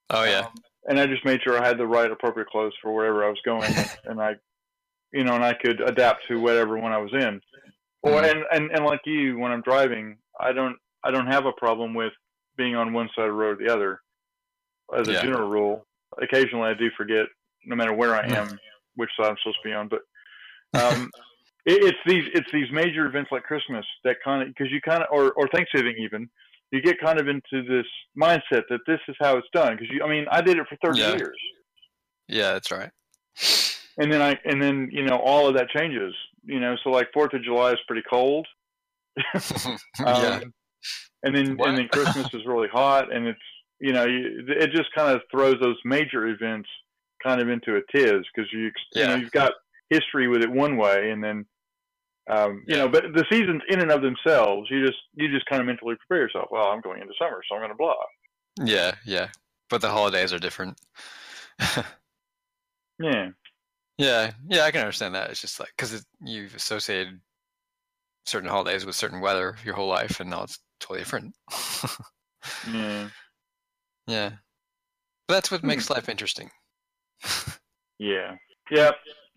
oh 0.08 0.24
yeah 0.24 0.46
Um, 0.46 0.52
and 0.88 0.98
I 0.98 1.06
just 1.06 1.24
made 1.24 1.40
sure 1.42 1.60
I 1.62 1.66
had 1.66 1.78
the 1.78 1.86
right 1.86 2.10
appropriate 2.10 2.48
clothes 2.48 2.74
for 2.80 2.92
wherever 2.92 3.24
I 3.24 3.28
was 3.28 3.40
going, 3.44 3.76
and 4.04 4.20
I, 4.20 4.36
you 5.12 5.24
know, 5.24 5.34
and 5.34 5.44
I 5.44 5.54
could 5.54 5.80
adapt 5.80 6.26
to 6.28 6.40
whatever 6.40 6.78
one 6.78 6.92
I 6.92 6.98
was 6.98 7.12
in. 7.12 7.40
Or 8.02 8.22
Mhm. 8.22 8.30
and, 8.30 8.44
and 8.50 8.70
and 8.70 8.84
like 8.86 9.00
you, 9.04 9.38
when 9.38 9.52
I'm 9.52 9.62
driving, 9.62 10.16
I 10.38 10.52
don't 10.52 10.76
I 11.04 11.10
don't 11.10 11.26
have 11.26 11.46
a 11.46 11.52
problem 11.52 11.94
with 11.94 12.12
being 12.56 12.74
on 12.76 12.92
one 12.92 13.08
side 13.14 13.24
of 13.26 13.28
the 13.28 13.32
road 13.32 13.60
or 13.60 13.64
the 13.64 13.72
other. 13.72 14.00
As 14.94 15.06
a 15.06 15.12
Yeah. 15.12 15.22
general 15.22 15.48
rule, 15.48 15.86
occasionally 16.20 16.68
I 16.70 16.74
do 16.74 16.90
forget, 16.96 17.26
no 17.64 17.76
matter 17.76 17.92
where 17.92 18.16
I 18.16 18.26
am, 18.26 18.58
which 18.96 19.10
side 19.16 19.28
I'm 19.28 19.36
supposed 19.42 19.58
to 19.62 19.68
be 19.68 19.72
on. 19.72 19.88
But 19.88 20.00
um, 20.80 21.10
it, 21.66 21.84
it's 21.84 21.98
these 22.06 22.24
it's 22.34 22.48
these 22.52 22.70
major 22.72 23.06
events 23.06 23.30
like 23.30 23.42
Christmas 23.44 23.84
that 24.04 24.16
kind 24.24 24.42
of 24.42 24.48
because 24.48 24.72
you 24.72 24.80
kind 24.80 25.02
of 25.02 25.08
or 25.12 25.32
or 25.32 25.46
Thanksgiving 25.48 25.96
even 25.98 26.28
you 26.72 26.80
get 26.82 27.00
kind 27.00 27.20
of 27.20 27.28
into 27.28 27.62
this 27.68 27.86
mindset 28.20 28.62
that 28.70 28.80
this 28.86 29.00
is 29.08 29.16
how 29.20 29.36
it's 29.36 29.48
done 29.52 29.76
because 29.76 29.88
you 29.90 30.02
I 30.04 30.08
mean 30.08 30.26
I 30.30 30.40
did 30.40 30.58
it 30.58 30.66
for 30.68 30.76
30 30.84 31.00
Yeah. 31.00 31.16
years. 31.16 31.38
Yeah 32.28 32.52
that's 32.52 32.70
right. 32.70 32.90
And 33.98 34.12
then 34.12 34.22
I 34.22 34.38
and 34.44 34.62
then 34.62 34.88
you 34.92 35.04
know 35.04 35.16
all 35.18 35.48
of 35.48 35.54
that 35.56 35.68
changes 35.70 36.14
you 36.44 36.60
know 36.60 36.76
so 36.82 36.90
like 36.90 37.08
Fourth 37.12 37.32
of 37.34 37.42
July 37.42 37.72
is 37.72 37.78
pretty 37.86 38.02
cold. 38.08 38.46
Um, 39.34 40.22
yeah. 40.22 40.40
and 41.24 41.34
then 41.36 41.56
What? 41.56 41.68
and 41.68 41.78
then 41.78 41.88
Christmas 41.88 42.26
is 42.32 42.46
really 42.46 42.68
hot 42.68 43.12
and 43.14 43.26
it's 43.26 43.38
you 43.80 43.92
know 43.92 44.06
you, 44.06 44.44
it 44.48 44.70
just 44.70 44.88
kind 44.96 45.14
of 45.14 45.22
throws 45.30 45.56
those 45.60 45.76
major 45.84 46.28
events 46.28 46.68
kind 47.22 47.40
of 47.40 47.48
into 47.50 47.76
a 47.76 47.80
tiz 47.94 48.22
because 48.34 48.50
you 48.52 48.70
you 48.94 49.06
know 49.06 49.14
you've 49.16 49.30
got 49.32 49.52
history 49.90 50.28
with 50.28 50.42
it 50.42 50.50
one 50.50 50.76
way 50.76 51.10
and 51.10 51.22
then 51.22 51.44
um, 52.30 52.64
you 52.66 52.76
know 52.76 52.88
but 52.88 53.04
the 53.14 53.24
seasons 53.30 53.62
in 53.68 53.80
and 53.80 53.90
of 53.90 54.02
themselves 54.02 54.68
you 54.70 54.86
just 54.86 54.98
you 55.14 55.28
just 55.30 55.46
kind 55.46 55.60
of 55.60 55.66
mentally 55.66 55.96
prepare 55.96 56.22
yourself 56.24 56.48
well 56.50 56.66
I'm 56.66 56.80
going 56.80 57.00
into 57.02 57.14
summer 57.18 57.40
so 57.48 57.54
I'm 57.54 57.60
going 57.60 57.70
to 57.70 57.76
blah 57.76 57.94
Yeah, 58.64 58.94
yeah. 59.04 59.28
But 59.68 59.80
the 59.80 59.88
holidays 59.90 60.32
are 60.32 60.38
different. 60.38 60.80
yeah 62.98 63.30
yeah, 63.98 64.32
yeah, 64.48 64.62
I 64.64 64.70
can 64.70 64.80
understand 64.80 65.14
that. 65.14 65.30
It's 65.30 65.42
just 65.42 65.60
like 65.60 65.70
because 65.76 66.04
you've 66.22 66.54
associated 66.54 67.20
certain 68.26 68.48
holidays 68.48 68.86
with 68.86 68.94
certain 68.96 69.20
weather 69.20 69.56
your 69.64 69.74
whole 69.74 69.88
life, 69.88 70.20
and 70.20 70.30
now 70.30 70.42
it's 70.44 70.58
totally 70.80 71.00
different. 71.00 71.34
yeah 72.72 73.08
yeah, 74.06 74.30
but 75.28 75.34
that's 75.34 75.50
what 75.50 75.64
Hmm. 75.64 75.68
makes 75.68 75.90
life 75.90 76.08
interesting. 76.08 76.50
yeah 77.98 78.36
yeah 78.70 78.92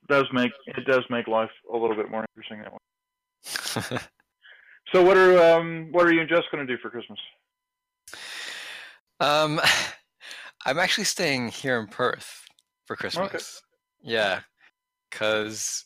does 0.08 0.26
make 0.34 0.52
it 0.68 0.86
does 0.86 1.04
make 1.10 1.28
life 1.28 1.52
a 1.74 1.78
little 1.78 1.96
bit 1.96 2.10
more 2.10 2.26
interesting 2.36 2.60
that 2.62 2.72
way 2.72 4.00
so 4.94 5.04
what 5.04 5.18
are 5.18 5.58
um 5.58 5.90
what 5.92 6.06
are 6.06 6.14
you 6.14 6.22
and 6.22 6.30
Jess 6.30 6.44
going 6.52 6.66
to 6.66 6.76
do 6.76 6.80
for 6.82 6.90
Christmas 6.90 7.20
um, 9.20 9.62
I'm 10.66 10.80
actually 10.80 11.06
staying 11.06 11.50
here 11.50 11.80
in 11.80 11.88
Perth 11.88 12.46
for 12.86 12.96
Christmas. 12.96 13.62
Yeah, 14.02 14.42
because 15.10 15.86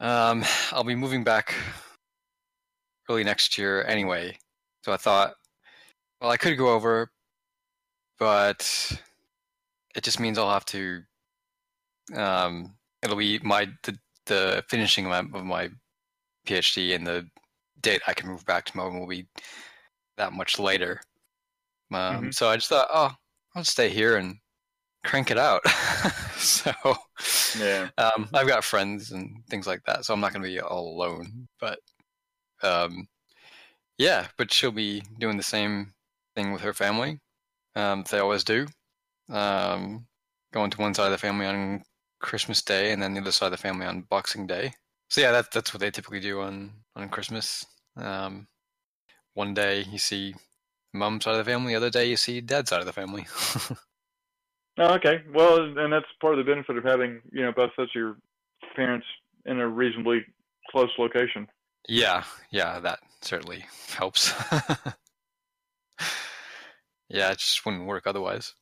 um, 0.00 0.44
I'll 0.72 0.84
be 0.84 0.94
moving 0.94 1.24
back 1.24 1.54
early 3.08 3.24
next 3.24 3.58
year 3.58 3.84
anyway. 3.84 4.36
So 4.82 4.92
I 4.92 4.96
thought, 4.96 5.34
well, 6.20 6.30
I 6.30 6.36
could 6.36 6.58
go 6.58 6.68
over, 6.68 7.10
but 8.18 8.92
it 9.94 10.04
just 10.04 10.20
means 10.20 10.38
I'll 10.38 10.50
have 10.50 10.66
to. 10.66 11.02
Um, 12.14 12.74
it'll 13.04 13.16
be 13.16 13.38
my 13.40 13.68
the, 13.84 13.96
the 14.26 14.64
finishing 14.68 15.06
of 15.06 15.10
my, 15.10 15.38
of 15.38 15.44
my 15.44 15.70
PhD 16.46 16.94
and 16.94 17.06
the 17.06 17.26
date 17.80 18.02
I 18.06 18.14
can 18.14 18.28
move 18.28 18.44
back 18.46 18.64
to 18.66 18.76
Melbourne 18.76 19.00
will 19.00 19.06
be 19.06 19.26
that 20.16 20.32
much 20.32 20.58
later. 20.58 21.00
Um, 21.92 22.26
Mhm. 22.26 22.34
So 22.34 22.48
I 22.48 22.56
just 22.56 22.68
thought, 22.68 22.88
oh, 22.92 23.14
I'll 23.54 23.64
stay 23.64 23.88
here 23.90 24.16
and 24.16 24.36
crank 25.04 25.30
it 25.30 25.38
out. 25.38 25.66
so 26.36 26.72
yeah 27.58 27.90
um, 27.98 28.28
I've 28.32 28.48
got 28.48 28.64
friends 28.64 29.12
and 29.12 29.44
things 29.48 29.66
like 29.66 29.82
that, 29.86 30.04
so 30.04 30.14
I'm 30.14 30.20
not 30.20 30.32
going 30.32 30.42
to 30.42 30.48
be 30.48 30.60
all 30.60 30.88
alone. 30.94 31.46
But 31.60 31.78
um, 32.62 33.06
yeah, 33.98 34.28
but 34.38 34.52
she'll 34.52 34.72
be 34.72 35.02
doing 35.18 35.36
the 35.36 35.42
same 35.42 35.92
thing 36.34 36.52
with 36.52 36.62
her 36.62 36.72
family. 36.72 37.20
Um, 37.76 38.04
they 38.10 38.18
always 38.18 38.44
do. 38.44 38.66
Um, 39.28 40.06
going 40.52 40.70
to 40.70 40.80
one 40.80 40.94
side 40.94 41.06
of 41.06 41.12
the 41.12 41.18
family 41.18 41.46
on 41.46 41.82
Christmas 42.24 42.62
Day, 42.62 42.92
and 42.92 43.02
then 43.02 43.14
the 43.14 43.20
other 43.20 43.30
side 43.30 43.46
of 43.46 43.52
the 43.52 43.58
family 43.58 43.86
on 43.86 44.02
Boxing 44.02 44.46
Day. 44.46 44.72
So 45.10 45.20
yeah, 45.20 45.30
that, 45.32 45.52
that's 45.52 45.72
what 45.72 45.80
they 45.80 45.90
typically 45.90 46.20
do 46.20 46.40
on 46.40 46.72
on 46.96 47.08
Christmas. 47.08 47.64
Um, 47.96 48.48
one 49.34 49.54
day 49.54 49.84
you 49.90 49.98
see 49.98 50.34
mom's 50.92 51.24
side 51.24 51.36
of 51.36 51.44
the 51.44 51.50
family, 51.50 51.72
the 51.72 51.76
other 51.76 51.90
day 51.90 52.08
you 52.08 52.16
see 52.16 52.40
dad's 52.40 52.70
side 52.70 52.80
of 52.80 52.86
the 52.86 52.92
family. 52.92 53.26
Oh, 54.76 54.94
okay. 54.94 55.22
Well, 55.32 55.62
and 55.78 55.92
that's 55.92 56.06
part 56.20 56.36
of 56.36 56.44
the 56.44 56.50
benefit 56.50 56.76
of 56.76 56.82
having 56.82 57.20
you 57.32 57.42
know 57.42 57.52
both 57.52 57.70
sets 57.76 57.90
of 57.90 57.94
your 57.94 58.16
parents 58.74 59.06
in 59.46 59.60
a 59.60 59.68
reasonably 59.68 60.24
close 60.70 60.90
location. 60.98 61.46
Yeah, 61.88 62.24
yeah, 62.50 62.80
that 62.80 62.98
certainly 63.20 63.64
helps. 63.96 64.32
yeah, 67.08 67.30
it 67.30 67.38
just 67.38 67.64
wouldn't 67.64 67.86
work 67.86 68.06
otherwise. 68.06 68.54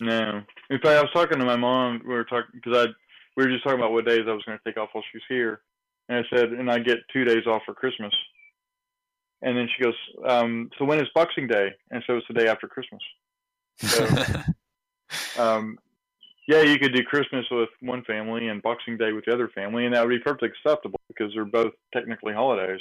No. 0.00 0.42
In 0.70 0.78
fact, 0.78 0.98
I 0.98 1.02
was 1.02 1.10
talking 1.12 1.38
to 1.38 1.44
my 1.44 1.56
mom. 1.56 2.00
We 2.06 2.14
were 2.14 2.24
talking 2.24 2.50
because 2.54 2.76
I 2.76 2.92
we 3.36 3.44
were 3.44 3.50
just 3.50 3.64
talking 3.64 3.78
about 3.80 3.92
what 3.92 4.06
days 4.06 4.22
I 4.28 4.32
was 4.32 4.44
going 4.44 4.58
to 4.58 4.64
take 4.64 4.76
off 4.78 4.90
while 4.92 5.04
she 5.10 5.16
was 5.18 5.24
here, 5.28 5.60
and 6.08 6.18
I 6.24 6.36
said, 6.36 6.50
and 6.50 6.70
I 6.70 6.78
get 6.78 6.98
two 7.12 7.24
days 7.24 7.46
off 7.46 7.62
for 7.66 7.74
Christmas. 7.74 8.14
And 9.42 9.56
then 9.58 9.68
she 9.76 9.82
goes, 9.82 9.94
um, 10.26 10.70
"So 10.78 10.84
when 10.84 11.00
is 11.00 11.08
Boxing 11.14 11.46
Day?" 11.46 11.68
And 11.90 12.02
so 12.06 12.16
it's 12.16 12.26
the 12.28 12.34
day 12.34 12.48
after 12.48 12.66
Christmas. 12.68 13.02
So- 13.78 14.06
Um, 15.38 15.78
yeah, 16.48 16.62
you 16.62 16.78
could 16.78 16.92
do 16.94 17.02
Christmas 17.04 17.46
with 17.50 17.68
one 17.80 18.02
family 18.04 18.48
and 18.48 18.60
Boxing 18.62 18.96
Day 18.96 19.12
with 19.12 19.24
the 19.26 19.32
other 19.32 19.48
family, 19.48 19.84
and 19.84 19.94
that 19.94 20.02
would 20.04 20.10
be 20.10 20.18
perfectly 20.18 20.48
acceptable 20.48 20.98
because 21.08 21.32
they're 21.34 21.44
both 21.44 21.72
technically 21.92 22.32
holidays. 22.32 22.80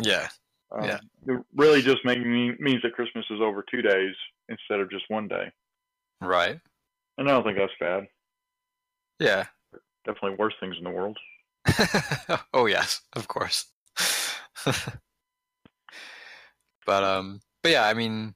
Yeah. 0.00 0.28
Um, 0.70 0.84
Yeah. 0.84 0.98
It 1.26 1.40
really 1.56 1.82
just 1.82 2.04
make, 2.04 2.24
means 2.24 2.82
that 2.82 2.92
Christmas 2.94 3.24
is 3.30 3.40
over 3.40 3.64
two 3.68 3.82
days 3.82 4.14
instead 4.48 4.80
of 4.80 4.90
just 4.90 5.04
one 5.08 5.28
day. 5.28 5.50
Right. 6.20 6.60
And 7.18 7.28
I 7.28 7.32
don't 7.32 7.44
think 7.44 7.58
that's 7.58 7.72
bad. 7.78 8.04
Yeah. 9.18 9.44
Definitely 10.04 10.36
worse 10.38 10.54
things 10.60 10.76
in 10.78 10.84
the 10.84 10.90
world. 10.90 11.18
oh 12.54 12.66
yes, 12.66 13.02
of 13.14 13.28
course. 13.28 13.66
but 16.86 17.04
um, 17.04 17.40
but 17.62 17.72
yeah, 17.72 17.86
I 17.86 17.94
mean, 17.94 18.34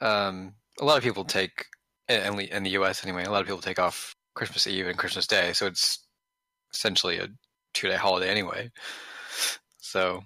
um, 0.00 0.54
a 0.80 0.84
lot 0.84 0.98
of 0.98 1.02
people 1.02 1.24
take, 1.24 1.64
in, 2.08 2.36
the- 2.36 2.54
in 2.54 2.62
the 2.62 2.70
U.S. 2.70 3.04
anyway, 3.04 3.24
a 3.24 3.30
lot 3.30 3.40
of 3.40 3.46
people 3.46 3.60
take 3.62 3.78
off 3.78 4.14
Christmas 4.34 4.66
Eve 4.66 4.86
and 4.86 4.98
Christmas 4.98 5.26
Day, 5.26 5.52
so 5.52 5.66
it's 5.66 6.06
essentially 6.74 7.18
a 7.18 7.28
two-day 7.74 7.96
holiday 7.96 8.28
anyway. 8.30 8.70
So 9.78 10.22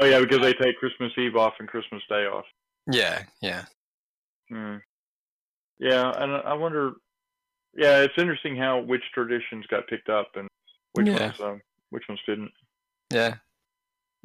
Oh 0.00 0.04
yeah, 0.04 0.18
because 0.20 0.40
they 0.40 0.52
take 0.54 0.76
Christmas 0.78 1.12
Eve 1.16 1.36
off 1.36 1.54
and 1.60 1.68
Christmas 1.68 2.02
Day 2.08 2.26
off. 2.26 2.44
yeah, 2.90 3.22
yeah, 3.40 3.64
Hmm. 4.50 4.76
Yeah, 5.78 6.12
and 6.16 6.32
I 6.32 6.54
wonder. 6.54 6.92
Yeah, 7.76 8.02
it's 8.02 8.14
interesting 8.16 8.56
how 8.56 8.80
which 8.80 9.02
traditions 9.12 9.66
got 9.66 9.86
picked 9.88 10.08
up 10.08 10.28
and 10.36 10.48
which 10.92 11.06
Yeah. 11.08 11.18
ones 11.26 11.40
um, 11.40 11.60
which 11.90 12.04
ones 12.08 12.20
didn't. 12.26 12.52
yeah, 13.12 13.34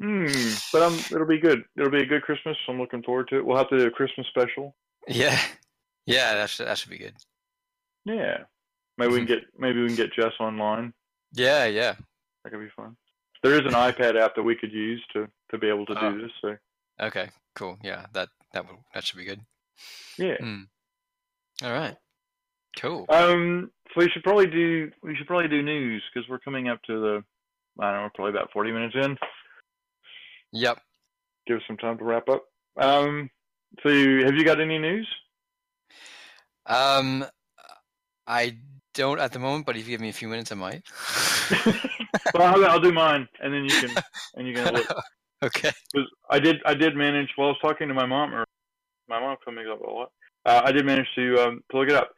Hmm. 0.00 0.26
But 0.72 0.82
um, 0.82 0.94
it'll 1.10 1.26
be 1.26 1.38
good. 1.40 1.64
It'll 1.76 1.90
be 1.90 2.02
a 2.02 2.06
good 2.06 2.22
Christmas. 2.22 2.56
I'm 2.68 2.78
looking 2.78 3.02
forward 3.02 3.28
to 3.28 3.36
it. 3.38 3.44
We'll 3.44 3.56
have 3.58 3.68
to 3.70 3.78
do 3.78 3.86
a 3.86 3.90
Christmas 3.90 4.26
special. 4.28 4.74
yeah, 5.08 5.38
yeah. 6.06 6.34
That 6.34 6.50
should 6.50 6.66
that 6.68 6.78
should 6.78 6.90
be 6.90 6.98
good. 6.98 7.14
Yeah. 8.04 8.44
Maybe 8.96 9.12
we 9.12 9.18
can 9.18 9.26
get 9.26 9.42
maybe 9.58 9.80
we 9.82 9.88
can 9.88 9.96
get 9.96 10.12
Jess 10.12 10.32
online. 10.40 10.92
Yeah, 11.32 11.66
yeah. 11.66 11.94
That 12.44 12.50
could 12.50 12.60
be 12.60 12.70
fun. 12.76 12.96
There 13.42 13.54
is 13.54 13.60
an 13.60 13.72
iPad 13.72 14.20
app 14.20 14.34
that 14.36 14.42
we 14.42 14.54
could 14.56 14.72
use 14.72 15.02
to 15.14 15.26
to 15.50 15.58
be 15.58 15.68
able 15.68 15.86
to 15.86 15.94
Oh. 15.98 16.12
do 16.12 16.22
this. 16.22 16.32
So 16.40 16.56
Okay, 17.00 17.30
cool. 17.54 17.78
Yeah, 17.82 18.06
that 18.12 18.28
that 18.52 18.66
will 18.66 18.84
that 18.94 19.04
should 19.04 19.18
be 19.18 19.24
good. 19.24 19.40
yeah. 20.18 20.36
Hmm. 20.38 20.62
All 21.62 21.72
right, 21.72 21.96
cool. 22.78 23.06
Um. 23.08 23.70
So 23.92 24.00
we 24.00 24.10
should 24.10 24.22
probably 24.22 24.46
do 24.46 24.90
we 25.02 25.16
should 25.16 25.26
probably 25.26 25.48
do 25.48 25.62
news 25.62 26.02
because 26.12 26.28
we're 26.28 26.38
coming 26.38 26.68
up 26.68 26.80
to 26.84 27.00
the 27.00 27.24
I 27.78 27.92
don't 27.92 28.02
know 28.02 28.10
probably 28.14 28.30
about 28.30 28.52
40 28.52 28.72
minutes 28.72 28.94
in. 28.94 29.16
Yep. 30.52 30.78
Give 31.46 31.56
us 31.56 31.62
some 31.66 31.76
time 31.76 31.98
to 31.98 32.04
wrap 32.04 32.28
up. 32.28 32.44
Um. 32.76 33.30
So 33.82 33.88
you, 33.88 34.24
have 34.24 34.34
you 34.34 34.44
got 34.44 34.60
any 34.60 34.78
news? 34.78 35.08
Um, 36.66 37.24
I 38.26 38.56
don't 38.94 39.20
at 39.20 39.32
the 39.32 39.38
moment, 39.38 39.66
but 39.66 39.76
if 39.76 39.86
you 39.86 39.94
give 39.94 40.00
me 40.00 40.08
a 40.08 40.12
few 40.12 40.28
minutes, 40.28 40.52
I 40.52 40.54
might. 40.56 40.82
well, 42.34 42.54
I'll, 42.54 42.64
I'll 42.66 42.80
do 42.80 42.92
mine, 42.92 43.28
and 43.42 43.52
then 43.52 43.64
you 43.64 43.70
can 43.80 43.96
and 44.36 44.46
you 44.46 44.54
can 44.54 44.72
look. 44.72 44.86
okay. 45.42 45.70
I 46.28 46.38
did 46.38 46.56
I 46.64 46.74
did 46.74 46.96
manage. 46.96 47.28
Well, 47.36 47.48
I 47.48 47.50
was 47.50 47.58
talking 47.60 47.88
to 47.88 47.94
my 47.94 48.06
mom, 48.06 48.34
or 48.34 48.44
my 49.08 49.20
mom 49.20 49.36
coming 49.44 49.66
up 49.68 49.80
a 49.80 49.90
lot. 49.90 50.12
Uh, 50.44 50.62
I 50.64 50.72
did 50.72 50.86
manage 50.86 51.06
to 51.16 51.36
um, 51.42 51.64
to 51.70 51.78
look 51.78 51.88
it 51.88 51.94
up. 51.94 52.10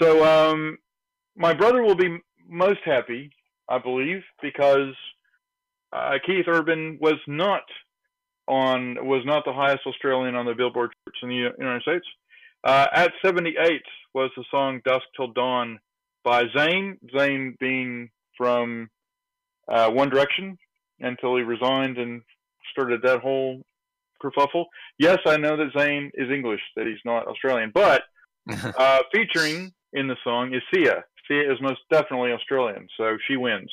So 0.00 0.24
um, 0.24 0.78
my 1.36 1.54
brother 1.54 1.82
will 1.82 1.94
be 1.94 2.18
most 2.48 2.80
happy, 2.84 3.30
I 3.68 3.78
believe, 3.78 4.22
because 4.42 4.94
uh, 5.92 6.12
Keith 6.26 6.46
Urban 6.48 6.98
was 7.00 7.18
not 7.26 7.62
on 8.48 8.96
was 9.06 9.22
not 9.24 9.44
the 9.44 9.52
highest 9.52 9.86
Australian 9.86 10.34
on 10.34 10.46
the 10.46 10.54
Billboard 10.54 10.90
charts 11.04 11.18
in 11.22 11.28
the 11.28 11.50
United 11.58 11.82
States. 11.82 12.06
Uh, 12.64 12.86
at 12.92 13.12
78 13.24 13.82
was 14.14 14.30
the 14.36 14.44
song 14.50 14.80
"Dusk 14.84 15.04
Till 15.16 15.32
Dawn" 15.32 15.78
by 16.24 16.44
Zayn. 16.56 16.98
Zayn 17.14 17.58
being 17.58 18.10
from 18.36 18.88
uh, 19.68 19.90
One 19.90 20.10
Direction 20.10 20.58
until 21.00 21.36
he 21.36 21.42
resigned 21.42 21.98
and 21.98 22.22
started 22.70 23.02
that 23.02 23.20
whole 23.20 23.62
kerfuffle. 24.22 24.66
Yes, 24.98 25.18
I 25.26 25.36
know 25.36 25.56
that 25.56 25.72
Zayn 25.74 26.10
is 26.14 26.30
English, 26.30 26.60
that 26.76 26.86
he's 26.86 26.98
not 27.04 27.26
Australian, 27.26 27.70
but 27.74 28.02
uh, 28.50 28.98
featuring 29.12 29.72
in 29.92 30.08
the 30.08 30.16
song 30.24 30.54
is 30.54 30.62
Sia. 30.72 31.04
Sia 31.28 31.52
is 31.52 31.60
most 31.60 31.80
definitely 31.90 32.32
Australian, 32.32 32.88
so 32.96 33.16
she 33.28 33.36
wins. 33.36 33.70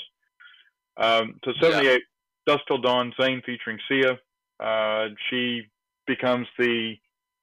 Um, 0.98 1.40
so 1.46 1.54
78, 1.62 2.02
Dusk 2.46 2.62
Till 2.68 2.80
Dawn, 2.80 3.14
Zayn 3.20 3.44
featuring 3.44 3.80
Sia. 3.88 4.20
Uh, 4.60 5.10
she 5.30 5.64
becomes 6.06 6.48
the 6.58 6.96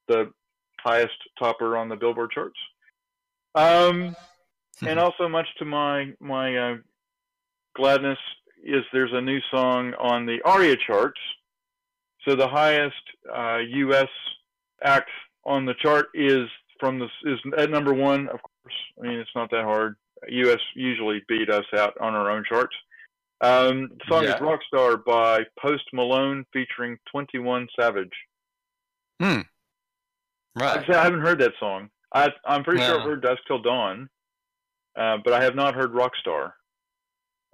the 0.09 0.31
highest 0.79 1.17
topper 1.39 1.77
on 1.77 1.89
the 1.89 1.97
Billboard 1.97 2.31
charts. 2.31 2.59
Um, 3.55 4.15
and 4.87 4.99
also, 4.99 5.29
much 5.29 5.47
to 5.59 5.65
my 5.65 6.13
my 6.21 6.57
uh, 6.57 6.77
gladness, 7.75 8.19
is 8.63 8.83
there's 8.93 9.13
a 9.13 9.21
new 9.21 9.39
song 9.51 9.95
on 9.95 10.27
the 10.27 10.39
ARIA 10.45 10.77
charts. 10.77 11.21
So 12.27 12.35
the 12.35 12.49
highest 12.49 12.95
uh, 13.33 13.59
U.S. 13.59 14.09
act 14.83 15.11
on 15.45 15.65
the 15.65 15.75
chart 15.75 16.07
is 16.15 16.49
from 16.81 16.99
the 16.99 17.07
is 17.25 17.39
at 17.57 17.71
number 17.71 17.95
one. 17.95 18.29
Of 18.29 18.41
course, 18.43 18.75
I 18.99 19.07
mean 19.07 19.19
it's 19.19 19.31
not 19.35 19.51
that 19.53 19.65
hard. 19.65 19.97
U.S. 20.29 20.59
usually 20.75 21.23
beat 21.29 21.51
us 21.51 21.65
out 21.77 21.95
on 22.01 22.15
our 22.15 22.31
own 22.31 22.45
charts. 22.49 22.75
Um, 23.43 23.91
the 23.99 24.05
song 24.09 24.25
Yeah. 24.25 24.35
is 24.37 24.41
"Rockstar" 24.41 25.05
by 25.05 25.41
Post 25.61 25.85
Malone 25.93 26.45
featuring 26.53 26.99
Twenty 27.11 27.39
One 27.39 27.69
Savage. 27.79 28.13
Hmm. 29.21 29.41
Right. 30.59 30.79
Actually, 30.79 30.95
I 30.97 31.05
haven't 31.05 31.21
heard 31.21 31.39
that 31.41 31.53
song. 31.61 31.91
I, 32.15 32.31
I'm 32.47 32.65
pretty 32.65 32.81
sure 32.81 32.95
I've 32.95 33.01
No. 33.05 33.11
heard 33.11 33.23
"Dusk 33.23 33.43
Till 33.47 33.61
Dawn," 33.61 34.09
uh, 34.97 35.19
but 35.23 35.33
I 35.35 35.45
have 35.45 35.55
not 35.55 35.75
heard 35.75 35.93
"Rockstar." 35.93 36.53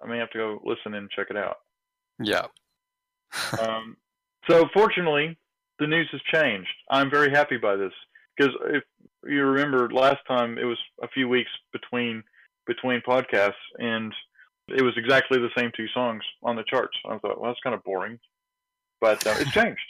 I 0.02 0.06
may 0.06 0.18
have 0.18 0.30
to 0.30 0.38
go 0.38 0.60
listen 0.64 0.94
and 0.94 1.10
check 1.10 1.26
it 1.30 1.36
out. 1.36 1.56
Yeah. 2.22 2.46
um, 3.60 3.96
so 4.48 4.68
fortunately, 4.72 5.36
the 5.78 5.86
news 5.86 6.08
has 6.12 6.20
changed. 6.22 6.70
I'm 6.90 7.10
very 7.10 7.30
happy 7.30 7.56
by 7.56 7.76
this 7.76 7.92
because 8.36 8.54
if 8.66 8.84
you 9.24 9.44
remember 9.44 9.88
last 9.90 10.18
time, 10.26 10.58
it 10.58 10.64
was 10.64 10.78
a 11.02 11.08
few 11.08 11.28
weeks 11.28 11.50
between 11.72 12.22
between 12.66 13.00
podcasts, 13.00 13.52
and 13.78 14.14
it 14.68 14.82
was 14.82 14.94
exactly 14.96 15.38
the 15.38 15.50
same 15.56 15.72
two 15.76 15.88
songs 15.88 16.22
on 16.42 16.56
the 16.56 16.62
charts. 16.64 16.96
I 17.04 17.18
thought, 17.18 17.40
well, 17.40 17.50
that's 17.50 17.60
kind 17.60 17.74
of 17.74 17.82
boring, 17.82 18.18
but 19.00 19.26
uh, 19.26 19.34
it's 19.38 19.50
changed. 19.50 19.80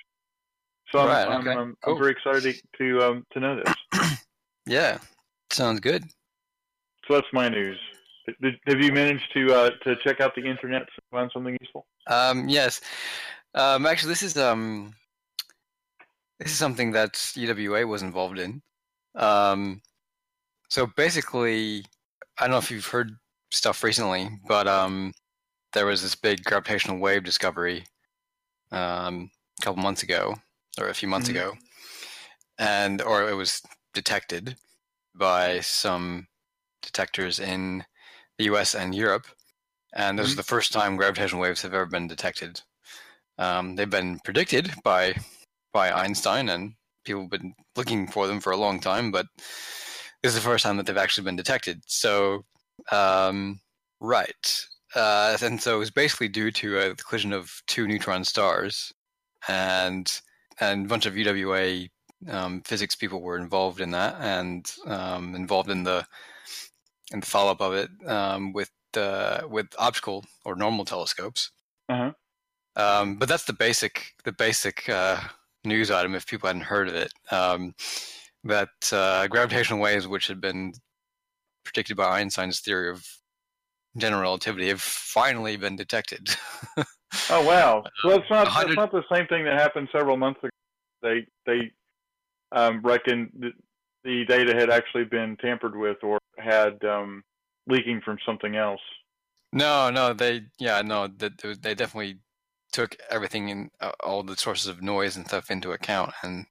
So 0.90 0.98
I'm, 0.98 1.09
Right, 1.09 1.28
I'm, 1.28 1.48
I'm, 1.48 1.76
cool. 1.82 1.94
I'm 1.94 2.00
very 2.00 2.12
excited 2.12 2.42
to 2.78 2.98
to, 2.98 3.07
um, 3.07 3.26
to 3.32 3.40
know 3.40 3.62
this. 3.62 4.18
Yeah. 4.66 4.98
Sounds 5.50 5.80
good. 5.80 6.05
So 7.07 7.14
that's 7.14 7.26
my 7.32 7.48
news. 7.48 7.78
Did, 8.40 8.55
have 8.66 8.80
you 8.80 8.92
managed 8.92 9.32
to 9.34 9.53
uh, 9.53 9.70
to 9.84 9.96
check 9.96 10.20
out 10.20 10.34
the 10.34 10.44
internet 10.44 10.82
to 10.82 11.03
find 11.11 11.30
something 11.32 11.57
useful? 11.61 11.86
Um, 12.07 12.48
yes. 12.48 12.80
Um, 13.55 13.86
actually, 13.86 14.11
this 14.11 14.22
is 14.22 14.36
um, 14.36 14.94
this 16.38 16.53
is 16.53 16.59
something 16.59 16.92
that 16.92 17.14
UWA 17.14 17.86
was 17.86 18.03
involved 18.03 18.38
in. 18.38 18.62
Um, 19.14 19.82
so 20.68 20.86
basically, 20.96 21.84
I 22.38 22.44
don't 22.44 22.53
know 22.53 22.59
if 22.59 22.70
you've 22.70 22.86
heard 22.86 23.12
stuff 23.50 23.82
recently, 23.84 24.28
but 24.48 24.66
um, 24.66 25.12
there 25.74 25.86
was 25.86 26.03
this 26.03 26.14
big 26.14 26.44
gravitational 26.44 26.98
wave 26.98 27.24
discovery 27.24 27.84
um, 28.72 29.30
a 29.61 29.64
couple 29.64 29.82
months 29.82 30.03
ago, 30.03 30.36
or 30.78 30.88
a 30.88 30.94
few 30.94 31.09
months 31.09 31.28
Mhm. 31.28 31.32
ago, 31.32 31.55
and 32.59 33.03
or 33.03 33.28
it 33.28 33.34
was 33.34 33.62
detected 33.94 34.57
by 35.14 35.61
some 35.61 36.28
detectors 36.82 37.38
in 37.38 37.84
the 38.38 38.44
U.S. 38.44 38.74
and 38.74 38.94
Europe, 38.94 39.26
and 39.94 40.18
this 40.18 40.28
is 40.28 40.36
the 40.36 40.42
first 40.42 40.72
time 40.72 40.96
gravitational 40.96 41.42
waves 41.42 41.62
have 41.62 41.74
ever 41.74 41.86
been 41.86 42.09
detected. 42.09 42.62
Um, 43.38 43.76
they've 43.76 43.88
been 43.88 44.18
predicted 44.24 44.70
by 44.84 45.14
by 45.72 45.90
Einstein, 45.90 46.48
and 46.48 46.74
people 47.04 47.22
have 47.22 47.30
been 47.30 47.54
looking 47.76 48.06
for 48.06 48.26
them 48.26 48.40
for 48.40 48.52
a 48.52 48.56
long 48.56 48.78
time, 48.80 49.10
but 49.10 49.26
this 50.22 50.30
is 50.30 50.34
the 50.34 50.40
first 50.40 50.64
time 50.64 50.76
that 50.76 50.86
they've 50.86 50.96
actually 50.96 51.24
been 51.24 51.36
detected. 51.36 51.82
So, 51.86 52.44
um, 52.90 53.60
right, 54.00 54.66
uh, 54.94 55.36
and 55.42 55.60
so 55.60 55.76
it 55.76 55.78
was 55.78 55.90
basically 55.90 56.28
due 56.28 56.50
to 56.52 56.78
a 56.78 56.94
collision 56.96 57.32
of 57.32 57.62
two 57.66 57.86
neutron 57.86 58.24
stars, 58.24 58.92
and 59.48 60.20
and 60.60 60.86
a 60.86 60.88
bunch 60.88 61.06
of 61.06 61.14
UWA 61.14 61.88
um, 62.28 62.62
physics 62.64 62.94
people 62.94 63.20
were 63.20 63.38
involved 63.38 63.80
in 63.80 63.90
that, 63.92 64.16
and 64.20 64.70
um, 64.86 65.34
involved 65.34 65.70
in 65.70 65.82
the 65.84 66.06
in 67.12 67.20
the 67.20 67.26
follow 67.26 67.52
up 67.52 67.60
of 67.60 67.74
it 67.74 67.90
um, 68.06 68.52
with 68.52 68.70
uh, 68.96 69.42
with 69.48 69.66
optical 69.78 70.24
or 70.44 70.54
normal 70.54 70.84
telescopes. 70.84 71.50
Uh-huh. 71.88 72.12
Um, 72.76 73.16
but 73.16 73.28
that's 73.28 73.44
the 73.44 73.52
basic 73.52 74.14
the 74.24 74.32
basic 74.32 74.88
uh, 74.88 75.20
news 75.64 75.90
item 75.90 76.14
if 76.14 76.26
people 76.26 76.46
hadn't 76.46 76.62
heard 76.62 76.88
of 76.88 76.94
it. 76.94 77.12
Um, 77.30 77.74
that 78.44 78.70
uh, 78.92 79.26
gravitational 79.28 79.80
waves, 79.80 80.08
which 80.08 80.26
had 80.26 80.40
been 80.40 80.72
predicted 81.64 81.96
by 81.96 82.20
Einstein's 82.20 82.60
theory 82.60 82.90
of 82.90 83.06
general 83.96 84.22
relativity, 84.22 84.68
have 84.68 84.80
finally 84.80 85.56
been 85.56 85.76
detected. 85.76 86.30
Oh 87.28 87.46
wow! 87.46 87.84
So 88.00 88.08
that's 88.08 88.30
not 88.30 88.48
hundred- 88.48 88.68
that's 88.70 88.76
not 88.76 88.92
the 88.92 89.04
same 89.14 89.26
thing 89.26 89.44
that 89.44 89.60
happened 89.60 89.88
several 89.92 90.16
months 90.16 90.40
ago. 90.42 90.50
They 91.02 91.26
they 91.44 91.70
um, 92.52 92.80
reckoned 92.82 93.30
that 93.40 93.52
the 94.04 94.24
data 94.24 94.54
had 94.54 94.70
actually 94.70 95.04
been 95.04 95.36
tampered 95.36 95.76
with 95.76 95.98
or 96.02 96.18
had 96.38 96.82
um, 96.84 97.22
leaking 97.66 98.00
from 98.02 98.18
something 98.24 98.56
else. 98.56 98.80
No, 99.52 99.90
no, 99.90 100.14
they 100.14 100.42
yeah, 100.58 100.80
no, 100.82 101.06
they, 101.06 101.28
they 101.60 101.74
definitely 101.74 102.18
took 102.72 102.96
everything 103.10 103.48
in 103.48 103.70
uh, 103.80 103.92
all 104.02 104.22
the 104.22 104.36
sources 104.36 104.66
of 104.66 104.82
noise 104.82 105.16
and 105.16 105.26
stuff 105.26 105.50
into 105.50 105.72
account, 105.72 106.12
and 106.22 106.46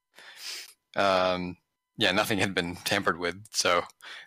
um, 0.96 1.58
yeah, 1.98 2.12
nothing 2.12 2.40
had 2.40 2.54
been 2.54 2.76
tampered 2.78 3.20
with. 3.20 3.36
So 3.52 3.82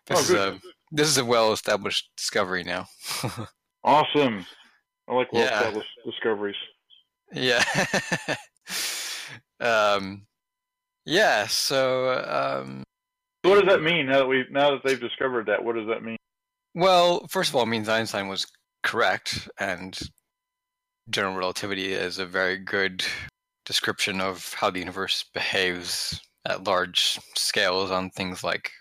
this 0.07 0.19
Oh, 0.19 0.23
is 0.23 0.31
a 0.31 0.61
this 0.93 1.09
is 1.09 1.19
a 1.19 1.25
well-established 1.25 2.11
discovery 2.17 2.65
now. 2.65 2.87
Awesome. 3.87 4.47
I 5.09 5.15
like 5.15 5.31
well 5.31 5.43
Yeah. 5.45 5.59
established 5.61 5.91
discoveries. 6.07 6.57
yeah. 7.35 7.63
um, 9.61 10.27
yeah. 11.05 11.47
So 11.47 12.11
um, 12.27 12.83
So 13.45 13.51
what 13.51 13.61
does 13.63 13.69
that 13.75 13.83
mean 13.83 14.07
now 14.07 14.19
that 14.21 14.27
we 14.27 14.45
now 14.51 14.71
that 14.71 14.81
they've 14.85 15.01
discovered 15.01 15.47
that? 15.47 15.63
What 15.63 15.77
does 15.77 15.87
that 15.89 16.03
mean? 16.03 16.17
Well, 16.75 17.27
first 17.29 17.51
of 17.51 17.57
all, 17.57 17.63
it 17.65 17.67
means 17.67 17.89
Einstein 17.91 18.29
was 18.29 18.47
correct, 18.83 19.49
and 19.59 19.99
general 21.11 21.37
relativity 21.37 21.93
is 21.93 22.19
a 22.19 22.27
very 22.27 22.59
good 22.59 23.05
description 23.65 24.21
of 24.21 24.53
how 24.55 24.71
the 24.71 24.79
universe 24.79 25.25
behaves 25.35 26.21
at 26.47 26.65
large 26.65 27.19
scales 27.37 27.91
on 27.91 28.11
things 28.11 28.45
like 28.45 28.73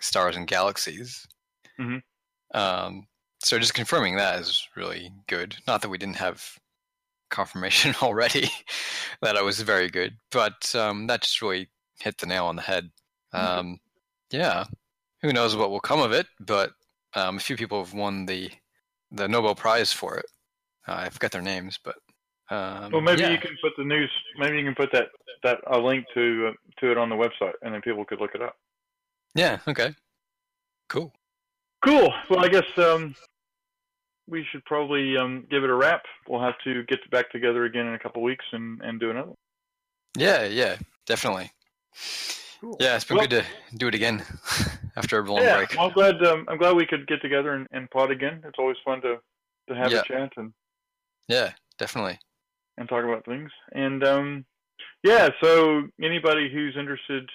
stars 0.00 0.36
and 0.36 0.46
galaxies. 0.46 1.26
Mhm. 1.78 2.02
Um, 2.54 3.06
so 3.40 3.58
just 3.58 3.74
confirming 3.74 4.16
that 4.16 4.40
is 4.40 4.66
really 4.76 5.12
good. 5.26 5.56
Not 5.66 5.82
that 5.82 5.88
we 5.88 5.98
didn't 5.98 6.16
have 6.16 6.58
confirmation 7.30 7.94
already 8.02 8.50
that 9.22 9.36
it 9.36 9.44
was 9.44 9.60
very 9.60 9.88
good, 9.88 10.16
but 10.30 10.74
um, 10.74 11.06
that 11.06 11.22
just 11.22 11.42
really 11.42 11.68
hit 12.00 12.18
the 12.18 12.26
nail 12.26 12.46
on 12.46 12.56
the 12.56 12.62
head. 12.62 12.90
Um, 13.32 13.78
yeah, 14.30 14.64
who 15.22 15.32
knows 15.32 15.56
what 15.56 15.70
will 15.70 15.80
come 15.80 16.00
of 16.00 16.12
it, 16.12 16.26
but 16.40 16.72
um, 17.14 17.36
a 17.36 17.40
few 17.40 17.56
people 17.56 17.84
have 17.84 17.94
won 17.94 18.26
the 18.26 18.50
the 19.10 19.28
Nobel 19.28 19.54
Prize 19.54 19.92
for 19.92 20.16
it. 20.16 20.26
Uh, 20.88 20.94
I 20.94 21.08
forgot 21.10 21.30
their 21.32 21.42
names, 21.42 21.78
but 21.82 21.96
um, 22.50 22.90
Well, 22.92 23.00
maybe 23.02 23.22
yeah. 23.22 23.30
you 23.30 23.38
can 23.38 23.56
put 23.62 23.72
the 23.76 23.84
news. 23.84 24.10
Maybe 24.38 24.58
you 24.58 24.64
can 24.64 24.74
put 24.74 24.90
that 24.92 25.08
that 25.42 25.58
a 25.66 25.78
link 25.78 26.06
to 26.14 26.48
uh, 26.48 26.52
to 26.80 26.90
it 26.90 26.98
on 26.98 27.08
the 27.10 27.16
website, 27.16 27.52
and 27.62 27.74
then 27.74 27.82
people 27.82 28.04
could 28.04 28.20
look 28.20 28.34
it 28.34 28.42
up. 28.42 28.56
Yeah. 29.34 29.58
Okay. 29.68 29.94
Cool. 30.88 31.12
Cool. 31.84 32.12
Well, 32.30 32.40
I 32.44 32.48
guess 32.48 32.64
um, 32.78 33.14
we 34.26 34.44
should 34.50 34.64
probably 34.64 35.16
um, 35.16 35.46
give 35.50 35.62
it 35.64 35.70
a 35.70 35.74
wrap. 35.74 36.02
We'll 36.26 36.40
have 36.40 36.58
to 36.64 36.82
get 36.84 37.08
back 37.10 37.30
together 37.30 37.64
again 37.66 37.86
in 37.86 37.94
a 37.94 37.98
couple 37.98 38.22
weeks 38.22 38.44
and, 38.52 38.80
and 38.82 38.98
do 38.98 39.10
another. 39.10 39.32
Yeah. 40.16 40.44
Yeah. 40.46 40.76
Definitely. 41.06 41.52
Cool. 42.60 42.76
Yeah, 42.80 42.96
it's 42.96 43.04
been 43.04 43.18
Well- 43.18 43.26
good 43.28 43.44
to 43.70 43.76
do 43.76 43.86
it 43.88 43.94
again 43.94 44.24
after 44.96 45.18
a 45.20 45.22
long 45.30 45.42
yeah, 45.42 45.58
break. 45.58 45.74
well, 45.76 45.86
I'm 45.86 45.92
glad. 45.92 46.24
Um, 46.26 46.44
I'm 46.48 46.58
glad 46.58 46.74
we 46.74 46.86
could 46.86 47.06
get 47.06 47.22
together 47.22 47.52
and, 47.54 47.66
and 47.70 47.88
plot 47.90 48.10
again. 48.10 48.40
It's 48.44 48.58
always 48.58 48.76
fun 48.84 49.00
to 49.02 49.18
to 49.68 49.74
have 49.74 49.92
Yeah. 49.92 50.00
a 50.00 50.04
chat 50.04 50.32
and, 50.38 50.52
Yeah, 51.28 51.52
definitely. 51.78 52.18
and 52.78 52.88
talk 52.88 53.04
about 53.04 53.24
things. 53.24 53.50
And 53.72 54.02
um, 54.04 54.44
yeah, 55.02 55.28
so 55.42 55.82
anybody 56.02 56.50
who's 56.52 56.76
interested 56.78 57.28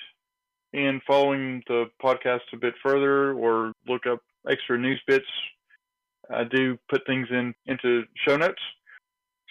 in 0.74 1.02
following 1.06 1.62
the 1.68 1.86
podcast 2.04 2.42
a 2.54 2.58
bit 2.58 2.74
further 2.82 3.34
or 3.34 3.74
look 3.88 4.08
up 4.08 4.20
extra 4.50 4.78
news 4.78 5.02
bits, 5.08 5.26
I 6.30 6.44
do 6.46 6.78
put 6.90 7.06
things 7.06 7.28
in 7.30 7.54
into 7.66 8.04
show 8.28 8.38
notes. 8.38 8.62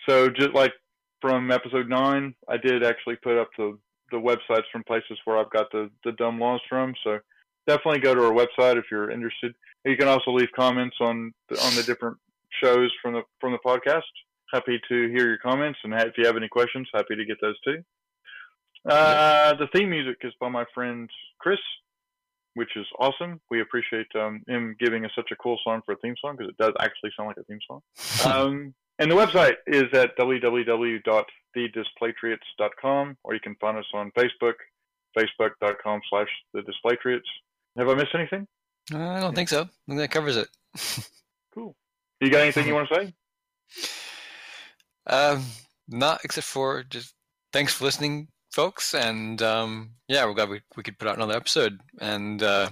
So 0.09 0.29
just 0.29 0.53
like 0.55 0.73
from 1.21 1.51
episode 1.51 1.89
nine, 1.89 2.35
I 2.49 2.57
did 2.57 2.85
actually 2.85 3.17
put 3.17 3.39
up 3.39 3.51
the 3.57 3.79
the 4.11 4.19
websites 4.19 4.65
from 4.71 4.85
places 4.85 5.19
where 5.25 5.39
I've 5.39 5.51
got 5.51 5.71
the 5.71 5.91
the 6.05 6.13
dumb 6.13 6.41
laws 6.41 6.61
from. 6.69 6.95
So 7.05 7.19
definitely 7.67 8.01
go 8.01 8.15
to 8.15 8.25
our 8.25 8.33
website 8.33 8.77
if 8.77 8.87
you're 8.91 9.11
interested. 9.11 9.55
You 9.85 9.97
can 9.97 10.09
also 10.09 10.33
leave 10.33 10.49
comments 10.55 10.97
on 11.01 11.33
the, 11.49 11.61
on 11.61 11.75
the 11.77 11.83
different 11.83 12.17
shows 12.63 12.91
from 13.01 13.15
the 13.15 13.23
from 13.41 13.53
the 13.53 13.59
podcast. 13.59 14.03
Happy 14.53 14.81
to 14.89 15.09
hear 15.09 15.29
your 15.29 15.39
comments, 15.39 15.79
and 15.83 15.95
if 15.95 16.19
you 16.19 16.27
have 16.27 16.37
any 16.37 16.49
questions, 16.49 16.89
happy 16.93 17.17
to 17.17 17.25
get 17.25 17.41
those 17.41 17.59
too. 17.61 17.83
Uh, 18.89 19.55
the 19.55 19.67
theme 19.75 19.91
music 19.91 20.17
is 20.23 20.33
by 20.41 20.49
my 20.49 20.65
friend 20.75 21.09
Chris, 21.39 21.59
which 22.55 22.77
is 22.77 22.87
awesome. 22.99 23.41
We 23.51 23.61
appreciate 23.63 24.09
um, 24.15 24.43
him 24.47 24.77
giving 24.79 25.05
us 25.05 25.11
such 25.15 25.31
a 25.31 25.37
cool 25.37 25.59
song 25.65 25.83
for 25.87 25.93
a 25.93 25.97
theme 25.97 26.15
song 26.21 26.37
because 26.37 26.51
it 26.51 26.57
does 26.59 26.75
actually 26.81 27.13
sound 27.17 27.29
like 27.29 27.39
a 27.39 27.45
theme 27.45 27.61
song. 27.67 27.81
Um, 28.33 28.75
and 28.99 29.11
the 29.11 29.17
website 29.17 29.55
is 29.67 29.85
at 29.95 30.17
www.thedisplaytriots.com, 30.19 33.17
or 33.25 33.35
you 33.35 33.41
can 33.41 33.57
find 33.57 33.79
us 33.79 33.87
on 33.95 34.13
Facebook, 34.17 34.53
facebook.com 35.19 36.01
slash 36.11 36.29
the 36.53 36.61
displaytriots. 36.61 37.23
Have 37.79 37.89
I 37.89 37.95
missed 37.95 38.15
anything? 38.15 38.47
I 38.93 39.21
don't 39.21 39.35
think 39.35 39.49
so. 39.49 39.63
I 39.63 39.69
think 39.89 39.99
that 39.99 40.11
covers 40.11 40.37
it. 40.37 40.49
Cool. 41.55 41.77
You 42.19 42.31
got 42.31 42.41
anything 42.41 42.67
you 42.67 42.73
want 42.73 42.89
to 42.89 42.95
say? 42.95 43.13
Um, 45.07 45.45
not 45.89 46.21
except 46.25 46.47
for 46.47 46.83
just 46.85 47.15
thanks 47.53 47.75
for 47.75 47.85
listening, 47.85 48.29
folks, 48.53 48.95
and 48.95 49.41
um, 49.43 49.91
yeah, 50.09 50.25
we're 50.25 50.35
glad 50.35 50.49
we 50.49 50.61
we 50.77 50.83
could 50.83 50.99
put 50.99 51.09
out 51.09 51.17
another 51.17 51.37
episode, 51.37 51.81
and 52.01 52.43
uh, 52.43 52.71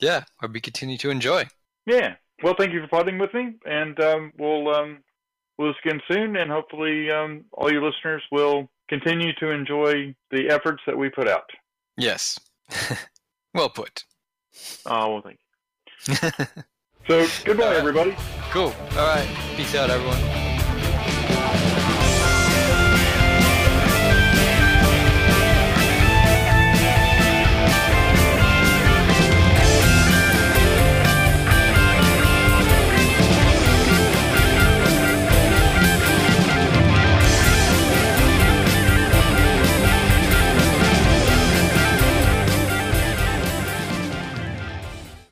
yeah, 0.00 0.24
hope 0.40 0.54
you 0.54 0.60
continue 0.60 0.98
to 0.98 1.10
enjoy. 1.10 1.44
Yeah. 1.86 2.14
Well, 2.42 2.54
thank 2.58 2.72
you 2.72 2.80
for 2.80 2.88
potting 2.88 3.18
with 3.18 3.34
me, 3.34 3.54
and 3.66 4.00
um, 4.00 4.32
we'll 4.38 4.74
um, 4.74 4.98
we'll 5.58 5.74
see 5.74 5.88
again 5.90 6.00
soon, 6.10 6.36
and 6.36 6.50
hopefully 6.50 7.10
um, 7.10 7.44
all 7.52 7.70
your 7.70 7.82
listeners 7.82 8.22
will 8.32 8.68
continue 8.88 9.32
to 9.34 9.50
enjoy 9.50 10.14
the 10.30 10.48
efforts 10.48 10.82
that 10.86 10.96
we 10.96 11.10
put 11.10 11.28
out. 11.28 11.48
Yes, 11.96 12.38
well 13.54 13.68
put. 13.68 14.04
Oh, 14.86 15.14
well, 15.14 15.22
thank 15.22 15.38
you. 16.08 16.46
So, 17.06 17.26
goodbye, 17.44 17.74
everybody. 17.74 18.14
cool. 18.52 18.72
All 18.92 19.06
right. 19.08 19.28
Peace 19.56 19.74
out, 19.74 19.90
everyone. 19.90 20.49